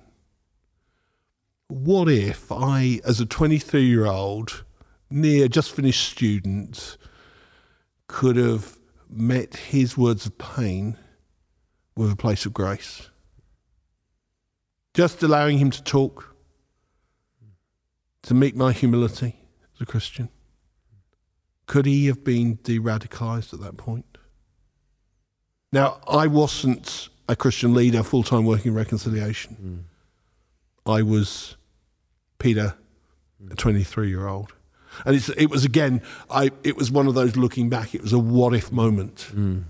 What 1.72 2.10
if 2.10 2.52
I, 2.52 3.00
as 3.06 3.22
a 3.22 3.26
23 3.26 3.82
year 3.82 4.06
old, 4.06 4.66
near 5.10 5.48
just 5.48 5.72
finished 5.72 6.12
student, 6.12 6.98
could 8.08 8.36
have 8.36 8.78
met 9.10 9.56
his 9.56 9.98
words 9.98 10.26
of 10.26 10.38
pain 10.38 10.98
with 11.96 12.12
a 12.12 12.18
place 12.18 12.46
of 12.46 12.54
grace? 12.54 13.10
Just 14.94 15.24
allowing 15.24 15.60
him 15.60 15.72
to 15.72 15.82
talk, 15.82 16.36
to 18.24 18.34
meet 18.34 18.54
my 18.54 18.74
humility 18.74 19.38
as 19.74 19.80
a 19.80 19.86
Christian. 19.86 20.28
Could 21.68 21.86
he 21.86 22.08
have 22.08 22.22
been 22.26 22.60
de 22.64 22.80
radicalized 22.80 23.54
at 23.54 23.62
that 23.62 23.78
point? 23.78 24.18
Now, 25.72 26.02
I 26.06 26.28
wasn't 26.28 27.08
a 27.30 27.36
Christian 27.38 27.74
leader 27.74 28.04
full 28.04 28.24
time 28.24 28.46
working 28.46 28.74
reconciliation. 28.74 29.88
Mm. 30.86 30.94
I 30.94 31.02
was 31.02 31.56
Peter, 32.42 32.76
a 33.50 33.56
23 33.56 34.10
year 34.10 34.28
old. 34.28 34.54
And 35.06 35.16
it 35.38 35.50
was 35.50 35.64
again, 35.64 36.02
I, 36.30 36.52
it 36.64 36.76
was 36.76 36.92
one 36.92 37.08
of 37.08 37.14
those 37.14 37.38
looking 37.38 37.70
back, 37.70 37.96
it 37.96 38.02
was 38.02 38.14
a 38.14 38.20
what 38.20 38.54
if 38.54 38.72
moment. 38.72 39.30
Mm. 39.34 39.64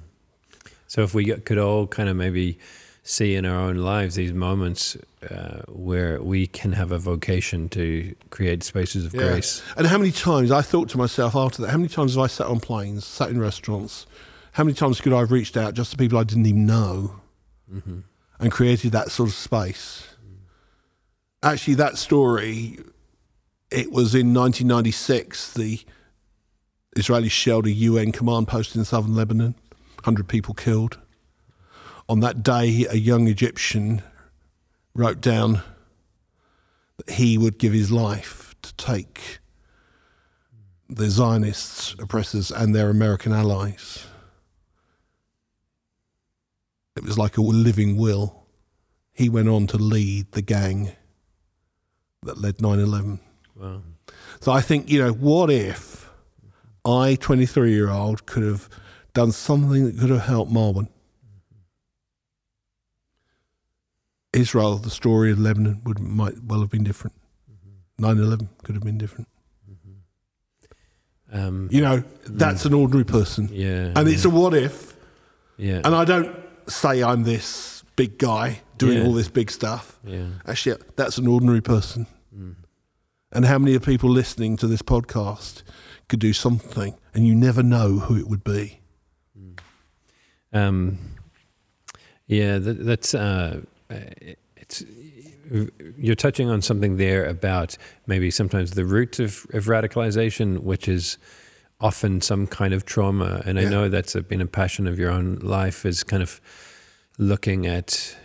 So 0.88 1.04
if 1.04 1.14
we 1.14 1.26
could 1.26 1.58
all 1.58 1.88
kind 1.88 2.10
of 2.10 2.16
maybe 2.16 2.58
see 3.04 3.36
in 3.36 3.46
our 3.46 3.60
own 3.60 3.78
lives 3.78 4.16
these 4.16 4.34
moments 4.34 4.96
uh, 5.30 5.62
where 5.68 6.22
we 6.22 6.48
can 6.48 6.74
have 6.74 6.92
a 6.92 6.98
vocation 6.98 7.68
to 7.70 8.14
create 8.30 8.64
spaces 8.64 9.06
of 9.06 9.14
yeah. 9.14 9.22
grace. 9.22 9.62
And 9.76 9.88
how 9.88 9.98
many 9.98 10.12
times 10.12 10.52
I 10.52 10.62
thought 10.62 10.90
to 10.90 10.98
myself 10.98 11.36
after 11.36 11.62
that, 11.62 11.70
how 11.70 11.78
many 11.78 11.90
times 11.90 12.16
have 12.16 12.24
I 12.24 12.28
sat 12.28 12.48
on 12.48 12.60
planes, 12.60 13.06
sat 13.06 13.30
in 13.30 13.40
restaurants? 13.40 14.06
How 14.54 14.64
many 14.64 14.74
times 14.76 15.02
could 15.02 15.14
I 15.14 15.20
have 15.20 15.32
reached 15.32 15.58
out 15.58 15.74
just 15.74 15.92
to 15.92 15.98
people 15.98 16.18
I 16.18 16.24
didn't 16.24 16.46
even 16.46 16.66
know 16.66 17.22
mm-hmm. 17.74 18.00
and 18.40 18.52
created 18.52 18.92
that 18.92 19.12
sort 19.12 19.30
of 19.30 19.36
space? 19.36 20.11
Actually, 21.44 21.74
that 21.74 21.98
story, 21.98 22.78
it 23.72 23.92
was 23.92 24.14
in 24.14 24.32
1996, 24.32 25.54
the 25.54 25.80
Israelis 26.96 27.32
shelled 27.32 27.66
a 27.66 27.72
UN 27.72 28.12
command 28.12 28.48
post 28.48 28.76
in 28.76 28.86
southern 28.86 29.16
Lebanon, 29.16 29.56
100 30.04 30.28
people 30.28 30.54
killed. 30.54 31.00
On 32.08 32.20
that 32.20 32.44
day, 32.44 32.86
a 32.88 32.96
young 32.96 33.28
Egyptian 33.28 34.04
wrote 34.94 35.20
down 35.20 35.64
that 36.98 37.16
he 37.16 37.40
would 37.40 37.58
give 37.58 37.74
his 37.74 37.92
life 37.92 38.54
to 38.62 38.76
take 38.76 39.40
the 40.88 41.10
Zionists, 41.10 41.96
oppressors, 41.98 42.52
and 42.52 42.76
their 42.76 42.92
American 42.92 43.32
allies. 43.32 44.06
It 46.96 47.04
was 47.04 47.18
like 47.18 47.38
a 47.38 47.42
living 47.42 47.98
will. 47.98 48.46
He 49.12 49.28
went 49.28 49.48
on 49.48 49.66
to 49.68 49.78
lead 49.78 50.34
the 50.34 50.44
gang 50.44 50.92
that 52.24 52.38
led 52.38 52.62
9 52.62 52.80
11. 52.80 53.20
Wow. 53.56 53.82
So 54.40 54.52
I 54.52 54.62
think, 54.62 54.90
you 54.90 55.00
know, 55.00 55.12
what 55.12 55.50
if 55.50 56.10
I, 56.86 57.16
23 57.16 57.72
year 57.72 57.90
old, 57.90 58.26
could 58.26 58.44
have 58.44 58.70
done 59.14 59.32
something 59.32 59.86
that 59.86 60.00
could 60.00 60.10
have 60.10 60.26
helped 60.26 60.52
Marwan? 60.52 60.88
Israel, 64.34 64.78
the 64.78 64.90
story 64.90 65.32
of 65.32 65.40
Lebanon 65.40 65.82
would 65.84 66.00
might 66.00 66.42
well 66.44 66.62
have 66.62 66.70
been 66.70 66.84
different. 66.84 67.16
9 67.98 68.16
mm-hmm. 68.16 68.24
11 68.24 68.50
could 68.64 68.76
have 68.76 68.84
been 68.84 68.98
different. 68.98 69.28
Mm-hmm. 69.70 71.38
Um, 71.38 71.70
you 71.72 71.82
know, 71.82 72.04
that's 72.26 72.64
mm. 72.64 72.68
an 72.68 72.74
ordinary 72.76 73.04
person. 73.04 73.50
Yeah. 73.52 73.92
And 73.96 74.08
yeah. 74.08 74.14
it's 74.14 74.26
a 74.26 74.30
what 74.30 74.54
if. 74.54 74.96
Yeah. 75.58 75.82
And 75.84 75.94
I 75.94 76.06
don't 76.06 76.34
say 76.68 77.04
I'm 77.04 77.24
this 77.24 77.81
big 78.02 78.18
guy 78.18 78.62
doing 78.80 78.98
yeah. 78.98 79.06
all 79.06 79.14
this 79.14 79.28
big 79.28 79.52
stuff. 79.52 80.00
Yeah. 80.04 80.26
Actually, 80.48 80.82
that's 80.96 81.20
an 81.20 81.28
ordinary 81.28 81.62
person. 81.62 82.08
Mm. 82.36 82.56
And 83.32 83.46
how 83.46 83.60
many 83.60 83.76
of 83.76 83.84
people 83.84 84.10
listening 84.10 84.58
to 84.58 84.66
this 84.66 84.82
podcast 84.82 85.62
could 86.10 86.20
do 86.20 86.34
something 86.34 86.96
and 87.14 87.28
you 87.28 87.36
never 87.36 87.62
know 87.62 88.00
who 88.00 88.18
it 88.18 88.28
would 88.28 88.44
be? 88.44 88.80
Mm. 89.38 89.60
Um, 90.52 90.98
yeah, 92.26 92.58
that, 92.58 92.86
that's. 92.86 93.14
Uh, 93.14 93.62
it's 94.56 94.84
you're 95.98 96.16
touching 96.16 96.50
on 96.50 96.62
something 96.62 96.98
there 96.98 97.26
about 97.26 97.78
maybe 98.08 98.32
sometimes 98.32 98.72
the 98.72 98.86
root 98.86 99.20
of, 99.20 99.46
of 99.54 99.66
radicalization, 99.66 100.64
which 100.64 100.88
is 100.88 101.18
often 101.80 102.22
some 102.22 102.48
kind 102.48 102.74
of 102.74 102.86
trauma. 102.86 103.44
And 103.46 103.60
yeah. 103.60 103.68
I 103.68 103.70
know 103.70 103.90
that's 103.90 104.16
a, 104.16 104.22
been 104.22 104.42
a 104.42 104.48
passion 104.48 104.88
of 104.88 104.98
your 104.98 105.12
own 105.12 105.36
life 105.36 105.86
is 105.86 106.04
kind 106.04 106.24
of 106.24 106.42
looking 107.22 107.68
at 107.68 108.18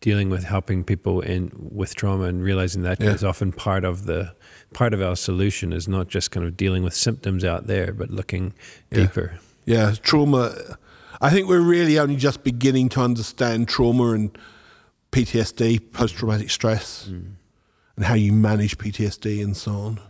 dealing 0.00 0.28
with 0.28 0.44
helping 0.44 0.84
people 0.84 1.20
in 1.20 1.50
with 1.54 1.94
trauma 1.94 2.24
and 2.24 2.42
realizing 2.42 2.82
that 2.82 3.00
yeah. 3.00 3.10
is 3.10 3.24
often 3.24 3.50
part 3.50 3.84
of 3.84 4.04
the 4.04 4.34
part 4.74 4.92
of 4.92 5.00
our 5.00 5.16
solution 5.16 5.72
is 5.72 5.88
not 5.88 6.08
just 6.08 6.30
kind 6.30 6.46
of 6.46 6.56
dealing 6.56 6.82
with 6.82 6.94
symptoms 6.94 7.44
out 7.44 7.66
there, 7.66 7.92
but 7.92 8.10
looking 8.10 8.52
yeah. 8.90 8.98
deeper. 8.98 9.38
Yeah, 9.64 9.94
trauma. 10.02 10.54
I 11.20 11.30
think 11.30 11.48
we're 11.48 11.60
really 11.60 11.98
only 11.98 12.16
just 12.16 12.42
beginning 12.44 12.88
to 12.90 13.00
understand 13.00 13.68
trauma 13.68 14.10
and 14.10 14.36
PTSD, 15.12 15.92
post 15.92 16.16
traumatic 16.16 16.50
stress, 16.50 17.08
mm. 17.08 17.34
and 17.96 18.04
how 18.04 18.14
you 18.14 18.32
manage 18.32 18.76
PTSD 18.76 19.42
and 19.42 19.56
so 19.56 19.72
on. 19.72 20.00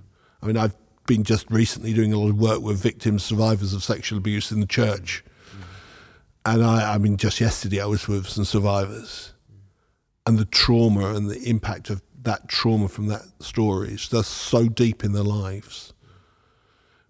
I 0.42 0.46
mean, 0.46 0.56
I've 0.56 0.74
been 1.06 1.22
just 1.22 1.50
recently 1.50 1.92
doing 1.92 2.12
a 2.12 2.18
lot 2.18 2.30
of 2.30 2.38
work 2.38 2.60
with 2.60 2.78
victims, 2.80 3.22
survivors 3.22 3.74
of 3.74 3.84
sexual 3.84 4.18
abuse 4.18 4.50
in 4.50 4.60
the 4.60 4.66
church. 4.66 5.22
And 6.44 6.64
I, 6.64 6.94
I 6.94 6.98
mean, 6.98 7.16
just 7.16 7.40
yesterday 7.40 7.80
I 7.80 7.86
was 7.86 8.08
with 8.08 8.26
some 8.26 8.44
survivors, 8.44 9.32
and 10.26 10.38
the 10.38 10.44
trauma 10.44 11.14
and 11.14 11.30
the 11.30 11.40
impact 11.48 11.90
of 11.90 12.02
that 12.22 12.48
trauma 12.48 12.88
from 12.88 13.06
that 13.08 13.22
story 13.40 13.90
is 13.90 14.08
just 14.08 14.30
so 14.30 14.68
deep 14.68 15.04
in 15.04 15.12
their 15.12 15.24
lives. 15.24 15.92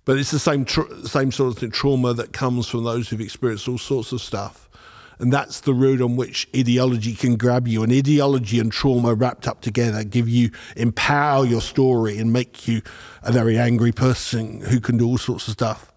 But 0.04 0.18
it's 0.18 0.30
the 0.30 0.38
same, 0.38 0.64
tra- 0.64 1.06
same 1.06 1.30
sort 1.30 1.52
of 1.52 1.58
thing, 1.58 1.70
trauma 1.70 2.14
that 2.14 2.32
comes 2.32 2.68
from 2.68 2.84
those 2.84 3.08
who've 3.08 3.20
experienced 3.20 3.68
all 3.68 3.78
sorts 3.78 4.12
of 4.12 4.20
stuff 4.20 4.68
and 5.22 5.32
that's 5.32 5.60
the 5.60 5.72
route 5.72 6.00
on 6.00 6.16
which 6.16 6.48
ideology 6.56 7.14
can 7.14 7.36
grab 7.36 7.68
you. 7.68 7.84
And 7.84 7.92
ideology 7.92 8.58
and 8.58 8.72
trauma 8.72 9.14
wrapped 9.14 9.46
up 9.46 9.60
together 9.60 10.02
give 10.02 10.28
you, 10.28 10.50
empower 10.76 11.44
your 11.44 11.60
story 11.60 12.18
and 12.18 12.32
make 12.32 12.66
you 12.66 12.82
a 13.22 13.30
very 13.30 13.56
angry 13.56 13.92
person 13.92 14.62
who 14.62 14.80
can 14.80 14.96
do 14.96 15.06
all 15.06 15.18
sorts 15.18 15.46
of 15.46 15.52
stuff. 15.52 15.92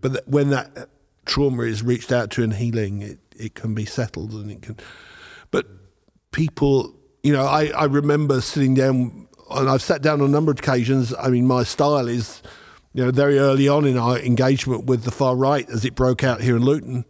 But 0.00 0.26
when 0.26 0.50
that 0.50 0.88
trauma 1.26 1.62
is 1.62 1.82
reached 1.82 2.12
out 2.12 2.30
to 2.32 2.42
and 2.42 2.54
healing, 2.54 3.02
it, 3.02 3.18
it 3.36 3.54
can 3.54 3.74
be 3.74 3.84
settled 3.84 4.32
and 4.32 4.50
it 4.50 4.62
can. 4.62 4.76
But 5.50 5.66
people, 6.30 6.94
you 7.22 7.32
know, 7.32 7.44
I, 7.44 7.66
I 7.68 7.84
remember 7.84 8.40
sitting 8.40 8.74
down, 8.74 9.28
and 9.50 9.68
I've 9.68 9.82
sat 9.82 10.02
down 10.02 10.20
on 10.20 10.28
a 10.28 10.32
number 10.32 10.50
of 10.50 10.58
occasions. 10.58 11.14
I 11.18 11.28
mean, 11.28 11.46
my 11.46 11.62
style 11.62 12.08
is, 12.08 12.42
you 12.92 13.04
know, 13.04 13.10
very 13.10 13.38
early 13.38 13.68
on 13.68 13.84
in 13.84 13.96
our 13.96 14.18
engagement 14.18 14.84
with 14.84 15.04
the 15.04 15.10
far 15.10 15.36
right 15.36 15.68
as 15.70 15.84
it 15.84 15.94
broke 15.94 16.24
out 16.24 16.40
here 16.40 16.56
in 16.56 16.64
Luton 16.64 17.04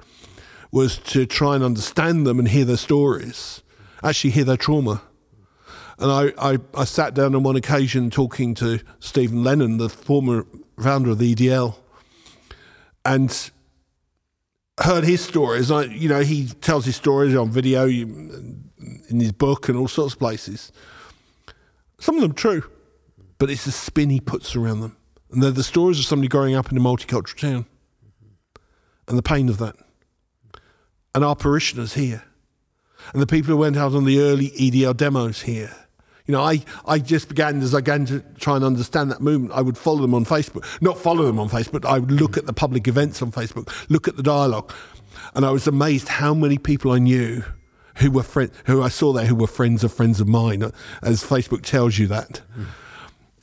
was 0.74 0.98
to 0.98 1.24
try 1.24 1.54
and 1.54 1.62
understand 1.62 2.26
them 2.26 2.40
and 2.40 2.48
hear 2.48 2.64
their 2.64 2.76
stories, 2.76 3.62
actually 4.02 4.30
hear 4.30 4.42
their 4.42 4.56
trauma. 4.56 5.00
And 6.00 6.10
I, 6.10 6.52
I, 6.54 6.58
I 6.74 6.84
sat 6.84 7.14
down 7.14 7.36
on 7.36 7.44
one 7.44 7.54
occasion 7.54 8.10
talking 8.10 8.54
to 8.56 8.80
Stephen 8.98 9.44
Lennon, 9.44 9.76
the 9.76 9.88
former 9.88 10.44
founder 10.80 11.10
of 11.10 11.18
the 11.18 11.32
EDL, 11.32 11.76
and 13.04 13.50
heard 14.78 15.04
his 15.04 15.20
stories. 15.22 15.70
I, 15.70 15.84
you 15.84 16.08
know, 16.08 16.20
he 16.20 16.46
tells 16.46 16.84
his 16.84 16.96
stories 16.96 17.34
on 17.34 17.50
video, 17.50 17.86
in 17.86 18.70
his 19.08 19.32
book, 19.32 19.68
and 19.68 19.78
all 19.78 19.88
sorts 19.88 20.14
of 20.14 20.18
places. 20.18 20.72
Some 21.98 22.16
of 22.16 22.22
them 22.22 22.32
true, 22.32 22.64
but 23.38 23.50
it's 23.50 23.64
the 23.64 23.72
spin 23.72 24.10
he 24.10 24.20
puts 24.20 24.56
around 24.56 24.80
them. 24.80 24.96
And 25.30 25.42
they're 25.42 25.50
the 25.50 25.64
stories 25.64 25.98
of 25.98 26.04
somebody 26.04 26.28
growing 26.28 26.54
up 26.54 26.70
in 26.70 26.76
a 26.76 26.80
multicultural 26.80 27.38
town 27.38 27.66
and 29.08 29.18
the 29.18 29.22
pain 29.22 29.48
of 29.48 29.58
that 29.58 29.76
and 31.14 31.24
our 31.24 31.36
parishioners 31.36 31.94
here, 31.94 32.24
and 33.12 33.22
the 33.22 33.26
people 33.26 33.50
who 33.50 33.56
went 33.56 33.76
out 33.76 33.94
on 33.94 34.04
the 34.04 34.20
early 34.20 34.50
EDL 34.50 34.96
demos 34.96 35.42
here. 35.42 35.83
You 36.26 36.32
know, 36.32 36.40
I, 36.40 36.64
I 36.86 36.98
just 37.00 37.28
began, 37.28 37.60
as 37.60 37.74
I 37.74 37.78
began 37.80 38.06
to 38.06 38.20
try 38.38 38.56
and 38.56 38.64
understand 38.64 39.10
that 39.10 39.20
movement, 39.20 39.52
I 39.52 39.60
would 39.60 39.76
follow 39.76 40.00
them 40.00 40.14
on 40.14 40.24
Facebook. 40.24 40.64
Not 40.80 40.98
follow 40.98 41.24
them 41.24 41.38
on 41.38 41.50
Facebook, 41.50 41.84
I 41.84 41.98
would 41.98 42.12
look 42.12 42.38
at 42.38 42.46
the 42.46 42.54
public 42.54 42.88
events 42.88 43.20
on 43.20 43.30
Facebook, 43.30 43.70
look 43.90 44.08
at 44.08 44.16
the 44.16 44.22
dialogue. 44.22 44.72
And 45.34 45.44
I 45.44 45.50
was 45.50 45.66
amazed 45.66 46.08
how 46.08 46.32
many 46.32 46.56
people 46.56 46.92
I 46.92 46.98
knew 46.98 47.44
who 47.96 48.10
were 48.10 48.22
friends, 48.22 48.52
who 48.66 48.82
I 48.82 48.88
saw 48.88 49.12
there 49.12 49.26
who 49.26 49.34
were 49.34 49.46
friends 49.46 49.84
of 49.84 49.92
friends 49.92 50.20
of 50.20 50.26
mine, 50.26 50.62
as 51.02 51.22
Facebook 51.22 51.62
tells 51.62 51.98
you 51.98 52.06
that. 52.08 52.40
Mm. 52.58 52.66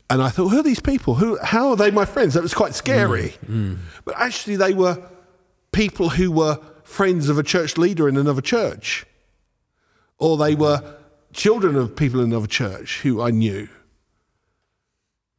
And 0.09 0.21
I 0.21 0.29
thought, 0.29 0.49
who 0.49 0.59
are 0.59 0.63
these 0.63 0.81
people? 0.81 1.15
Who, 1.15 1.37
how 1.41 1.69
are 1.69 1.75
they 1.75 1.91
my 1.91 2.03
friends? 2.03 2.33
That 2.33 2.43
was 2.43 2.53
quite 2.53 2.73
scary. 2.73 3.35
Mm. 3.45 3.75
Mm. 3.75 3.77
But 4.03 4.15
actually, 4.17 4.57
they 4.57 4.73
were 4.73 5.01
people 5.71 6.09
who 6.09 6.31
were 6.31 6.59
friends 6.83 7.29
of 7.29 7.37
a 7.37 7.43
church 7.43 7.77
leader 7.77 8.09
in 8.09 8.17
another 8.17 8.41
church, 8.41 9.05
or 10.17 10.35
they 10.35 10.55
were 10.55 10.97
children 11.33 11.75
of 11.75 11.95
people 11.95 12.19
in 12.19 12.27
another 12.27 12.47
church 12.47 13.01
who 13.01 13.21
I 13.21 13.31
knew. 13.31 13.67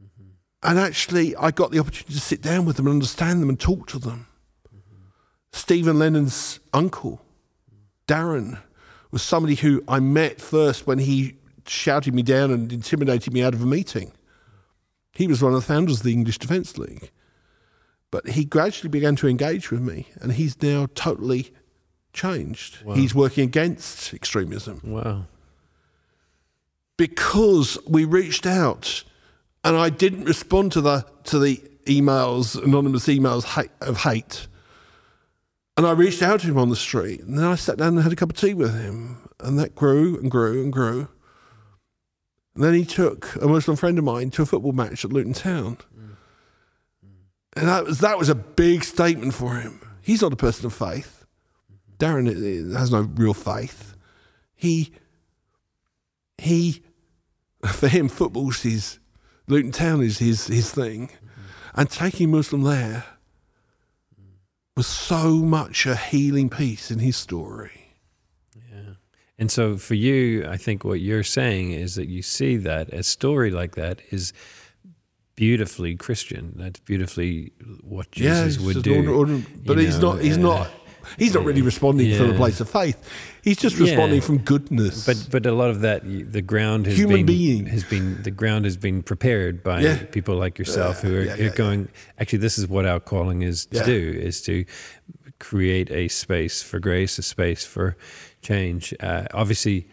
Mm-hmm. 0.03 0.28
And 0.62 0.78
actually, 0.78 1.36
I 1.36 1.51
got 1.51 1.70
the 1.70 1.78
opportunity 1.78 2.14
to 2.14 2.20
sit 2.20 2.43
down 2.43 2.64
with 2.64 2.76
them 2.76 2.86
and 2.86 2.95
understand 2.95 3.43
them 3.43 3.49
and 3.49 3.59
talk 3.59 3.86
to 3.88 3.99
them. 3.99 4.26
Mm-hmm. 4.68 4.97
Stephen 5.53 5.99
Lennon's 5.99 6.61
uncle, 6.72 7.20
Darren, 8.07 8.59
was 9.11 9.22
somebody 9.22 9.55
who 9.55 9.84
I 9.86 10.01
met 10.01 10.40
first 10.40 10.86
when 10.86 10.99
he 10.99 11.36
shouted 11.66 12.14
me 12.14 12.22
down 12.22 12.51
and 12.51 12.72
intimidated 12.72 13.32
me 13.32 13.43
out 13.43 13.55
of 13.55 13.62
a 13.62 13.66
meeting. 13.66 14.12
He 15.12 15.26
was 15.26 15.43
one 15.43 15.53
of 15.55 15.61
the 15.61 15.66
founders 15.66 15.99
of 15.99 16.05
the 16.05 16.12
English 16.12 16.38
Defence 16.38 16.78
League. 16.78 17.11
But 18.11 18.28
he 18.28 18.45
gradually 18.45 18.90
began 18.90 19.16
to 19.16 19.28
engage 19.28 19.70
with 19.70 19.80
me, 19.80 20.07
and 20.20 20.32
he's 20.32 20.61
now 20.62 20.86
totally 20.95 21.53
changed. 22.12 22.82
Wow. 22.84 22.95
He's 22.95 23.14
working 23.14 23.45
against 23.45 24.12
extremism 24.12 24.80
Wow. 24.84 25.26
Because 26.97 27.78
we 27.86 28.05
reached 28.05 28.47
out, 28.47 29.05
and 29.64 29.76
I 29.76 29.90
didn't 29.90 30.24
respond 30.24 30.72
to 30.72 30.80
the 30.80 31.07
to 31.24 31.38
the 31.38 31.57
emails, 31.84 32.62
anonymous 32.62 33.07
emails 33.07 33.68
of 33.80 33.99
hate. 33.99 34.47
And 35.76 35.86
I 35.86 35.93
reached 35.93 36.22
out 36.22 36.40
to 36.40 36.47
him 36.47 36.59
on 36.59 36.68
the 36.68 36.76
street, 36.76 37.20
and 37.20 37.38
then 37.38 37.47
I 37.47 37.55
sat 37.55 37.78
down 37.78 37.95
and 37.95 38.03
had 38.03 38.12
a 38.12 38.16
cup 38.16 38.30
of 38.30 38.36
tea 38.36 38.55
with 38.55 38.78
him, 38.78 39.28
and 39.40 39.59
that 39.59 39.74
grew 39.74 40.18
and 40.18 40.30
grew 40.30 40.62
and 40.62 40.72
grew. 40.72 41.09
And 42.55 42.62
then 42.62 42.74
he 42.74 42.84
took 42.84 43.34
a 43.36 43.49
Muslim 43.49 43.76
friend 43.76 43.99
of 43.99 44.05
mine 44.05 44.30
to 44.32 44.43
a 44.43 44.47
football 44.47 44.72
match 44.72 45.05
at 45.05 45.12
Luton 45.12 45.32
Town, 45.32 45.78
mm. 45.97 46.16
and 47.57 47.68
that 47.68 47.84
was 47.84 48.01
that 48.01 48.18
was 48.18 48.28
a 48.28 48.34
big 48.34 48.84
statement 48.84 49.32
for 49.32 49.55
him. 49.55 49.80
He's 50.03 50.20
not 50.20 50.32
a 50.32 50.36
person 50.36 50.66
of 50.66 50.74
faith. 50.74 51.24
Darren 51.99 52.74
has 52.76 52.90
no 52.90 53.03
real 53.03 53.32
faith. 53.32 53.95
He 54.55 54.93
he 56.43 56.82
for 57.66 57.88
him 57.88 58.09
football's 58.09 58.62
his 58.62 58.99
Luton 59.49 59.72
Town 59.72 60.03
is 60.03 60.18
his 60.18 60.47
his 60.47 60.70
thing, 60.70 61.11
and 61.74 61.90
taking 61.90 62.30
Muslim 62.30 62.62
there 62.62 63.05
was 64.76 64.86
so 64.86 65.36
much 65.36 65.86
a 65.86 65.97
healing 65.97 66.49
piece 66.49 66.90
in 66.90 66.99
his 66.99 67.16
story. 67.16 67.95
Yeah. 68.55 68.95
And 69.38 69.51
so 69.51 69.76
for 69.76 69.95
you, 69.95 70.47
I 70.49 70.57
think 70.57 70.84
what 70.84 71.01
you're 71.01 71.22
saying 71.22 71.72
is 71.72 71.95
that 71.97 72.09
you 72.09 72.22
see 72.22 72.57
that 72.57 72.88
a 72.93 73.03
story 73.03 73.51
like 73.51 73.74
that 73.74 74.01
is 74.11 74.32
beautifully 75.34 75.97
Christian. 75.97 76.53
That's 76.57 76.80
beautifully 76.80 77.53
what 77.82 78.11
Jesus 78.12 78.57
it's 78.57 78.64
would 78.64 78.82
do. 78.82 79.12
order- 79.12 79.43
but 79.64 79.76
you 79.78 79.84
he's 79.84 79.99
not. 79.99 80.20
He's 80.20 80.38
uh, 80.38 80.40
not. 80.40 80.70
He's 81.18 81.34
not 81.34 81.44
really 81.44 81.62
responding 81.62 82.16
from 82.16 82.30
a 82.30 82.34
place 82.34 82.61
of 82.61 82.68
faith. 82.68 82.96
He's 83.42 83.57
just 83.59 83.76
Yeah. 83.76 83.86
responding 83.86 84.20
from 84.20 84.38
goodness. 84.38 85.05
But 85.07 85.28
but 85.30 85.46
a 85.46 85.53
lot 85.53 85.70
of 85.70 85.80
that, 85.80 86.03
the 86.05 86.42
ground 86.42 86.86
has 86.86 86.96
Human 86.96 87.16
been 87.16 87.26
being. 87.26 87.66
has 87.66 87.84
been 87.84 88.22
the 88.22 88.30
ground 88.30 88.64
has 88.64 88.76
been 88.76 89.03
prepared 89.03 89.62
by 89.62 89.80
Yeah. 89.80 89.96
people 90.11 90.36
like 90.36 90.59
yourself 90.59 91.03
who 91.03 91.16
are, 91.16 91.22
yeah, 91.22 91.36
who 91.36 91.62
are 91.62 91.74
yeah, 91.74 91.84
Actually, 92.18 92.38
this 92.40 92.59
is 92.59 92.66
what 92.68 92.86
our 92.86 93.00
calling 93.00 93.42
is 93.42 93.66
to 93.66 93.78
Yeah. 93.78 93.84
do: 93.86 94.18
is 94.28 94.40
to 94.42 94.64
create 95.38 95.90
a 95.90 96.07
space 96.09 96.62
for 96.62 96.78
grace, 96.78 97.18
a 97.18 97.22
space 97.22 97.64
for 97.64 97.96
change. 98.42 98.94
Uh, 99.00 99.24
obviously, 99.34 99.86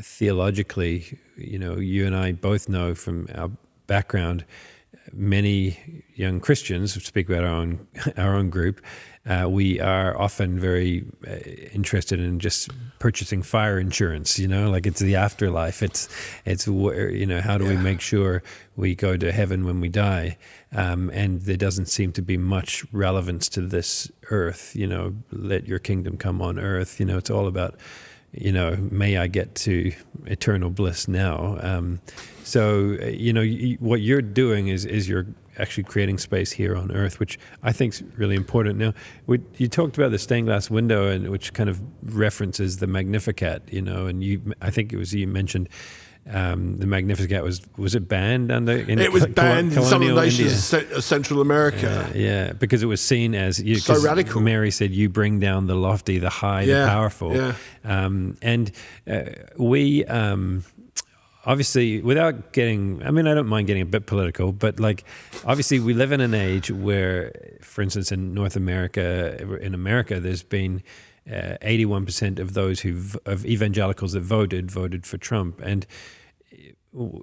theologically, 0.00 1.18
you 1.36 1.58
know, 1.58 1.76
you 1.76 2.06
and 2.06 2.16
I 2.16 2.32
both 2.32 2.68
know 2.68 2.94
from 2.94 3.28
our 3.34 3.50
background, 3.86 4.44
many 5.12 6.02
young 6.14 6.40
Christians 6.40 6.92
speak 7.04 7.28
about 7.28 7.44
our 7.44 7.54
own 7.54 7.86
our 8.16 8.34
own 8.34 8.50
group. 8.50 8.80
Uh, 9.26 9.48
we 9.48 9.80
are 9.80 10.16
often 10.20 10.58
very 10.58 11.04
uh, 11.26 11.34
interested 11.72 12.20
in 12.20 12.38
just 12.38 12.70
purchasing 12.98 13.42
fire 13.42 13.78
insurance. 13.78 14.38
You 14.38 14.46
know, 14.46 14.70
like 14.70 14.86
it's 14.86 15.00
the 15.00 15.16
afterlife. 15.16 15.82
It's 15.82 16.08
it's 16.44 16.68
where 16.68 17.10
you 17.10 17.26
know 17.26 17.40
how 17.40 17.58
do 17.58 17.66
we 17.66 17.76
make 17.76 18.00
sure 18.00 18.42
we 18.76 18.94
go 18.94 19.16
to 19.16 19.32
heaven 19.32 19.64
when 19.64 19.80
we 19.80 19.88
die? 19.88 20.38
Um, 20.72 21.10
and 21.10 21.42
there 21.42 21.56
doesn't 21.56 21.86
seem 21.86 22.12
to 22.12 22.22
be 22.22 22.36
much 22.36 22.84
relevance 22.92 23.48
to 23.50 23.62
this 23.62 24.10
earth. 24.30 24.76
You 24.76 24.86
know, 24.86 25.14
let 25.32 25.66
your 25.66 25.80
kingdom 25.80 26.16
come 26.16 26.40
on 26.40 26.58
earth. 26.58 27.00
You 27.00 27.06
know, 27.06 27.18
it's 27.18 27.30
all 27.30 27.46
about 27.46 27.74
you 28.32 28.52
know, 28.52 28.76
may 28.90 29.16
I 29.16 29.28
get 29.28 29.54
to 29.54 29.92
eternal 30.26 30.70
bliss 30.70 31.08
now. 31.08 31.58
Um, 31.60 32.00
so, 32.44 32.96
uh, 33.00 33.06
you 33.06 33.32
know, 33.32 33.44
what 33.80 34.00
you're 34.02 34.22
doing 34.22 34.68
is 34.68 34.84
is 34.84 35.08
you're 35.08 35.26
actually 35.58 35.84
creating 35.84 36.18
space 36.18 36.52
here 36.52 36.76
on 36.76 36.92
Earth, 36.92 37.18
which 37.18 37.38
I 37.62 37.72
think 37.72 37.94
is 37.94 38.02
really 38.16 38.36
important. 38.36 38.78
Now, 38.78 38.94
we, 39.26 39.40
you 39.56 39.68
talked 39.68 39.96
about 39.96 40.10
the 40.10 40.18
stained 40.18 40.46
glass 40.46 40.70
window, 40.70 41.08
and 41.08 41.28
which 41.30 41.52
kind 41.54 41.68
of 41.70 41.80
references 42.02 42.78
the 42.78 42.86
Magnificat, 42.86 43.62
you 43.70 43.82
know, 43.82 44.06
and 44.06 44.22
you, 44.22 44.54
I 44.60 44.70
think 44.70 44.92
it 44.92 44.96
was 44.96 45.12
you 45.14 45.26
mentioned. 45.26 45.68
Um, 46.28 46.78
the 46.78 46.88
Magnificat 46.88 47.44
was 47.44 47.62
was 47.76 47.94
it 47.94 48.08
banned 48.08 48.50
under 48.50 48.72
in 48.72 48.98
it 48.98 49.12
was 49.12 49.22
col- 49.26 49.32
banned 49.34 49.68
in 49.68 49.74
some 49.74 49.82
of 49.84 49.88
colonial 49.90 50.16
the 50.16 50.22
nations 50.22 50.74
India? 50.74 50.96
of 50.96 51.04
Central 51.04 51.40
America. 51.40 52.08
Uh, 52.12 52.18
yeah, 52.18 52.52
because 52.52 52.82
it 52.82 52.86
was 52.86 53.00
seen 53.00 53.36
as 53.36 53.62
you, 53.62 53.76
So 53.76 54.02
radical. 54.02 54.40
Mary 54.40 54.72
said, 54.72 54.90
"You 54.90 55.08
bring 55.08 55.38
down 55.38 55.68
the 55.68 55.76
lofty, 55.76 56.18
the 56.18 56.28
high, 56.28 56.66
the 56.66 56.84
powerful." 56.84 57.32
yeah. 57.36 57.54
Um, 57.84 58.36
and 58.42 58.72
uh, 59.08 59.20
we 59.56 60.04
um, 60.06 60.64
obviously, 61.46 62.02
without 62.02 62.52
getting, 62.52 63.02
I 63.02 63.10
mean, 63.10 63.26
I 63.26 63.34
don't 63.34 63.46
mind 63.46 63.66
getting 63.66 63.82
a 63.82 63.86
bit 63.86 64.06
political, 64.06 64.52
but 64.52 64.78
like, 64.78 65.04
obviously, 65.44 65.80
we 65.80 65.94
live 65.94 66.12
in 66.12 66.20
an 66.20 66.34
age 66.34 66.70
where, 66.70 67.32
for 67.62 67.82
instance, 67.82 68.12
in 68.12 68.34
North 68.34 68.56
America, 68.56 69.58
in 69.60 69.74
America, 69.74 70.20
there's 70.20 70.42
been. 70.42 70.82
Uh, 71.28 71.58
81% 71.60 72.38
of 72.38 72.54
those 72.54 72.78
who 72.78 72.96
of 73.24 73.44
evangelicals 73.44 74.12
that 74.12 74.20
voted 74.20 74.70
voted 74.70 75.04
for 75.04 75.18
Trump, 75.18 75.60
and 75.60 75.84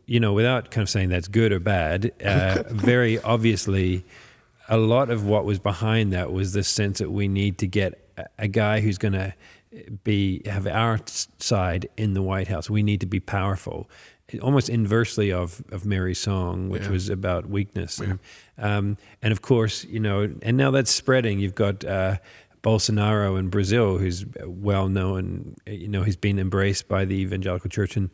you 0.05 0.19
know, 0.19 0.33
without 0.33 0.71
kind 0.71 0.83
of 0.83 0.89
saying 0.89 1.09
that's 1.09 1.27
good 1.27 1.51
or 1.51 1.59
bad, 1.59 2.11
uh, 2.23 2.63
very 2.69 3.19
obviously, 3.21 4.03
a 4.69 4.77
lot 4.77 5.09
of 5.09 5.25
what 5.25 5.45
was 5.45 5.59
behind 5.59 6.13
that 6.13 6.31
was 6.31 6.53
this 6.53 6.67
sense 6.67 6.99
that 6.99 7.11
we 7.11 7.27
need 7.27 7.57
to 7.59 7.67
get 7.67 8.07
a, 8.17 8.25
a 8.39 8.47
guy 8.47 8.81
who's 8.81 8.97
going 8.97 9.13
to 9.13 9.33
be 10.03 10.41
have 10.45 10.67
our 10.67 10.99
side 11.39 11.89
in 11.97 12.13
the 12.13 12.21
White 12.21 12.47
House. 12.47 12.69
We 12.69 12.83
need 12.83 12.99
to 13.01 13.05
be 13.05 13.19
powerful, 13.19 13.89
almost 14.41 14.69
inversely 14.69 15.31
of 15.31 15.63
of 15.71 15.85
Mary's 15.85 16.19
song, 16.19 16.69
which 16.69 16.83
Yeah. 16.83 16.91
was 16.91 17.09
about 17.09 17.49
weakness. 17.49 17.99
And, 17.99 18.19
um, 18.57 18.97
and 19.21 19.31
of 19.31 19.41
course, 19.41 19.83
you 19.85 19.99
know, 19.99 20.33
and 20.41 20.57
now 20.57 20.71
that's 20.71 20.91
spreading. 20.91 21.39
You've 21.39 21.55
got. 21.55 21.83
Uh, 21.85 22.17
Bolsonaro 22.63 23.37
in 23.37 23.49
Brazil, 23.49 23.97
who's 23.97 24.25
well 24.45 24.87
known, 24.87 25.55
you 25.67 25.89
know, 25.89 26.03
he's 26.03 26.15
been 26.15 26.39
embraced 26.39 26.87
by 26.87 27.03
the 27.03 27.15
evangelical 27.15 27.69
church 27.69 27.97
and 27.97 28.09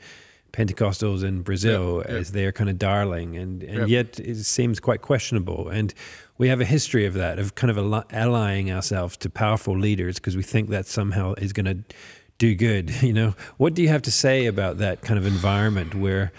Pentecostals 0.52 1.24
in 1.24 1.44
Brazil 1.44 1.98
yep. 1.98 2.10
as 2.10 2.32
their 2.32 2.52
kind 2.52 2.70
of 2.70 2.80
darling, 2.80 3.38
and, 3.38 3.62
and 3.62 3.88
yet 3.90 4.20
it 4.20 4.38
seems 4.38 4.80
quite 4.80 5.02
questionable. 5.02 5.70
And 5.70 5.94
we 6.40 6.48
have 6.48 6.62
a 6.62 6.66
history 6.66 7.06
of 7.06 7.14
that, 7.14 7.38
of 7.38 7.54
kind 7.54 7.70
of 7.70 8.06
allying 8.12 8.72
ourselves 8.72 9.18
to 9.18 9.30
powerful 9.30 9.78
leaders 9.78 10.16
because 10.16 10.36
we 10.36 10.42
think 10.42 10.70
that 10.70 10.88
somehow 10.88 11.34
is 11.36 11.54
going 11.54 11.66
to 11.68 11.96
do 12.40 12.56
good. 12.56 12.92
You 13.04 13.14
know, 13.14 13.36
what 13.58 13.76
do 13.76 13.84
you 13.84 13.90
have 13.90 14.02
to 14.04 14.12
say 14.12 14.48
about 14.48 14.80
that 14.80 15.02
kind 15.02 15.20
of 15.20 15.26
environment 15.26 15.94
where 15.94 16.32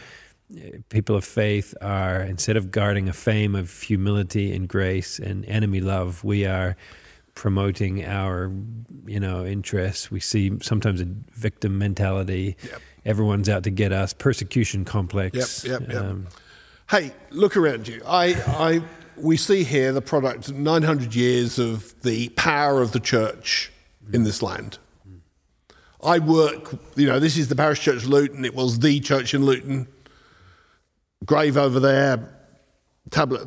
uh, 0.52 0.78
people 0.88 1.14
of 1.14 1.24
faith 1.24 1.74
are 1.80 2.20
instead 2.20 2.56
of 2.56 2.72
guarding 2.72 3.08
a 3.08 3.12
fame 3.12 3.54
of 3.54 3.80
humility 3.82 4.52
and 4.52 4.68
grace 4.68 5.20
and 5.20 5.44
enemy 5.46 5.80
love, 5.80 6.24
we 6.24 6.44
are 6.44 6.76
promoting 7.34 8.04
our 8.04 8.52
you 9.06 9.20
know 9.20 9.46
interests. 9.46 10.10
We 10.10 10.20
see 10.20 10.58
sometimes 10.60 11.00
a 11.00 11.06
victim 11.32 11.78
mentality. 11.78 12.56
Yep. 12.64 12.82
Everyone's 13.04 13.48
out 13.48 13.62
to 13.62 13.70
get 13.70 13.92
us. 13.92 14.12
Persecution 14.12 14.84
complex. 14.84 15.64
Yep, 15.64 15.80
yep, 15.80 15.92
yep. 15.92 16.02
Um, 16.02 16.26
Hey, 16.90 17.12
look 17.30 17.56
around 17.56 17.86
you. 17.86 18.02
I, 18.04 18.34
I, 18.48 18.82
we 19.16 19.36
see 19.36 19.62
here 19.62 19.92
the 19.92 20.02
product 20.02 20.48
of 20.48 20.56
900 20.56 21.14
years 21.14 21.56
of 21.56 21.94
the 22.02 22.30
power 22.30 22.82
of 22.82 22.90
the 22.90 22.98
church 22.98 23.70
in 24.12 24.24
this 24.24 24.42
land. 24.42 24.78
I 26.02 26.18
work, 26.18 26.78
you 26.96 27.06
know, 27.06 27.18
this 27.18 27.36
is 27.36 27.48
the 27.48 27.56
parish 27.56 27.80
church 27.80 28.04
Luton. 28.04 28.44
It 28.44 28.54
was 28.54 28.78
the 28.78 29.00
church 29.00 29.34
in 29.34 29.44
Luton. 29.44 29.86
Grave 31.24 31.56
over 31.56 31.78
there, 31.78 32.34
tablet 33.10 33.46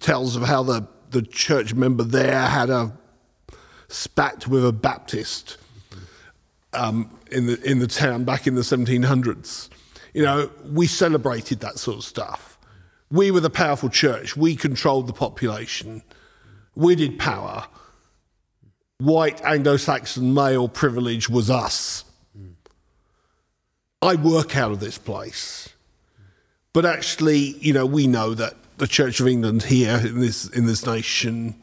tells 0.00 0.34
of 0.34 0.42
how 0.42 0.62
the, 0.64 0.88
the 1.10 1.22
church 1.22 1.74
member 1.74 2.02
there 2.02 2.46
had 2.46 2.70
a 2.70 2.92
spat 3.88 4.48
with 4.48 4.66
a 4.66 4.72
Baptist 4.72 5.58
um, 6.72 7.10
in 7.30 7.46
the 7.46 7.62
in 7.62 7.78
the 7.78 7.86
town 7.86 8.24
back 8.24 8.46
in 8.46 8.56
the 8.56 8.62
1700s. 8.62 9.68
You 10.12 10.22
know, 10.22 10.50
we 10.72 10.86
celebrated 10.86 11.60
that 11.60 11.78
sort 11.78 11.98
of 11.98 12.04
stuff. 12.04 12.58
We 13.10 13.30
were 13.30 13.40
the 13.40 13.50
powerful 13.50 13.88
church. 13.88 14.36
We 14.36 14.56
controlled 14.56 15.06
the 15.06 15.12
population. 15.12 16.02
We 16.74 16.96
did 16.96 17.18
power. 17.18 17.66
White 18.98 19.42
Anglo-Saxon 19.42 20.32
male 20.32 20.68
privilege 20.68 21.28
was 21.28 21.50
us. 21.50 22.04
I 24.00 24.16
work 24.16 24.56
out 24.56 24.70
of 24.70 24.80
this 24.80 24.98
place, 24.98 25.70
but 26.74 26.84
actually, 26.84 27.56
you 27.58 27.72
know, 27.72 27.86
we 27.86 28.06
know 28.06 28.34
that 28.34 28.54
the 28.76 28.86
Church 28.86 29.18
of 29.18 29.26
England 29.26 29.62
here 29.62 29.96
in 29.96 30.20
this 30.20 30.46
in 30.50 30.66
this 30.66 30.84
nation 30.84 31.54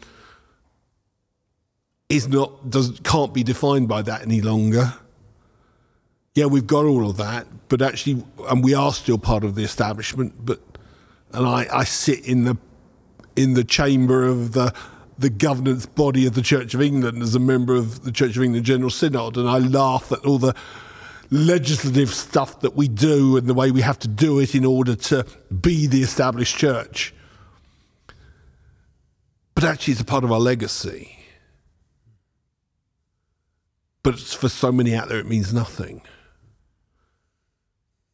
is 2.09 2.27
not 2.27 2.69
does 2.69 2.99
can't 3.03 3.34
be 3.34 3.43
defined 3.43 3.88
by 3.88 4.01
that 4.01 4.23
any 4.23 4.41
longer. 4.41 4.93
Yeah, 6.34 6.45
we've 6.45 6.65
got 6.65 6.86
all 6.86 7.09
of 7.09 7.17
that, 7.17 7.45
but 7.67 7.82
actually, 7.82 8.23
and 8.49 8.63
we 8.63 8.73
are 8.73 8.93
still 8.93 9.17
part 9.17 9.43
of 9.43 9.55
the 9.55 9.63
establishment. 9.63 10.34
But 10.43 10.61
and 11.34 11.45
I, 11.45 11.67
I 11.71 11.84
sit 11.84 12.25
in 12.25 12.45
the 12.45 12.57
in 13.36 13.53
the 13.53 13.63
chamber 13.63 14.25
of 14.25 14.53
the 14.53 14.73
the 15.18 15.30
governance 15.30 15.86
body 15.86 16.26
of 16.26 16.34
the 16.34 16.41
Church 16.41 16.74
of 16.74 16.82
England 16.82 17.22
as 17.22 17.36
a 17.36 17.39
member 17.39 17.76
of 17.76 18.03
the 18.03 18.12
Church 18.12 18.36
of 18.38 18.43
England 18.43 18.66
General 18.66 18.89
Synod, 18.89 19.38
and 19.38 19.47
I 19.47 19.59
laugh 19.59 20.12
at 20.12 20.26
all 20.26 20.38
the 20.38 20.55
legislative 21.30 22.14
stuff 22.14 22.59
that 22.59 22.76
we 22.76 22.88
do 22.88 23.38
and 23.38 23.47
the 23.47 23.53
way 23.53 23.72
we 23.72 23.82
have 23.82 23.99
to 23.99 24.07
do 24.07 24.39
it 24.39 24.53
in 24.53 24.66
order 24.66 24.95
to 24.95 25.26
be 25.62 25.88
the 25.88 26.01
established 26.01 26.57
church. 26.57 27.14
But 29.55 29.64
actually, 29.64 29.93
it's 29.93 30.01
a 30.01 30.05
part 30.05 30.24
of 30.24 30.32
our 30.32 30.39
legacy. 30.39 31.18
But 34.03 34.20
for 34.20 34.49
so 34.49 34.72
many 34.72 34.95
out 34.95 35.09
there, 35.09 35.20
it 35.20 35.28
means 35.28 35.53
nothing. 35.53 36.01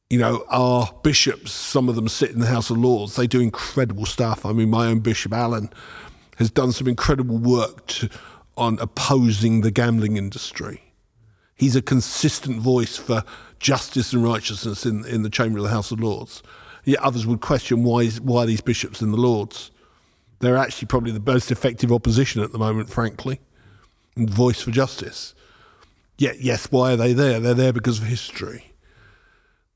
You 0.10 0.20
know, 0.20 0.45
our 0.50 0.93
bishops, 1.04 1.52
some 1.52 1.89
of 1.89 1.95
them 1.95 2.08
sit 2.08 2.32
in 2.32 2.39
the 2.39 2.48
House 2.48 2.70
of 2.70 2.78
Lords, 2.78 3.16
they 3.16 3.28
do 3.28 3.41
incredible 3.41 4.06
stuff. 4.06 4.45
I 4.45 4.54
mean, 4.54 4.70
my 4.70 4.88
own 4.88 5.00
Bishop 5.00 5.34
Alan 5.34 5.70
has 6.38 6.50
done 6.50 6.72
some 6.72 6.88
incredible 6.88 7.38
work 7.38 7.86
to, 7.88 8.10
on 8.56 8.80
opposing 8.80 9.62
the 9.62 9.72
gambling 9.72 10.18
industry. 10.18 10.82
He's 11.56 11.76
a 11.76 11.82
consistent 11.82 12.60
voice 12.60 12.98
for 12.98 13.24
justice 13.60 14.14
and 14.14 14.24
righteousness 14.24 14.86
in, 14.86 15.06
in 15.06 15.24
the 15.24 15.30
chamber 15.30 15.58
of 15.58 15.64
the 15.64 15.72
House 15.72 15.92
of 15.92 16.00
Lords. 16.00 16.44
Yet 16.84 17.00
others 17.00 17.26
would 17.26 17.42
question 17.42 17.84
why, 17.84 18.08
why 18.08 18.46
these 18.46 18.62
bishops 18.62 19.02
in 19.02 19.12
the 19.12 19.18
Lords. 19.18 19.72
They're 20.40 20.58
actually 20.58 20.88
probably 20.88 21.12
the 21.12 21.20
most 21.20 21.52
effective 21.52 21.92
opposition 21.92 22.42
at 22.44 22.52
the 22.52 22.60
moment, 22.60 22.90
frankly, 22.90 23.40
and 24.16 24.30
voice 24.30 24.62
for 24.62 24.72
justice. 24.72 25.34
Yet, 26.18 26.40
yes, 26.40 26.72
why 26.72 26.94
are 26.94 26.96
they 26.96 27.14
there? 27.14 27.40
They're 27.40 27.54
there 27.54 27.74
because 27.74 28.00
of 28.00 28.06
history. 28.06 28.74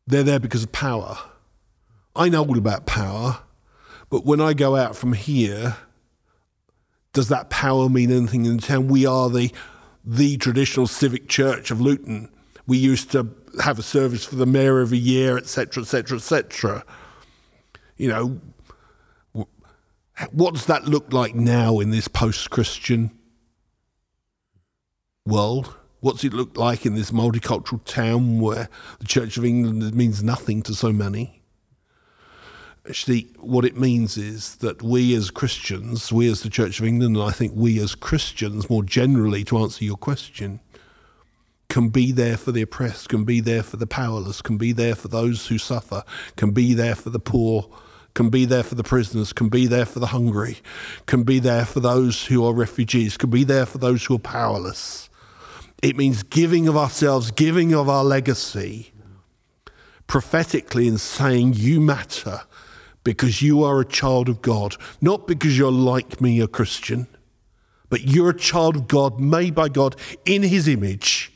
They're 0.08 0.24
there 0.24 0.40
because 0.40 0.64
of 0.64 0.72
power. 0.72 1.18
I 2.16 2.30
know 2.30 2.46
all 2.46 2.58
about 2.58 2.86
power, 2.86 3.40
but 4.10 4.26
when 4.26 4.42
I 4.42 4.54
go 4.54 4.76
out 4.76 4.96
from 4.96 5.14
here, 5.14 5.78
does 7.14 7.30
that 7.30 7.50
power 7.50 7.90
mean 7.90 8.12
anything 8.12 8.46
in 8.46 8.58
the 8.58 8.62
town? 8.62 8.88
We 8.88 9.06
are 9.06 9.30
the 9.30 9.52
the 10.04 10.38
traditional 10.38 10.88
civic 10.88 11.28
church 11.28 11.70
of 11.70 11.80
Luton. 11.80 12.30
We 12.66 12.78
used 12.78 13.12
to 13.12 13.28
have 13.62 13.78
a 13.78 13.84
service 13.84 14.26
for 14.26 14.36
the 14.36 14.46
mayor 14.46 14.80
every 14.80 14.98
year, 14.98 15.38
etc., 15.38 15.84
etc., 15.84 16.18
etc. 16.18 16.84
You 17.98 18.08
know, 18.08 18.42
what 20.32 20.54
does 20.54 20.66
that 20.66 20.86
look 20.86 21.14
like 21.14 21.36
now 21.36 21.80
in 21.80 21.92
this 21.92 22.08
post-Christian 22.08 23.12
world? 25.26 25.76
What's 26.00 26.24
it 26.24 26.34
look 26.34 26.58
like 26.58 26.86
in 26.86 26.96
this 26.96 27.12
multicultural 27.12 27.84
town 27.86 28.40
where 28.40 28.70
the 29.00 29.06
Church 29.06 29.38
of 29.38 29.46
England 29.46 29.94
means 29.94 30.24
nothing 30.24 30.64
to 30.64 30.74
so 30.74 30.92
many? 30.92 31.41
Actually, 32.92 33.30
what 33.40 33.64
it 33.64 33.78
means 33.78 34.18
is 34.18 34.56
that 34.56 34.84
we 34.84 35.16
as 35.16 35.32
Christians, 35.32 36.12
we 36.12 36.30
as 36.30 36.42
the 36.42 36.50
Church 36.50 36.82
of 36.82 36.86
England, 36.86 37.16
and 37.16 37.24
I 37.24 37.32
think 37.32 37.54
we 37.56 37.80
as 37.80 37.96
Christians 37.96 38.70
more 38.70 38.84
generally, 38.84 39.46
to 39.46 39.60
answer 39.60 39.86
your 39.86 39.96
question, 39.96 40.60
can 41.70 41.88
be 41.88 42.12
there 42.12 42.36
for 42.36 42.52
the 42.52 42.62
oppressed, 42.62 43.08
can 43.08 43.24
be 43.24 43.40
there 43.40 43.64
for 43.64 43.78
the 43.78 43.88
powerless, 43.88 44.42
can 44.42 44.58
be 44.58 44.74
there 44.74 44.94
for 44.94 45.08
those 45.08 45.48
who 45.48 45.58
suffer, 45.58 46.04
can 46.36 46.52
be 46.52 46.74
there 46.74 46.96
for 46.96 47.10
the 47.10 47.18
poor, 47.18 47.70
can 48.14 48.30
be 48.30 48.44
there 48.44 48.62
for 48.62 48.76
the 48.76 48.84
prisoners, 48.84 49.32
can 49.32 49.48
be 49.48 49.68
there 49.68 49.86
for 49.86 50.00
the 50.00 50.08
hungry, 50.08 50.58
can 51.06 51.24
be 51.24 51.40
there 51.40 51.66
for 51.66 51.80
those 51.80 52.26
who 52.26 52.46
are 52.46 52.54
refugees, 52.54 53.16
can 53.16 53.30
be 53.30 53.46
there 53.46 53.66
for 53.66 53.78
those 53.78 54.04
who 54.04 54.16
are 54.16 54.20
powerless. 54.20 55.10
It 55.82 55.96
means 55.96 56.24
giving 56.24 56.68
of 56.68 56.76
ourselves, 56.76 57.32
giving 57.32 57.74
of 57.74 57.88
our 57.88 58.04
legacy 58.04 58.92
prophetically 60.08 60.90
and 60.90 61.00
saying, 61.00 61.54
You 61.54 61.80
matter 61.80 62.42
because 63.04 63.42
you 63.42 63.64
are 63.64 63.80
a 63.80 63.86
child 63.86 64.30
of 64.30 64.42
God, 64.42 64.76
not 65.02 65.28
because 65.28 65.58
you're 65.58 65.72
like 65.72 66.22
me, 66.22 66.40
a 66.40 66.48
Christian, 66.48 67.08
but 67.90 68.02
you're 68.02 68.30
a 68.30 68.38
child 68.38 68.76
of 68.76 68.88
God, 68.88 69.20
made 69.20 69.56
by 69.56 69.70
God 69.70 69.96
in 70.26 70.44
His 70.44 70.68
image, 70.68 71.34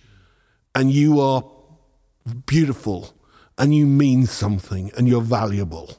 and 0.73 0.91
you 0.91 1.19
are 1.19 1.43
beautiful, 2.45 3.13
and 3.57 3.73
you 3.73 3.85
mean 3.85 4.25
something, 4.25 4.91
and 4.97 5.07
you're 5.07 5.21
valuable. 5.21 5.97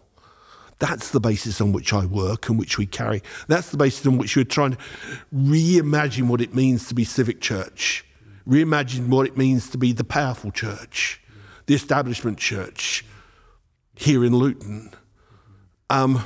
That's 0.78 1.10
the 1.10 1.20
basis 1.20 1.60
on 1.60 1.72
which 1.72 1.92
I 1.92 2.04
work 2.04 2.48
and 2.48 2.58
which 2.58 2.76
we 2.76 2.86
carry. 2.86 3.22
That's 3.48 3.70
the 3.70 3.78
basis 3.78 4.06
on 4.06 4.18
which 4.18 4.36
we're 4.36 4.44
trying 4.44 4.72
to 4.72 4.78
reimagine 5.34 6.28
what 6.28 6.40
it 6.40 6.54
means 6.54 6.88
to 6.88 6.94
be 6.94 7.04
civic 7.04 7.40
church, 7.40 8.04
reimagine 8.46 9.08
what 9.08 9.26
it 9.26 9.36
means 9.36 9.70
to 9.70 9.78
be 9.78 9.92
the 9.92 10.04
powerful 10.04 10.50
church, 10.50 11.20
the 11.66 11.74
establishment 11.74 12.38
church 12.38 13.04
here 13.94 14.24
in 14.24 14.36
Luton. 14.36 14.92
Um, 15.90 16.24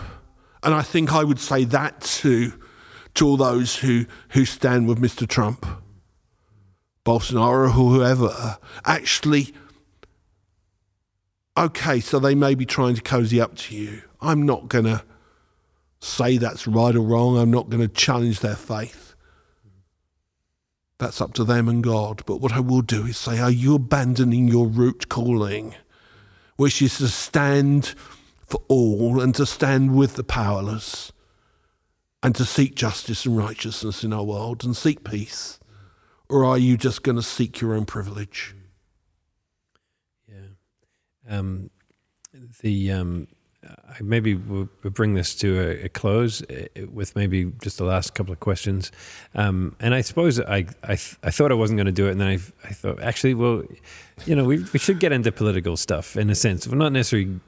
and 0.62 0.74
I 0.74 0.82
think 0.82 1.12
I 1.12 1.24
would 1.24 1.38
say 1.38 1.64
that 1.64 2.00
to, 2.00 2.52
to 3.14 3.26
all 3.26 3.36
those 3.36 3.76
who, 3.76 4.06
who 4.30 4.44
stand 4.44 4.88
with 4.88 4.98
Mr. 5.00 5.26
Trump, 5.26 5.66
Bolsonaro, 7.04 7.66
or 7.66 7.68
whoever. 7.68 8.58
Actually, 8.84 9.54
okay, 11.56 12.00
so 12.00 12.18
they 12.18 12.34
may 12.34 12.54
be 12.54 12.66
trying 12.66 12.94
to 12.94 13.02
cozy 13.02 13.40
up 13.40 13.56
to 13.56 13.74
you. 13.74 14.02
I'm 14.20 14.44
not 14.44 14.68
going 14.68 14.84
to 14.84 15.02
say 16.00 16.38
that's 16.38 16.66
right 16.66 16.94
or 16.94 17.00
wrong. 17.00 17.38
I'm 17.38 17.50
not 17.50 17.70
going 17.70 17.86
to 17.86 17.88
challenge 17.88 18.40
their 18.40 18.56
faith. 18.56 19.14
That's 20.98 21.20
up 21.20 21.32
to 21.34 21.44
them 21.44 21.68
and 21.68 21.82
God. 21.82 22.22
But 22.26 22.40
what 22.40 22.52
I 22.52 22.60
will 22.60 22.82
do 22.82 23.06
is 23.06 23.16
say, 23.16 23.38
are 23.38 23.50
you 23.50 23.74
abandoning 23.74 24.48
your 24.48 24.66
root 24.66 25.08
calling, 25.08 25.74
which 26.56 26.82
is 26.82 26.98
to 26.98 27.08
stand 27.08 27.94
for 28.50 28.62
all 28.68 29.20
and 29.20 29.34
to 29.36 29.46
stand 29.46 29.94
with 29.94 30.14
the 30.14 30.24
powerless 30.24 31.12
and 32.22 32.34
to 32.34 32.44
seek 32.44 32.74
justice 32.74 33.24
and 33.24 33.36
righteousness 33.36 34.04
in 34.04 34.12
our 34.12 34.24
world 34.24 34.64
and 34.64 34.76
seek 34.76 35.04
peace? 35.04 35.58
Or 36.28 36.44
are 36.44 36.58
you 36.58 36.76
just 36.76 37.02
going 37.02 37.16
to 37.16 37.22
seek 37.22 37.60
your 37.60 37.74
own 37.74 37.86
privilege? 37.86 38.54
Yeah. 40.28 40.48
Um, 41.28 41.70
the 42.60 42.92
um, 42.92 43.28
maybe 44.00 44.34
we'll 44.34 44.68
bring 44.82 45.14
this 45.14 45.34
to 45.36 45.80
a, 45.84 45.88
close 45.88 46.42
uh, 46.42 46.66
with 46.92 47.16
maybe 47.16 47.52
just 47.62 47.78
the 47.78 47.84
last 47.84 48.14
couple 48.14 48.32
of 48.32 48.40
questions. 48.40 48.90
Um, 49.34 49.76
and 49.80 49.94
I 49.94 50.00
suppose 50.00 50.40
I 50.40 50.66
I, 50.82 50.96
th- 50.96 51.16
I 51.22 51.30
thought 51.30 51.50
I 51.50 51.54
wasn't 51.54 51.78
going 51.78 51.86
to 51.86 51.92
do 51.92 52.06
it, 52.08 52.12
and 52.12 52.20
then 52.20 52.28
I, 52.28 52.38
I 52.64 52.72
thought 52.72 53.00
actually, 53.00 53.34
well, 53.34 53.64
you 54.26 54.34
know, 54.34 54.44
we 54.44 54.64
we 54.72 54.78
should 54.78 55.00
get 55.00 55.12
into 55.12 55.32
political 55.32 55.76
stuff 55.76 56.16
in 56.16 56.30
a 56.30 56.34
sense. 56.34 56.66
We're 56.66 56.76
not 56.76 56.92
necessarily 56.92 57.40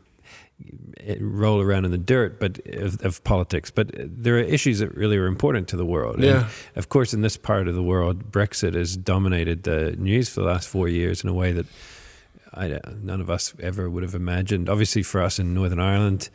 roll 1.21 1.61
around 1.61 1.85
in 1.85 1.91
the 1.91 1.99
dirt, 1.99 2.39
but 2.39 2.59
of, 2.75 3.05
of, 3.05 3.25
politics. 3.25 3.71
But 3.71 3.91
there 3.95 4.37
are 4.37 4.41
issues 4.41 4.79
that 4.79 4.95
really 4.95 5.17
are 5.17 5.27
important 5.27 5.69
to 5.69 5.77
the 5.77 5.85
world. 5.85 6.23
Yeah. 6.23 6.45
And 6.45 6.47
of 6.77 6.89
course, 6.89 7.13
in 7.13 7.23
this 7.23 7.37
part 7.37 7.69
of 7.69 7.75
the 7.75 7.83
world, 7.83 8.31
Brexit 8.31 8.75
has 8.75 8.97
dominated 8.97 9.65
the 9.65 9.97
news 9.97 10.29
for 10.29 10.41
the 10.41 10.47
last 10.47 10.69
four 10.69 10.89
years 10.89 11.23
in 11.23 11.31
a 11.31 11.35
way 11.35 11.53
that 11.53 11.67
I, 12.55 12.79
none 13.03 13.21
of 13.21 13.31
us 13.31 13.55
ever 13.61 13.89
would 13.89 14.03
have 14.03 14.15
imagined. 14.15 14.69
Obviously, 14.69 15.03
for 15.03 15.23
us 15.23 15.39
in 15.39 15.55
Northern 15.55 15.81
Ireland. 15.81 16.29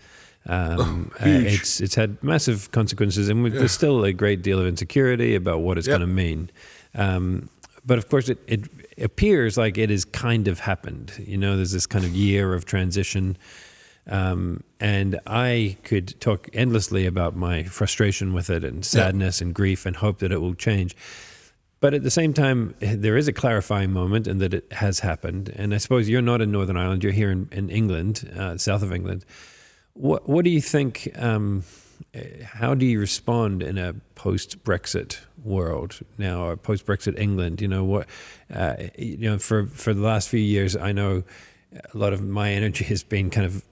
Um, 0.49 1.11
oh, 1.19 1.25
uh, 1.25 1.27
it's 1.27 1.81
it's 1.81 1.95
had 1.95 2.23
massive 2.23 2.71
consequences, 2.71 3.27
and 3.27 3.43
yeah. 3.43 3.59
there's 3.59 3.73
still 3.73 4.05
a 4.05 4.13
great 4.13 4.41
deal 4.41 4.59
of 4.59 4.65
insecurity 4.65 5.35
about 5.35 5.59
what 5.59 5.77
it's 5.77 5.87
yep. 5.87 5.99
going 5.99 6.07
to 6.07 6.13
mean. 6.13 6.49
Um, 6.95 7.49
but 7.85 7.97
of 7.97 8.09
course, 8.09 8.29
it, 8.29 8.39
it 8.47 8.63
appears 8.97 9.57
like 9.57 9.77
it 9.77 9.89
has 9.89 10.05
kind 10.05 10.47
of 10.47 10.59
happened. 10.59 11.13
You 11.19 11.37
know, 11.37 11.55
there's 11.55 11.71
this 11.71 11.85
kind 11.85 12.05
of 12.05 12.11
year 12.11 12.53
of 12.53 12.65
transition 12.65 13.37
um, 14.07 14.63
and 14.79 15.19
I 15.27 15.77
could 15.83 16.19
talk 16.19 16.49
endlessly 16.53 17.05
about 17.05 17.35
my 17.35 17.63
frustration 17.63 18.33
with 18.33 18.49
it 18.49 18.63
and 18.63 18.85
sadness 18.85 19.41
yeah. 19.41 19.47
and 19.47 19.55
grief 19.55 19.85
and 19.85 19.95
hope 19.95 20.19
that 20.19 20.31
it 20.31 20.41
will 20.41 20.55
change. 20.55 20.95
But 21.79 21.93
at 21.93 22.03
the 22.03 22.11
same 22.11 22.33
time, 22.33 22.73
there 22.79 23.17
is 23.17 23.27
a 23.27 23.33
clarifying 23.33 23.91
moment 23.91 24.27
and 24.27 24.41
that 24.41 24.53
it 24.53 24.71
has 24.73 25.01
happened. 25.01 25.49
And 25.55 25.73
I 25.73 25.77
suppose 25.77 26.09
you're 26.09 26.21
not 26.23 26.41
in 26.41 26.51
Northern 26.51 26.77
Ireland, 26.77 27.03
you're 27.03 27.13
here 27.13 27.31
in, 27.31 27.49
in 27.51 27.69
England, 27.69 28.31
uh, 28.35 28.57
south 28.57 28.81
of 28.81 28.91
England. 28.91 29.25
What, 29.93 30.27
what 30.27 30.43
do 30.43 30.49
you 30.49 30.61
think? 30.61 31.09
Um, 31.15 31.63
how 32.43 32.73
do 32.73 32.85
you 32.85 32.99
respond 32.99 33.61
in 33.61 33.77
a 33.77 33.93
post 34.15 34.63
Brexit 34.63 35.19
world 35.43 35.99
now, 36.17 36.45
or 36.45 36.57
post 36.57 36.85
Brexit 36.85 37.17
England? 37.17 37.61
You 37.61 37.67
know 37.67 37.83
what? 37.83 38.07
Uh, 38.53 38.75
you 38.97 39.17
know, 39.17 39.37
for 39.37 39.65
for 39.65 39.93
the 39.93 40.01
last 40.01 40.29
few 40.29 40.39
years, 40.39 40.75
I 40.75 40.91
know 40.91 41.23
a 41.71 41.97
lot 41.97 42.13
of 42.13 42.23
my 42.23 42.51
energy 42.59 42.85
has 42.85 43.03
been 43.03 43.29
kind 43.29 43.45
of 43.45 43.63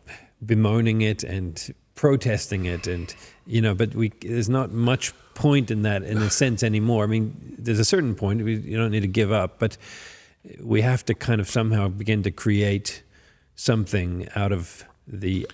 bemoaning 0.43 1.01
it 1.01 1.23
and 1.23 1.73
protesting 1.95 2.65
it 2.65 2.87
and 2.87 3.15
you 3.45 3.61
know 3.61 3.73
but 3.73 3.95
we 3.95 4.09
there's 4.21 4.49
not 4.49 4.71
much 4.71 5.13
point 5.33 5.71
in 5.71 5.83
that 5.83 6.03
in 6.03 6.17
a 6.17 6.29
sense 6.29 6.63
anymore. 6.63 7.03
I 7.03 7.07
mean 7.07 7.55
there's 7.57 7.79
a 7.79 7.85
certain 7.85 8.15
point 8.15 8.43
we, 8.43 8.55
you 8.55 8.77
don't 8.77 8.91
need 8.91 9.01
to 9.01 9.07
give 9.07 9.31
up 9.31 9.59
but 9.59 9.77
we 10.61 10.81
have 10.81 11.03
to 11.05 11.13
kind 11.13 11.41
of 11.41 11.49
somehow 11.49 11.87
begin 11.87 12.23
to 12.23 12.31
create 12.31 13.03
something 13.55 14.27
out 14.35 14.51
of 14.51 14.85
the 15.07 15.47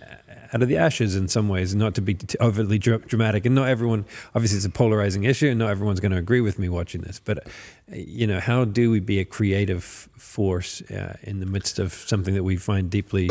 out 0.53 0.61
of 0.61 0.67
the 0.67 0.77
ashes 0.77 1.15
in 1.15 1.27
some 1.27 1.47
ways 1.49 1.75
not 1.75 1.95
to 1.95 2.01
be 2.01 2.17
overly 2.39 2.77
dramatic. 2.77 3.45
And 3.45 3.55
not 3.55 3.67
everyone 3.67 4.05
obviously 4.34 4.57
it's 4.57 4.65
a 4.65 4.69
polarizing 4.69 5.23
issue 5.23 5.49
and 5.49 5.59
not 5.59 5.69
everyone's 5.69 5.99
going 5.99 6.11
to 6.11 6.17
agree 6.17 6.41
with 6.41 6.57
me 6.57 6.69
watching 6.69 7.01
this 7.01 7.19
but 7.23 7.47
you 7.91 8.25
know 8.25 8.39
how 8.39 8.65
do 8.65 8.89
we 8.89 8.99
be 8.99 9.19
a 9.19 9.25
creative 9.25 9.84
force 9.84 10.82
uh, 10.89 11.17
in 11.23 11.39
the 11.39 11.45
midst 11.45 11.79
of 11.79 11.93
something 11.93 12.34
that 12.34 12.43
we 12.43 12.55
find 12.55 12.89
deeply 12.89 13.29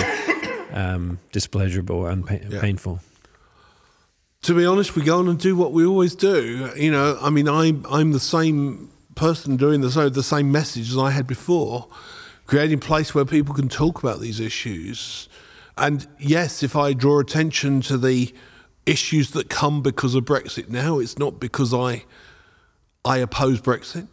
um, 0.73 1.19
displeasurable 1.33 2.07
and 2.07 2.27
pa- 2.27 2.39
yeah. 2.49 2.61
painful. 2.61 3.01
To 4.43 4.55
be 4.55 4.65
honest, 4.65 4.97
we 4.97 5.03
go 5.03 5.19
on 5.19 5.29
and 5.29 5.39
do 5.39 5.55
what 5.55 5.73
we 5.73 5.85
always 5.85 6.15
do. 6.15 6.71
You 6.77 6.91
know, 6.91 7.19
I 7.21 7.31
mean, 7.31 7.49
I'm 7.49 7.85
I'm 7.91 8.13
the 8.13 8.21
same 8.21 8.91
person 9.15 9.57
doing 9.57 9.83
the, 9.83 10.11
the 10.11 10.23
same 10.23 10.51
message 10.51 10.91
as 10.91 10.97
I 10.97 11.11
had 11.11 11.27
before, 11.27 11.89
creating 12.47 12.79
a 12.79 12.81
place 12.81 13.15
where 13.15 13.27
people 13.27 13.55
can 13.55 13.69
talk 13.69 14.03
about 14.03 14.21
these 14.21 14.41
issues. 14.41 15.29
And 15.77 16.07
yes, 16.19 16.63
if 16.63 16.75
I 16.75 16.95
draw 16.95 17.21
attention 17.21 17.83
to 17.83 17.99
the 17.99 18.35
issues 18.87 19.33
that 19.33 19.51
come 19.51 19.83
because 19.83 20.15
of 20.15 20.25
Brexit 20.25 20.69
now, 20.69 20.99
it's 20.99 21.19
not 21.19 21.39
because 21.39 21.75
I 21.75 22.05
I 23.05 23.19
oppose 23.19 23.61
Brexit. 23.61 24.09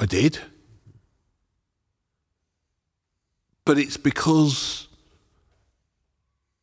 I 0.00 0.06
did. 0.06 0.38
But 3.64 3.78
it's 3.78 3.96
because 3.96 4.87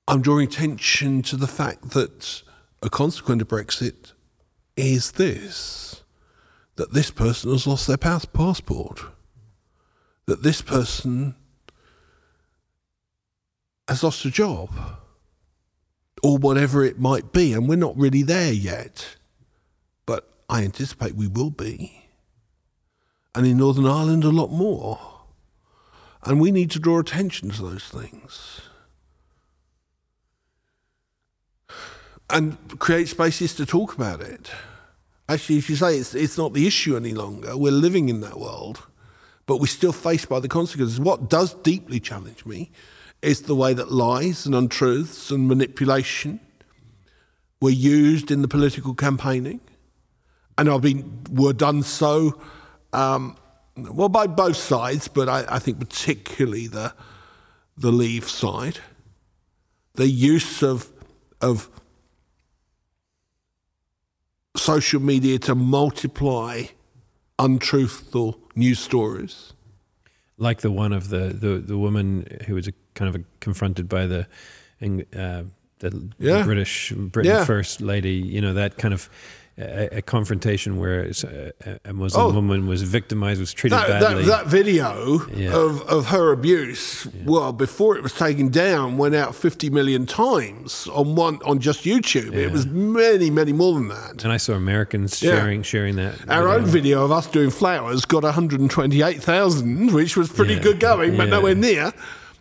I'm 0.08 0.22
drawing 0.22 0.48
attention 0.48 1.24
to 1.24 1.36
the 1.36 1.48
fact 1.48 1.92
that 1.92 2.44
a 2.84 2.90
consequence 2.90 3.42
of 3.42 3.48
Brexit 3.48 4.14
is 4.78 5.14
this 5.14 6.04
that 6.76 6.94
this 6.94 7.10
person 7.10 7.52
has 7.52 7.66
lost 7.66 7.88
their 7.88 7.98
passport, 7.98 9.02
that 10.26 10.44
this 10.44 10.62
person 10.62 11.34
has 13.88 14.04
lost 14.04 14.26
a 14.26 14.30
job, 14.30 14.70
or 16.22 16.38
whatever 16.38 16.84
it 16.84 17.00
might 17.00 17.32
be. 17.32 17.54
And 17.54 17.70
we're 17.70 17.78
not 17.78 17.98
really 17.98 18.24
there 18.24 18.52
yet, 18.52 19.16
but 20.06 20.30
I 20.50 20.64
anticipate 20.64 21.16
we 21.16 21.28
will 21.28 21.52
be. 21.52 22.10
And 23.34 23.46
in 23.46 23.58
Northern 23.58 23.86
Ireland, 23.86 24.26
a 24.26 24.30
lot 24.30 24.52
more. 24.52 25.00
And 26.24 26.42
we 26.42 26.52
need 26.52 26.72
to 26.72 26.80
draw 26.80 27.00
attention 27.00 27.52
to 27.52 27.62
those 27.62 27.88
things. 27.88 28.62
And 32.30 32.58
create 32.80 33.08
spaces 33.08 33.54
to 33.56 33.66
talk 33.66 33.94
about 33.94 34.22
it. 34.22 34.50
Actually, 35.30 35.58
if 35.58 35.70
you 35.70 35.76
say 35.76 35.98
it's, 35.98 36.16
it's 36.16 36.38
not 36.38 36.54
the 36.54 36.68
issue 36.68 36.96
any 36.96 37.14
longer, 37.14 37.56
we're 37.58 37.72
living 37.72 38.10
in 38.10 38.22
that 38.22 38.40
world, 38.40 38.86
but 39.46 39.60
we're 39.60 39.68
still 39.68 39.94
faced 39.94 40.28
by 40.28 40.40
the 40.40 40.48
consequences. 40.48 41.00
What 41.00 41.30
does 41.30 41.54
deeply 41.54 42.00
challenge 42.00 42.46
me 42.46 42.72
is 43.22 43.44
the 43.44 43.56
way 43.56 43.74
that 43.74 43.92
lies 43.92 44.46
and 44.46 44.54
untruths 44.54 45.32
and 45.32 45.48
manipulation 45.48 46.40
were 47.62 47.70
used 47.70 48.32
in 48.32 48.42
the 48.42 48.48
political 48.48 48.94
campaigning, 48.94 49.62
and 50.58 50.68
have 50.68 50.82
been 50.82 51.24
were 51.32 51.54
done 51.54 51.84
so 51.84 52.40
um, 52.94 53.38
well 53.76 54.10
by 54.10 54.28
both 54.28 54.58
sides, 54.58 55.08
but 55.08 55.28
I, 55.28 55.46
I 55.50 55.60
think 55.60 55.80
particularly 55.80 56.68
the 56.68 56.94
the 57.78 57.92
Leave 57.92 58.30
side, 58.30 58.80
the 59.94 60.08
use 60.08 60.62
of 60.62 60.92
of 61.42 61.70
social 64.56 65.02
media 65.02 65.40
to 65.40 65.56
multiply 65.56 66.64
untruthful 67.40 68.40
news 68.56 68.80
stories. 68.80 69.54
Like 70.38 70.62
the 70.62 70.72
one 70.72 70.94
of 70.94 71.10
the, 71.10 71.30
the, 71.30 71.58
the 71.60 71.78
woman 71.78 72.28
who 72.46 72.56
was 72.56 72.68
a, 72.68 72.74
kind 72.94 73.14
of 73.14 73.22
a, 73.22 73.24
confronted 73.40 73.88
by 73.88 74.06
the, 74.06 74.28
uh, 74.82 75.44
the, 75.80 76.10
Yeah. 76.20 76.40
the 76.40 76.44
British 76.44 76.92
Britain 76.92 77.32
Yeah. 77.32 77.46
First 77.46 77.82
Lady, 77.82 78.16
you 78.16 78.42
know, 78.42 78.54
that 78.54 78.78
kind 78.78 78.94
of 78.94 79.10
a, 79.58 79.98
a 80.00 80.02
confrontation 80.02 80.78
where 80.78 81.10
a, 81.24 81.80
a 81.86 81.94
Muslim 81.94 82.26
Oh. 82.26 82.32
woman 82.34 82.68
was 82.68 82.82
victimized, 82.84 83.40
was 83.40 83.54
treated 83.54 83.78
That, 83.78 84.02
badly. 84.02 84.26
that, 84.26 84.44
that 84.44 84.48
video 84.48 85.22
Yeah. 85.34 85.54
of, 85.56 85.82
of 85.84 86.08
her 86.08 86.32
abuse, 86.34 87.08
well, 87.24 87.54
before 87.54 87.96
it 87.96 88.04
was 88.04 88.12
taken 88.14 88.50
down, 88.50 88.98
went 88.98 89.16
out 89.16 89.34
50 89.34 89.70
million 89.70 90.06
times 90.06 90.88
on 90.92 91.16
one 91.16 91.40
on 91.46 91.60
just 91.60 91.86
YouTube. 91.86 92.34
It 92.34 92.52
was 92.52 92.66
many, 92.66 93.30
many 93.30 93.54
more 93.54 93.74
than 93.76 93.88
that. 93.88 94.24
and 94.24 94.34
I 94.34 94.38
saw 94.38 94.54
Americans 94.54 95.22
Yeah. 95.24 95.32
sharing 95.38 95.62
sharing 95.64 95.96
that. 95.96 96.16
Our 96.28 96.44
video. 96.44 96.54
own 96.58 96.66
video 96.66 97.06
of 97.06 97.12
us 97.14 97.28
doing 97.28 97.50
flowers 97.50 98.04
got 98.04 98.24
128,000, 98.26 99.94
which 99.94 100.18
was 100.18 100.30
pretty 100.30 100.56
Yeah. 100.56 100.60
good 100.64 100.80
going, 100.80 101.16
but 101.18 101.26
Yeah. 101.28 101.30
nowhere 101.36 101.56
near. 101.56 101.94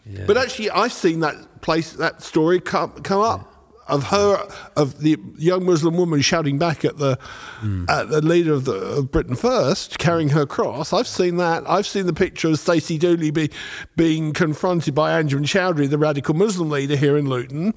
Yeah. 0.06 0.24
But 0.26 0.36
actually, 0.36 0.70
I've 0.70 0.92
seen 0.92 1.20
that 1.20 1.36
place, 1.62 1.92
that 1.92 2.22
story 2.22 2.60
come, 2.60 2.90
come 3.02 3.20
up 3.20 3.50
of 3.88 4.04
her, 4.04 4.48
of 4.76 5.00
the 5.00 5.16
young 5.36 5.64
Muslim 5.64 5.96
woman 5.96 6.20
shouting 6.20 6.58
back 6.58 6.84
at 6.84 6.98
the 6.98 7.18
Hmm. 7.60 7.84
at 7.88 8.10
the 8.10 8.20
leader 8.20 8.52
of, 8.52 8.64
the, 8.64 8.74
of 8.74 9.10
Britain 9.10 9.36
First, 9.36 9.98
carrying 9.98 10.30
her 10.30 10.46
cross. 10.46 10.92
I've 10.92 11.06
seen 11.06 11.36
that. 11.38 11.62
I've 11.68 11.86
seen 11.86 12.06
the 12.06 12.12
picture 12.12 12.48
of 12.48 12.58
Stacey 12.58 12.98
Dooley 12.98 13.30
be, 13.30 13.50
being 13.96 14.32
confronted 14.32 14.94
by 14.94 15.10
Anjem 15.22 15.42
Choudary, 15.44 15.88
the 15.88 15.98
radical 15.98 16.34
Muslim 16.34 16.70
leader 16.70 16.96
here 16.96 17.16
in 17.16 17.28
Luton. 17.28 17.74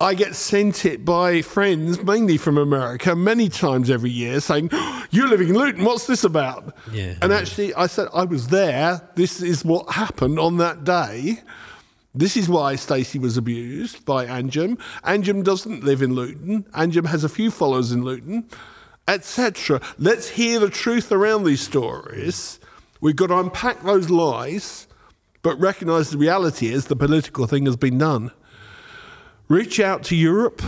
I 0.00 0.14
get 0.14 0.36
sent 0.36 0.84
it 0.84 1.04
by 1.04 1.42
friends, 1.42 2.00
mainly 2.04 2.36
from 2.36 2.56
America, 2.56 3.16
many 3.16 3.48
times 3.48 3.90
every 3.90 4.10
year, 4.10 4.38
saying, 4.40 4.70
You're 5.10 5.26
living 5.26 5.48
in 5.48 5.56
Luton, 5.56 5.84
what's 5.84 6.06
this 6.06 6.22
about? 6.22 6.76
Yeah. 6.92 7.14
And 7.20 7.32
actually, 7.32 7.74
I 7.74 7.88
said, 7.88 8.06
I 8.14 8.22
was 8.24 8.46
there. 8.48 9.00
This 9.16 9.42
is 9.42 9.64
what 9.64 9.90
happened 9.90 10.38
on 10.38 10.58
that 10.58 10.84
day. 10.84 11.40
This 12.14 12.36
is 12.36 12.48
why 12.48 12.76
Stacey 12.76 13.18
was 13.18 13.36
abused 13.36 14.04
by 14.04 14.26
Anjem. 14.26 14.78
Anjem 15.04 15.44
doesn't 15.44 15.84
live 15.84 16.02
in 16.02 16.14
Luton. 16.14 16.64
Anjem 16.74 17.06
has 17.06 17.22
a 17.22 17.28
few 17.28 17.50
followers 17.50 17.92
in 17.92 18.02
Luton, 18.02 18.48
etc. 19.06 19.80
Let's 19.98 20.30
hear 20.30 20.58
the 20.58 20.70
truth 20.70 21.12
around 21.12 21.44
these 21.44 21.60
stories. 21.60 22.58
We've 23.00 23.16
got 23.16 23.28
to 23.28 23.38
unpack 23.38 23.82
those 23.82 24.10
lies, 24.10 24.88
but 25.42 25.60
recognise 25.60 26.10
the 26.10 26.18
reality 26.18 26.68
is 26.72 26.86
the 26.86 26.96
political 26.96 27.46
thing 27.46 27.66
has 27.66 27.76
been 27.76 27.98
done. 27.98 28.32
Reach 29.48 29.78
out 29.78 30.02
to 30.04 30.16
Europe. 30.16 30.62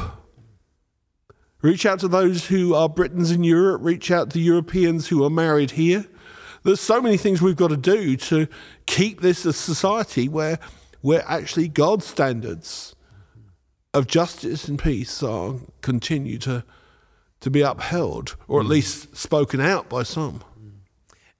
Reach 1.62 1.84
out 1.84 2.00
to 2.00 2.08
those 2.08 2.46
who 2.46 2.74
are 2.74 2.88
Britons 2.88 3.30
in 3.30 3.44
Europe. 3.44 3.82
Reach 3.84 4.10
out 4.10 4.30
to 4.30 4.40
Europeans 4.40 5.08
who 5.08 5.24
are 5.24 5.30
married 5.30 5.72
here. 5.72 6.06
There's 6.62 6.80
so 6.80 7.00
many 7.00 7.16
things 7.16 7.42
we've 7.42 7.56
got 7.56 7.68
to 7.68 7.76
do 7.76 8.16
to 8.16 8.46
keep 8.86 9.20
this 9.20 9.44
a 9.44 9.52
society 9.52 10.28
where, 10.28 10.58
where 11.00 11.24
actually 11.26 11.68
God's 11.68 12.06
standards 12.06 12.94
of 13.92 14.06
justice 14.06 14.68
and 14.68 14.78
peace 14.78 15.22
are 15.22 15.54
continue 15.80 16.38
to, 16.38 16.64
to 17.40 17.50
be 17.50 17.60
upheld, 17.60 18.36
or 18.46 18.60
at 18.60 18.66
least 18.66 19.16
spoken 19.16 19.60
out 19.60 19.88
by 19.88 20.02
some. 20.02 20.42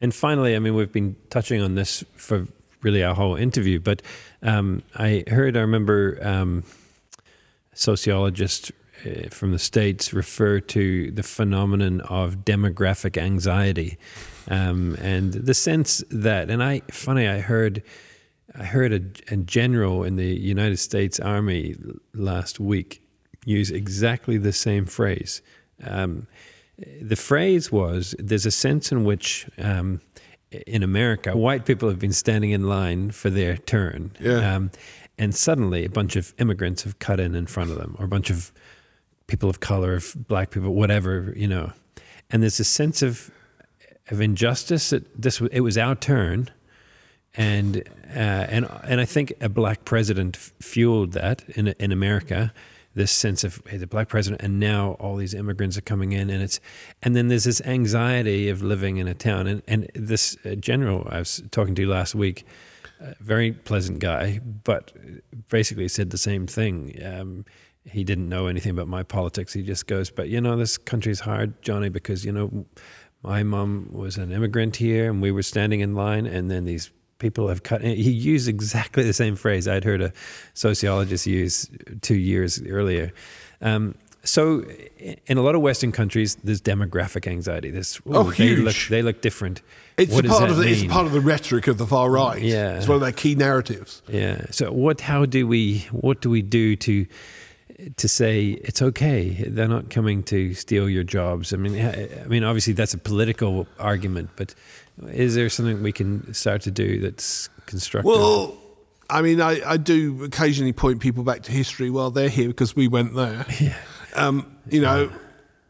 And 0.00 0.14
finally, 0.14 0.56
I 0.56 0.58
mean, 0.58 0.74
we've 0.74 0.92
been 0.92 1.16
touching 1.28 1.62
on 1.62 1.74
this 1.74 2.02
for 2.16 2.48
really 2.82 3.04
our 3.04 3.14
whole 3.14 3.36
interview, 3.36 3.78
but 3.78 4.02
um, 4.42 4.82
I 4.96 5.24
heard, 5.28 5.56
I 5.56 5.60
remember 5.60 6.18
um, 6.22 6.64
a 7.72 7.76
sociologist 7.76 8.72
uh, 9.04 9.28
from 9.30 9.52
the 9.52 9.58
States 9.58 10.12
refer 10.12 10.60
to 10.60 11.10
the 11.10 11.22
phenomenon 11.22 12.00
of 12.02 12.38
demographic 12.38 13.18
anxiety. 13.18 13.98
Um, 14.48 14.96
and 15.00 15.32
the 15.32 15.54
sense 15.54 16.02
that, 16.10 16.50
and 16.50 16.62
I, 16.62 16.80
funny, 16.90 17.28
I 17.28 17.40
heard, 17.40 17.82
I 18.58 18.64
heard 18.64 18.92
a, 18.92 19.32
a 19.32 19.36
general 19.36 20.04
in 20.04 20.16
the 20.16 20.26
United 20.26 20.78
States 20.78 21.20
Army 21.20 21.76
last 22.14 22.60
week 22.60 23.02
use 23.44 23.70
exactly 23.70 24.38
the 24.38 24.52
same 24.52 24.86
phrase. 24.86 25.42
Um, 25.84 26.26
the 27.00 27.16
phrase 27.16 27.70
was 27.70 28.14
there's 28.18 28.46
a 28.46 28.50
sense 28.50 28.90
in 28.90 29.04
which 29.04 29.48
um, 29.58 30.00
in 30.50 30.82
America, 30.82 31.36
white 31.36 31.64
people 31.64 31.88
have 31.88 31.98
been 31.98 32.12
standing 32.12 32.50
in 32.50 32.68
line 32.68 33.10
for 33.10 33.30
their 33.30 33.56
turn. 33.56 34.12
Yeah. 34.20 34.54
Um, 34.54 34.70
and 35.18 35.34
suddenly 35.34 35.84
a 35.84 35.90
bunch 35.90 36.16
of 36.16 36.32
immigrants 36.38 36.82
have 36.84 36.98
cut 36.98 37.20
in 37.20 37.34
in 37.34 37.46
front 37.46 37.70
of 37.70 37.76
them, 37.76 37.94
or 37.98 38.06
a 38.06 38.08
bunch 38.08 38.30
of 38.30 38.52
people 39.26 39.50
of 39.50 39.60
color, 39.60 39.94
of 39.94 40.16
black 40.16 40.50
people, 40.50 40.74
whatever, 40.74 41.32
you 41.36 41.46
know. 41.46 41.72
And 42.30 42.42
there's 42.42 42.58
a 42.58 42.64
sense 42.64 43.02
of 43.02 43.30
of 44.10 44.20
injustice 44.20 44.90
that 44.90 45.20
this 45.20 45.40
it 45.52 45.60
was 45.60 45.76
our 45.78 45.94
turn, 45.94 46.50
and 47.34 47.78
uh, 48.08 48.18
and 48.48 48.68
and 48.84 49.00
I 49.00 49.04
think 49.04 49.32
a 49.40 49.48
black 49.48 49.84
president 49.84 50.36
fueled 50.36 51.12
that 51.12 51.44
in 51.50 51.68
in 51.68 51.92
America. 51.92 52.52
This 52.92 53.12
sense 53.12 53.44
of 53.44 53.62
hey, 53.66 53.76
the 53.76 53.86
black 53.86 54.08
president, 54.08 54.42
and 54.42 54.58
now 54.58 54.96
all 54.98 55.14
these 55.14 55.32
immigrants 55.32 55.78
are 55.78 55.82
coming 55.82 56.10
in, 56.10 56.28
and 56.28 56.42
it's, 56.42 56.58
and 57.04 57.14
then 57.14 57.28
there's 57.28 57.44
this 57.44 57.60
anxiety 57.60 58.48
of 58.48 58.62
living 58.62 58.96
in 58.96 59.06
a 59.06 59.14
town, 59.14 59.46
and 59.46 59.62
and 59.68 59.88
this 59.94 60.36
uh, 60.44 60.56
general 60.56 61.06
I 61.08 61.20
was 61.20 61.40
talking 61.52 61.76
to 61.76 61.86
last 61.86 62.16
week, 62.16 62.44
a 63.00 63.14
very 63.20 63.52
pleasant 63.52 64.00
guy, 64.00 64.40
but 64.40 64.92
basically 65.48 65.86
said 65.86 66.10
the 66.10 66.18
same 66.18 66.48
thing. 66.48 67.00
Um, 67.04 67.44
he 67.84 68.02
didn't 68.02 68.28
know 68.28 68.48
anything 68.48 68.72
about 68.72 68.88
my 68.88 69.04
politics. 69.04 69.52
He 69.52 69.62
just 69.62 69.86
goes, 69.86 70.10
but 70.10 70.28
you 70.28 70.40
know, 70.40 70.56
this 70.56 70.76
country's 70.76 71.20
hard, 71.20 71.62
Johnny, 71.62 71.90
because 71.90 72.24
you 72.24 72.32
know, 72.32 72.66
my 73.22 73.44
mom 73.44 73.88
was 73.92 74.16
an 74.16 74.32
immigrant 74.32 74.76
here, 74.76 75.08
and 75.08 75.22
we 75.22 75.30
were 75.30 75.44
standing 75.44 75.78
in 75.78 75.94
line, 75.94 76.26
and 76.26 76.50
then 76.50 76.64
these 76.64 76.90
people 77.20 77.46
have 77.48 77.62
cut. 77.62 77.82
He 77.82 78.10
used 78.10 78.48
exactly 78.48 79.04
the 79.04 79.12
same 79.12 79.36
phrase 79.36 79.68
I'd 79.68 79.84
heard 79.84 80.02
a 80.02 80.12
sociologist 80.54 81.26
use 81.26 81.70
two 82.00 82.16
years 82.16 82.60
earlier. 82.66 83.12
Um, 83.60 83.94
so, 84.22 84.64
in 85.26 85.38
a 85.38 85.42
lot 85.42 85.54
of 85.54 85.62
Western 85.62 85.92
countries, 85.92 86.36
there's 86.44 86.60
demographic 86.60 87.26
anxiety. 87.26 87.70
This 87.70 88.00
Oh, 88.06 88.24
they 88.24 88.54
look 88.56 88.74
huge. 88.74 88.88
they 88.88 89.02
look 89.02 89.22
different. 89.22 89.62
It's 89.96 90.12
what 90.12 90.26
part 90.26 90.40
that 90.40 90.50
of 90.50 90.56
the, 90.56 90.68
it's 90.68 90.84
part 90.84 91.06
of 91.06 91.12
the 91.12 91.20
rhetoric 91.20 91.66
of 91.68 91.78
the 91.78 91.86
far 91.86 92.10
right. 92.10 92.42
Yeah. 92.42 92.76
it's 92.76 92.88
one 92.88 92.96
of 92.96 93.00
their 93.02 93.12
key 93.12 93.34
narratives. 93.34 94.02
Yeah. 94.08 94.46
So 94.50 94.72
what? 94.72 95.00
How 95.00 95.24
do 95.24 95.46
we? 95.46 95.86
What 95.92 96.20
do 96.20 96.28
we 96.28 96.42
do 96.42 96.76
to 96.76 97.06
to 97.96 98.08
say 98.08 98.58
it's 98.62 98.82
okay? 98.82 99.42
They're 99.48 99.68
not 99.68 99.88
coming 99.88 100.22
to 100.24 100.52
steal 100.52 100.88
your 100.90 101.04
jobs. 101.04 101.54
I 101.54 101.56
mean, 101.56 101.80
I 101.80 102.26
mean, 102.26 102.44
obviously 102.44 102.74
that's 102.74 102.92
a 102.92 102.98
political 102.98 103.66
argument, 103.78 104.30
but 104.36 104.54
Is 105.08 105.34
there 105.34 105.48
something 105.48 105.82
we 105.82 105.92
can 105.92 106.32
start 106.34 106.62
to 106.62 106.70
do 106.70 107.00
that's 107.00 107.48
constructive? 107.66 108.06
Well, 108.06 108.56
I 109.08 109.22
mean, 109.22 109.40
I, 109.40 109.60
I 109.66 109.76
do 109.76 110.24
occasionally 110.24 110.72
point 110.72 111.00
people 111.00 111.24
back 111.24 111.42
to 111.42 111.52
history 111.52 111.90
while 111.90 112.10
they're 112.10 112.28
here 112.28 112.48
because 112.48 112.76
we 112.76 112.88
went 112.88 113.14
there. 113.14 113.46
Yeah. 113.60 113.76
Um, 114.16 114.56
you 114.68 114.80
know, 114.80 115.12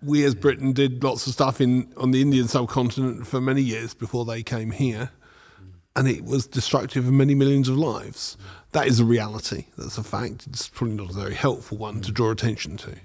we 0.03 0.25
as 0.25 0.35
Britain 0.35 0.73
did 0.73 1.05
lots 1.05 1.27
of 1.27 1.35
stuff 1.35 1.61
in 1.61 1.93
on 1.99 2.11
the 2.11 2.23
Indian 2.23 2.49
subcontinent 2.49 3.27
for 3.27 3.39
many 3.39 3.61
years 3.61 3.93
before 3.93 4.25
they 4.25 4.43
came 4.43 4.71
here, 4.71 5.11
and 5.95 6.09
it 6.09 6.25
was 6.25 6.47
destructive 6.47 7.07
of 7.07 7.13
many 7.13 7.35
millions 7.35 7.69
of 7.69 7.77
lives. 7.77 8.39
That 8.73 8.87
is 8.87 8.99
a 8.99 9.05
reality. 9.05 9.67
That's 9.77 9.99
a 9.99 10.03
fact. 10.03 10.47
It's 10.47 10.69
probably 10.69 10.97
not 10.97 11.11
a 11.11 11.13
very 11.13 11.35
helpful 11.35 11.77
one 11.77 12.01
to 12.01 12.13
draw 12.13 12.31
attention 12.31 12.79
to. 12.79 12.97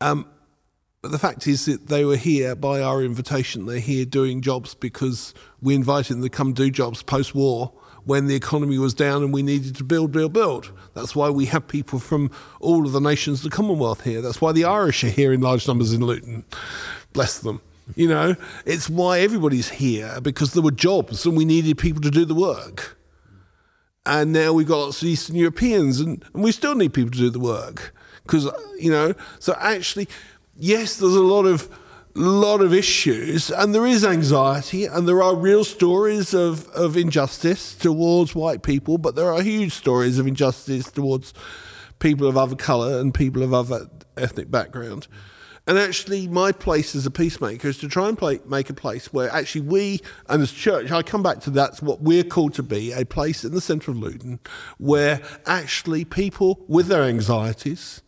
Um, 0.00 0.26
but 1.02 1.10
the 1.12 1.18
fact 1.18 1.46
is 1.46 1.66
that 1.66 1.86
they 1.86 2.04
were 2.04 2.16
here 2.16 2.54
by 2.56 2.80
our 2.80 3.02
invitation. 3.02 3.66
They're 3.66 3.78
here 3.78 4.04
doing 4.04 4.40
jobs 4.40 4.74
because 4.74 5.32
we 5.62 5.74
invited 5.74 6.14
them 6.14 6.22
to 6.22 6.28
come 6.28 6.52
do 6.52 6.70
jobs 6.70 7.02
post 7.02 7.34
war 7.34 7.72
when 8.04 8.26
the 8.26 8.34
economy 8.34 8.78
was 8.78 8.94
down 8.94 9.22
and 9.22 9.32
we 9.32 9.42
needed 9.42 9.76
to 9.76 9.84
build, 9.84 10.12
build, 10.12 10.32
build. 10.32 10.72
That's 10.94 11.14
why 11.14 11.28
we 11.30 11.44
have 11.46 11.68
people 11.68 11.98
from 11.98 12.30
all 12.58 12.86
of 12.86 12.92
the 12.92 13.00
nations 13.00 13.44
of 13.44 13.50
the 13.50 13.56
Commonwealth 13.56 14.02
here. 14.02 14.22
That's 14.22 14.40
why 14.40 14.52
the 14.52 14.64
Irish 14.64 15.04
are 15.04 15.10
here 15.10 15.32
in 15.32 15.40
large 15.40 15.68
numbers 15.68 15.92
in 15.92 16.04
Luton. 16.04 16.44
Bless 17.12 17.38
them. 17.38 17.60
You 17.96 18.08
know, 18.08 18.34
it's 18.66 18.88
why 18.88 19.20
everybody's 19.20 19.68
here 19.68 20.20
because 20.20 20.52
there 20.52 20.62
were 20.62 20.70
jobs 20.70 21.24
and 21.26 21.36
we 21.36 21.44
needed 21.44 21.78
people 21.78 22.00
to 22.02 22.10
do 22.10 22.24
the 22.24 22.34
work. 22.34 22.98
And 24.04 24.32
now 24.32 24.52
we've 24.52 24.66
got 24.66 24.78
lots 24.78 25.02
of 25.02 25.08
Eastern 25.08 25.36
Europeans 25.36 26.00
and, 26.00 26.24
and 26.32 26.42
we 26.42 26.50
still 26.52 26.74
need 26.74 26.94
people 26.94 27.10
to 27.10 27.18
do 27.18 27.30
the 27.30 27.38
work. 27.38 27.94
Because, 28.22 28.50
you 28.78 28.90
know, 28.90 29.14
so 29.38 29.54
actually, 29.58 30.08
yes, 30.58 30.96
there's 30.96 31.14
a 31.14 31.22
lot 31.22 31.46
of 31.46 31.68
lot 32.14 32.60
of 32.60 32.74
issues, 32.74 33.50
and 33.50 33.74
there 33.74 33.86
is 33.86 34.04
anxiety, 34.04 34.84
and 34.86 35.06
there 35.06 35.22
are 35.22 35.36
real 35.36 35.64
stories 35.64 36.34
of, 36.34 36.66
of 36.70 36.96
injustice 36.96 37.74
towards 37.74 38.34
white 38.34 38.62
people, 38.62 38.98
but 38.98 39.14
there 39.14 39.32
are 39.32 39.40
huge 39.40 39.72
stories 39.72 40.18
of 40.18 40.26
injustice 40.26 40.90
towards 40.90 41.32
people 42.00 42.26
of 42.26 42.36
other 42.36 42.56
colour 42.56 42.98
and 42.98 43.14
people 43.14 43.42
of 43.42 43.54
other 43.54 43.88
ethnic 44.16 44.50
background. 44.50 45.06
And 45.68 45.78
actually, 45.78 46.26
my 46.26 46.50
place 46.50 46.96
as 46.96 47.04
a 47.04 47.10
peacemaker 47.10 47.68
is 47.68 47.78
to 47.78 47.88
try 47.88 48.08
and 48.08 48.16
play, 48.16 48.40
make 48.46 48.70
a 48.70 48.74
place 48.74 49.12
where 49.12 49.30
actually 49.30 49.60
we, 49.60 50.00
and 50.26 50.42
as 50.42 50.50
church, 50.50 50.90
I 50.90 51.02
come 51.02 51.22
back 51.22 51.40
to 51.40 51.50
that's 51.50 51.82
what 51.82 52.00
we're 52.00 52.24
called 52.24 52.54
to 52.54 52.62
be 52.62 52.90
a 52.92 53.04
place 53.04 53.44
in 53.44 53.52
the 53.52 53.60
centre 53.60 53.90
of 53.90 53.98
Luton 53.98 54.40
where 54.78 55.20
actually 55.44 56.06
people 56.06 56.64
with 56.68 56.86
their 56.86 57.02
anxieties 57.02 58.00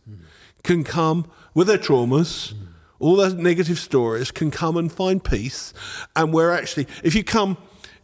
can 0.63 0.83
come 0.83 1.29
with 1.53 1.67
their 1.67 1.77
traumas 1.77 2.53
all 3.01 3.15
those 3.15 3.33
negative 3.33 3.79
stories 3.79 4.29
can 4.31 4.51
come 4.51 4.77
and 4.77 4.91
find 4.91 5.23
peace. 5.23 5.73
And 6.15 6.31
where 6.31 6.51
actually, 6.51 6.87
if 7.03 7.15
you 7.15 7.23
come 7.23 7.57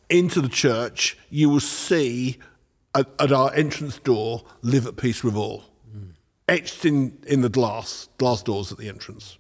into 0.09 0.41
the 0.41 0.49
church, 0.49 1.17
you 1.29 1.49
will 1.49 1.59
see 1.59 2.39
at, 2.95 3.07
at 3.19 3.31
our 3.31 3.53
entrance 3.53 3.99
door, 3.99 4.43
live 4.63 4.87
at 4.87 4.97
peace 4.97 5.23
with 5.23 5.35
all. 5.35 5.65
Mm. 5.95 6.13
Etched 6.49 6.83
in, 6.83 7.17
in 7.27 7.41
the 7.41 7.49
glass, 7.49 8.09
glass 8.17 8.41
doors 8.41 8.71
at 8.71 8.79
the 8.79 8.89
entrance. 8.89 9.37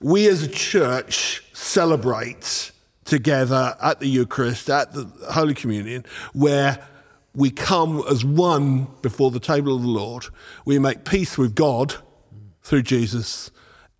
We 0.00 0.26
as 0.28 0.42
a 0.42 0.48
church 0.48 1.44
celebrate 1.52 2.72
together 3.04 3.76
at 3.82 4.00
the 4.00 4.08
Eucharist, 4.08 4.70
at 4.70 4.94
the 4.94 5.04
Holy 5.30 5.54
Communion, 5.54 6.06
where 6.32 6.86
we 7.34 7.50
come 7.50 8.02
as 8.10 8.24
one 8.24 8.88
before 9.02 9.30
the 9.30 9.40
table 9.40 9.76
of 9.76 9.82
the 9.82 9.88
Lord. 9.88 10.24
We 10.64 10.78
make 10.78 11.04
peace 11.04 11.36
with 11.36 11.54
God 11.54 11.96
through 12.66 12.82
Jesus 12.82 13.52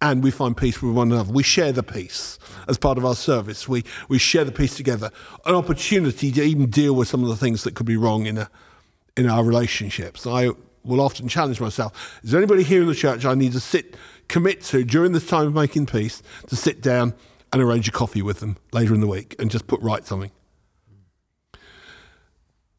and 0.02 0.24
we 0.24 0.30
find 0.30 0.56
peace 0.56 0.82
with 0.82 0.92
one 0.92 1.12
another. 1.12 1.32
We 1.32 1.44
share 1.44 1.70
the 1.70 1.84
peace 1.84 2.38
as 2.68 2.76
part 2.76 2.98
of 2.98 3.04
our 3.04 3.14
service. 3.14 3.68
We, 3.68 3.84
we 4.08 4.18
share 4.18 4.44
the 4.44 4.52
peace 4.52 4.76
together. 4.76 5.10
An 5.46 5.54
opportunity 5.54 6.32
to 6.32 6.42
even 6.42 6.68
deal 6.68 6.94
with 6.94 7.06
some 7.08 7.22
of 7.22 7.28
the 7.28 7.36
things 7.36 7.62
that 7.62 7.74
could 7.74 7.86
be 7.86 7.96
wrong 7.96 8.26
in, 8.26 8.38
a, 8.38 8.50
in 9.16 9.28
our 9.28 9.44
relationships. 9.44 10.26
I 10.26 10.50
will 10.84 11.00
often 11.00 11.28
challenge 11.28 11.60
myself 11.60 12.20
is 12.22 12.32
there 12.32 12.40
anybody 12.40 12.62
here 12.62 12.80
in 12.80 12.88
the 12.88 12.94
church 12.94 13.24
I 13.24 13.34
need 13.34 13.52
to 13.52 13.60
sit, 13.60 13.96
commit 14.28 14.62
to 14.64 14.84
during 14.84 15.12
this 15.12 15.26
time 15.26 15.46
of 15.46 15.54
making 15.54 15.86
peace, 15.86 16.22
to 16.48 16.56
sit 16.56 16.82
down 16.82 17.14
and 17.52 17.62
arrange 17.62 17.88
a 17.88 17.92
coffee 17.92 18.22
with 18.22 18.40
them 18.40 18.56
later 18.72 18.94
in 18.94 19.00
the 19.00 19.06
week 19.06 19.36
and 19.38 19.48
just 19.48 19.68
put 19.68 19.80
right 19.80 20.04
something? 20.04 20.32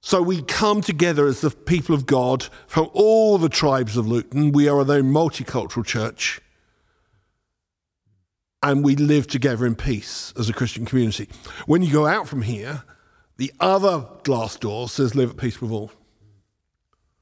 So 0.08 0.22
we 0.22 0.42
come 0.42 0.80
together 0.80 1.28
as 1.28 1.42
the 1.42 1.50
people 1.50 1.94
of 1.94 2.06
God 2.06 2.48
from 2.66 2.90
all 2.94 3.38
the 3.38 3.50
tribes 3.50 3.98
of 3.98 4.08
Luton. 4.08 4.54
We 4.54 4.70
are 4.70 4.80
a 4.80 4.86
very 4.86 5.02
multicultural 5.02 5.86
church 5.86 6.40
and 8.64 8.86
we 8.86 8.96
live 8.96 9.28
together 9.28 9.66
in 9.66 9.76
peace 9.76 10.34
as 10.40 10.48
a 10.48 10.54
Christian 10.54 10.86
community. 10.86 11.28
When 11.66 11.82
you 11.82 11.92
go 11.92 12.08
out 12.08 12.26
from 12.26 12.44
here, 12.44 12.84
the 13.36 13.52
other 13.60 14.06
glass 14.24 14.56
door 14.56 14.88
says 14.88 15.14
live 15.14 15.32
at 15.32 15.36
peace 15.36 15.60
with 15.60 15.72
all. 15.72 15.92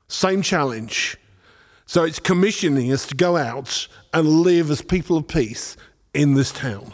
Same 0.07 0.43
challenge. 0.43 1.17
So 1.87 2.03
it's 2.03 2.19
commissioning 2.19 2.93
us 2.93 3.07
to 3.07 3.15
go 3.15 3.35
out 3.35 3.87
and 4.13 4.27
live 4.27 4.69
as 4.69 4.83
people 4.83 5.17
of 5.17 5.27
peace 5.27 5.75
in 6.13 6.35
this 6.35 6.51
town. 6.51 6.93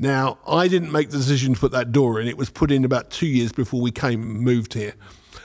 Now, 0.00 0.38
I 0.48 0.66
didn't 0.66 0.92
make 0.92 1.10
the 1.10 1.18
decision 1.18 1.52
to 1.54 1.60
put 1.60 1.72
that 1.72 1.92
door 1.92 2.20
in. 2.20 2.26
It 2.26 2.38
was 2.38 2.48
put 2.48 2.72
in 2.72 2.86
about 2.86 3.10
two 3.10 3.26
years 3.26 3.52
before 3.52 3.82
we 3.82 3.92
came 3.92 4.20
moved 4.40 4.72
here. 4.72 4.94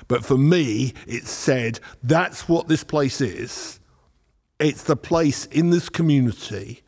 But 0.07 0.23
for 0.23 0.37
me, 0.37 0.93
it 1.05 1.25
said 1.25 1.81
that's 2.01 2.47
what 2.47 2.69
this 2.69 2.83
place 2.83 3.19
is. 3.19 3.81
It's 4.57 4.83
the 4.83 4.95
place 4.95 5.45
in 5.47 5.71
this 5.71 5.89
community 5.89 6.83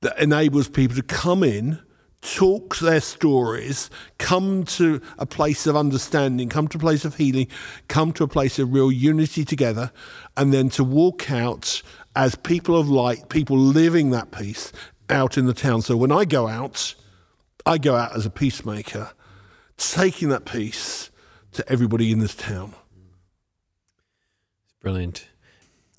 that 0.00 0.18
enables 0.18 0.68
people 0.68 0.96
to 0.96 1.02
come 1.04 1.44
in, 1.44 1.78
talk 2.22 2.78
their 2.78 3.00
stories, 3.00 3.88
come 4.18 4.64
to 4.64 5.00
a 5.16 5.26
place 5.26 5.68
of 5.68 5.76
understanding, 5.76 6.48
come 6.48 6.66
to 6.68 6.78
a 6.78 6.80
place 6.80 7.04
of 7.04 7.14
healing, 7.14 7.46
come 7.86 8.12
to 8.14 8.24
a 8.24 8.28
place 8.28 8.58
of 8.58 8.72
real 8.72 8.90
unity 8.90 9.44
together, 9.44 9.92
and 10.36 10.52
then 10.52 10.68
to 10.70 10.82
walk 10.82 11.30
out 11.30 11.82
as 12.16 12.34
people 12.34 12.76
of 12.76 12.88
light, 12.88 13.28
people 13.28 13.56
living 13.56 14.10
that 14.10 14.32
peace 14.32 14.72
out 15.10 15.36
in 15.36 15.46
the 15.46 15.54
town. 15.54 15.82
So 15.82 15.96
when 15.96 16.12
I 16.12 16.24
go 16.24 16.48
out, 16.48 16.94
I 17.66 17.78
go 17.78 17.96
out 17.96 18.16
as 18.16 18.26
a 18.26 18.30
peacemaker, 18.30 19.12
taking 19.76 20.28
that 20.30 20.44
peace 20.44 21.10
to 21.52 21.68
everybody 21.70 22.10
in 22.10 22.20
this 22.20 22.34
town. 22.34 22.74
Brilliant. 24.80 25.28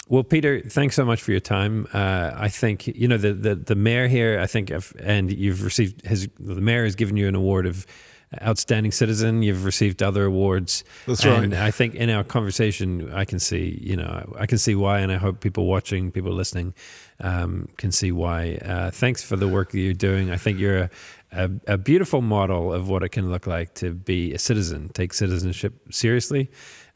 Well, 0.07 0.23
Peter, 0.23 0.59
thanks 0.59 0.95
so 0.95 1.05
much 1.05 1.21
for 1.21 1.31
your 1.31 1.39
time. 1.39 1.87
Uh, 1.93 2.31
I 2.35 2.49
think 2.49 2.87
you 2.87 3.07
know 3.07 3.17
the, 3.17 3.31
the 3.31 3.55
the 3.55 3.75
mayor 3.75 4.07
here. 4.07 4.39
I 4.41 4.47
think, 4.47 4.71
and 4.99 5.31
you've 5.31 5.63
received 5.63 6.05
his 6.05 6.27
the 6.37 6.59
mayor 6.59 6.83
has 6.83 6.95
given 6.95 7.15
you 7.15 7.27
an 7.29 7.35
award 7.35 7.65
of 7.65 7.85
outstanding 8.41 8.91
citizen. 8.91 9.41
You've 9.43 9.63
received 9.63 10.01
other 10.03 10.25
awards. 10.25 10.83
That's 11.05 11.23
and 11.23 11.53
right. 11.53 11.61
I 11.61 11.71
think 11.71 11.95
in 11.95 12.09
our 12.09 12.23
conversation, 12.23 13.11
I 13.13 13.23
can 13.23 13.39
see 13.39 13.77
you 13.81 13.95
know 13.95 14.33
I 14.37 14.47
can 14.47 14.57
see 14.57 14.75
why, 14.75 14.99
and 14.99 15.11
I 15.11 15.17
hope 15.17 15.39
people 15.39 15.65
watching, 15.65 16.11
people 16.11 16.33
listening, 16.33 16.73
um, 17.21 17.69
can 17.77 17.91
see 17.91 18.11
why. 18.11 18.55
Uh, 18.55 18.91
thanks 18.91 19.23
for 19.23 19.35
the 19.35 19.47
work 19.47 19.71
that 19.71 19.79
you're 19.79 19.93
doing. 19.93 20.31
I 20.31 20.37
think 20.37 20.59
you're 20.59 20.77
a, 20.77 20.89
a, 21.31 21.49
a 21.67 21.77
beautiful 21.77 22.21
model 22.21 22.73
of 22.73 22.89
what 22.89 23.03
it 23.03 23.09
can 23.09 23.29
look 23.29 23.47
like 23.47 23.73
to 23.75 23.93
be 23.93 24.33
a 24.33 24.39
citizen, 24.39 24.89
take 24.89 25.13
citizenship 25.13 25.73
seriously. 25.91 26.49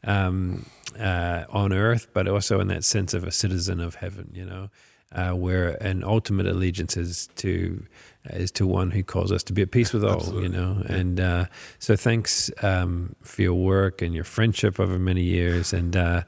Um, 0.04 0.66
uh, 0.98 1.44
on 1.50 1.72
earth, 1.72 2.08
but 2.12 2.28
also 2.28 2.60
in 2.60 2.68
that 2.68 2.84
sense 2.84 3.14
of 3.14 3.24
a 3.24 3.30
citizen 3.30 3.80
of 3.80 3.96
heaven, 3.96 4.30
you 4.32 4.44
know, 4.44 4.70
uh, 5.12 5.32
where 5.32 5.70
an 5.82 6.02
ultimate 6.04 6.46
allegiance 6.46 6.96
is 6.96 7.28
to 7.36 7.84
is 8.30 8.50
to 8.50 8.66
one 8.66 8.90
who 8.90 9.04
calls 9.04 9.30
us 9.30 9.42
to 9.44 9.52
be 9.52 9.62
at 9.62 9.70
peace 9.70 9.92
with 9.92 10.04
all, 10.04 10.16
Absolutely. 10.16 10.42
you 10.42 10.48
know. 10.48 10.82
Yeah. 10.88 10.96
And 10.96 11.20
uh, 11.20 11.44
so, 11.78 11.96
thanks 11.96 12.50
um, 12.62 13.14
for 13.22 13.42
your 13.42 13.54
work 13.54 14.02
and 14.02 14.14
your 14.14 14.24
friendship 14.24 14.80
over 14.80 14.98
many 14.98 15.22
years, 15.22 15.72
and 15.72 15.96
uh, 15.96 16.22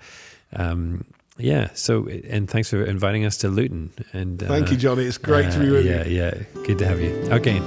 um, 0.55 1.05
yeah. 1.39 1.71
So, 1.75 2.09
and 2.09 2.49
thanks 2.49 2.71
for 2.71 2.85
inviting 2.85 3.25
us 3.25 3.39
to 3.39 3.49
Luton. 3.49 3.93
And 4.13 4.39
thank 4.41 4.71
you, 4.71 4.77
uh, 4.77 4.81
Johnny. 4.81 5.05
It's 5.05 5.19
great 5.19 5.51
to 5.53 5.59
be 5.59 5.71
with 5.71 5.87
yeah, 5.87 6.05
you. 6.05 6.17
Yeah, 6.17 6.35
yeah. 6.37 6.63
Good 6.67 6.79
to 6.79 6.87
have 6.87 7.01
you. 7.01 7.13
Okay. 7.31 7.61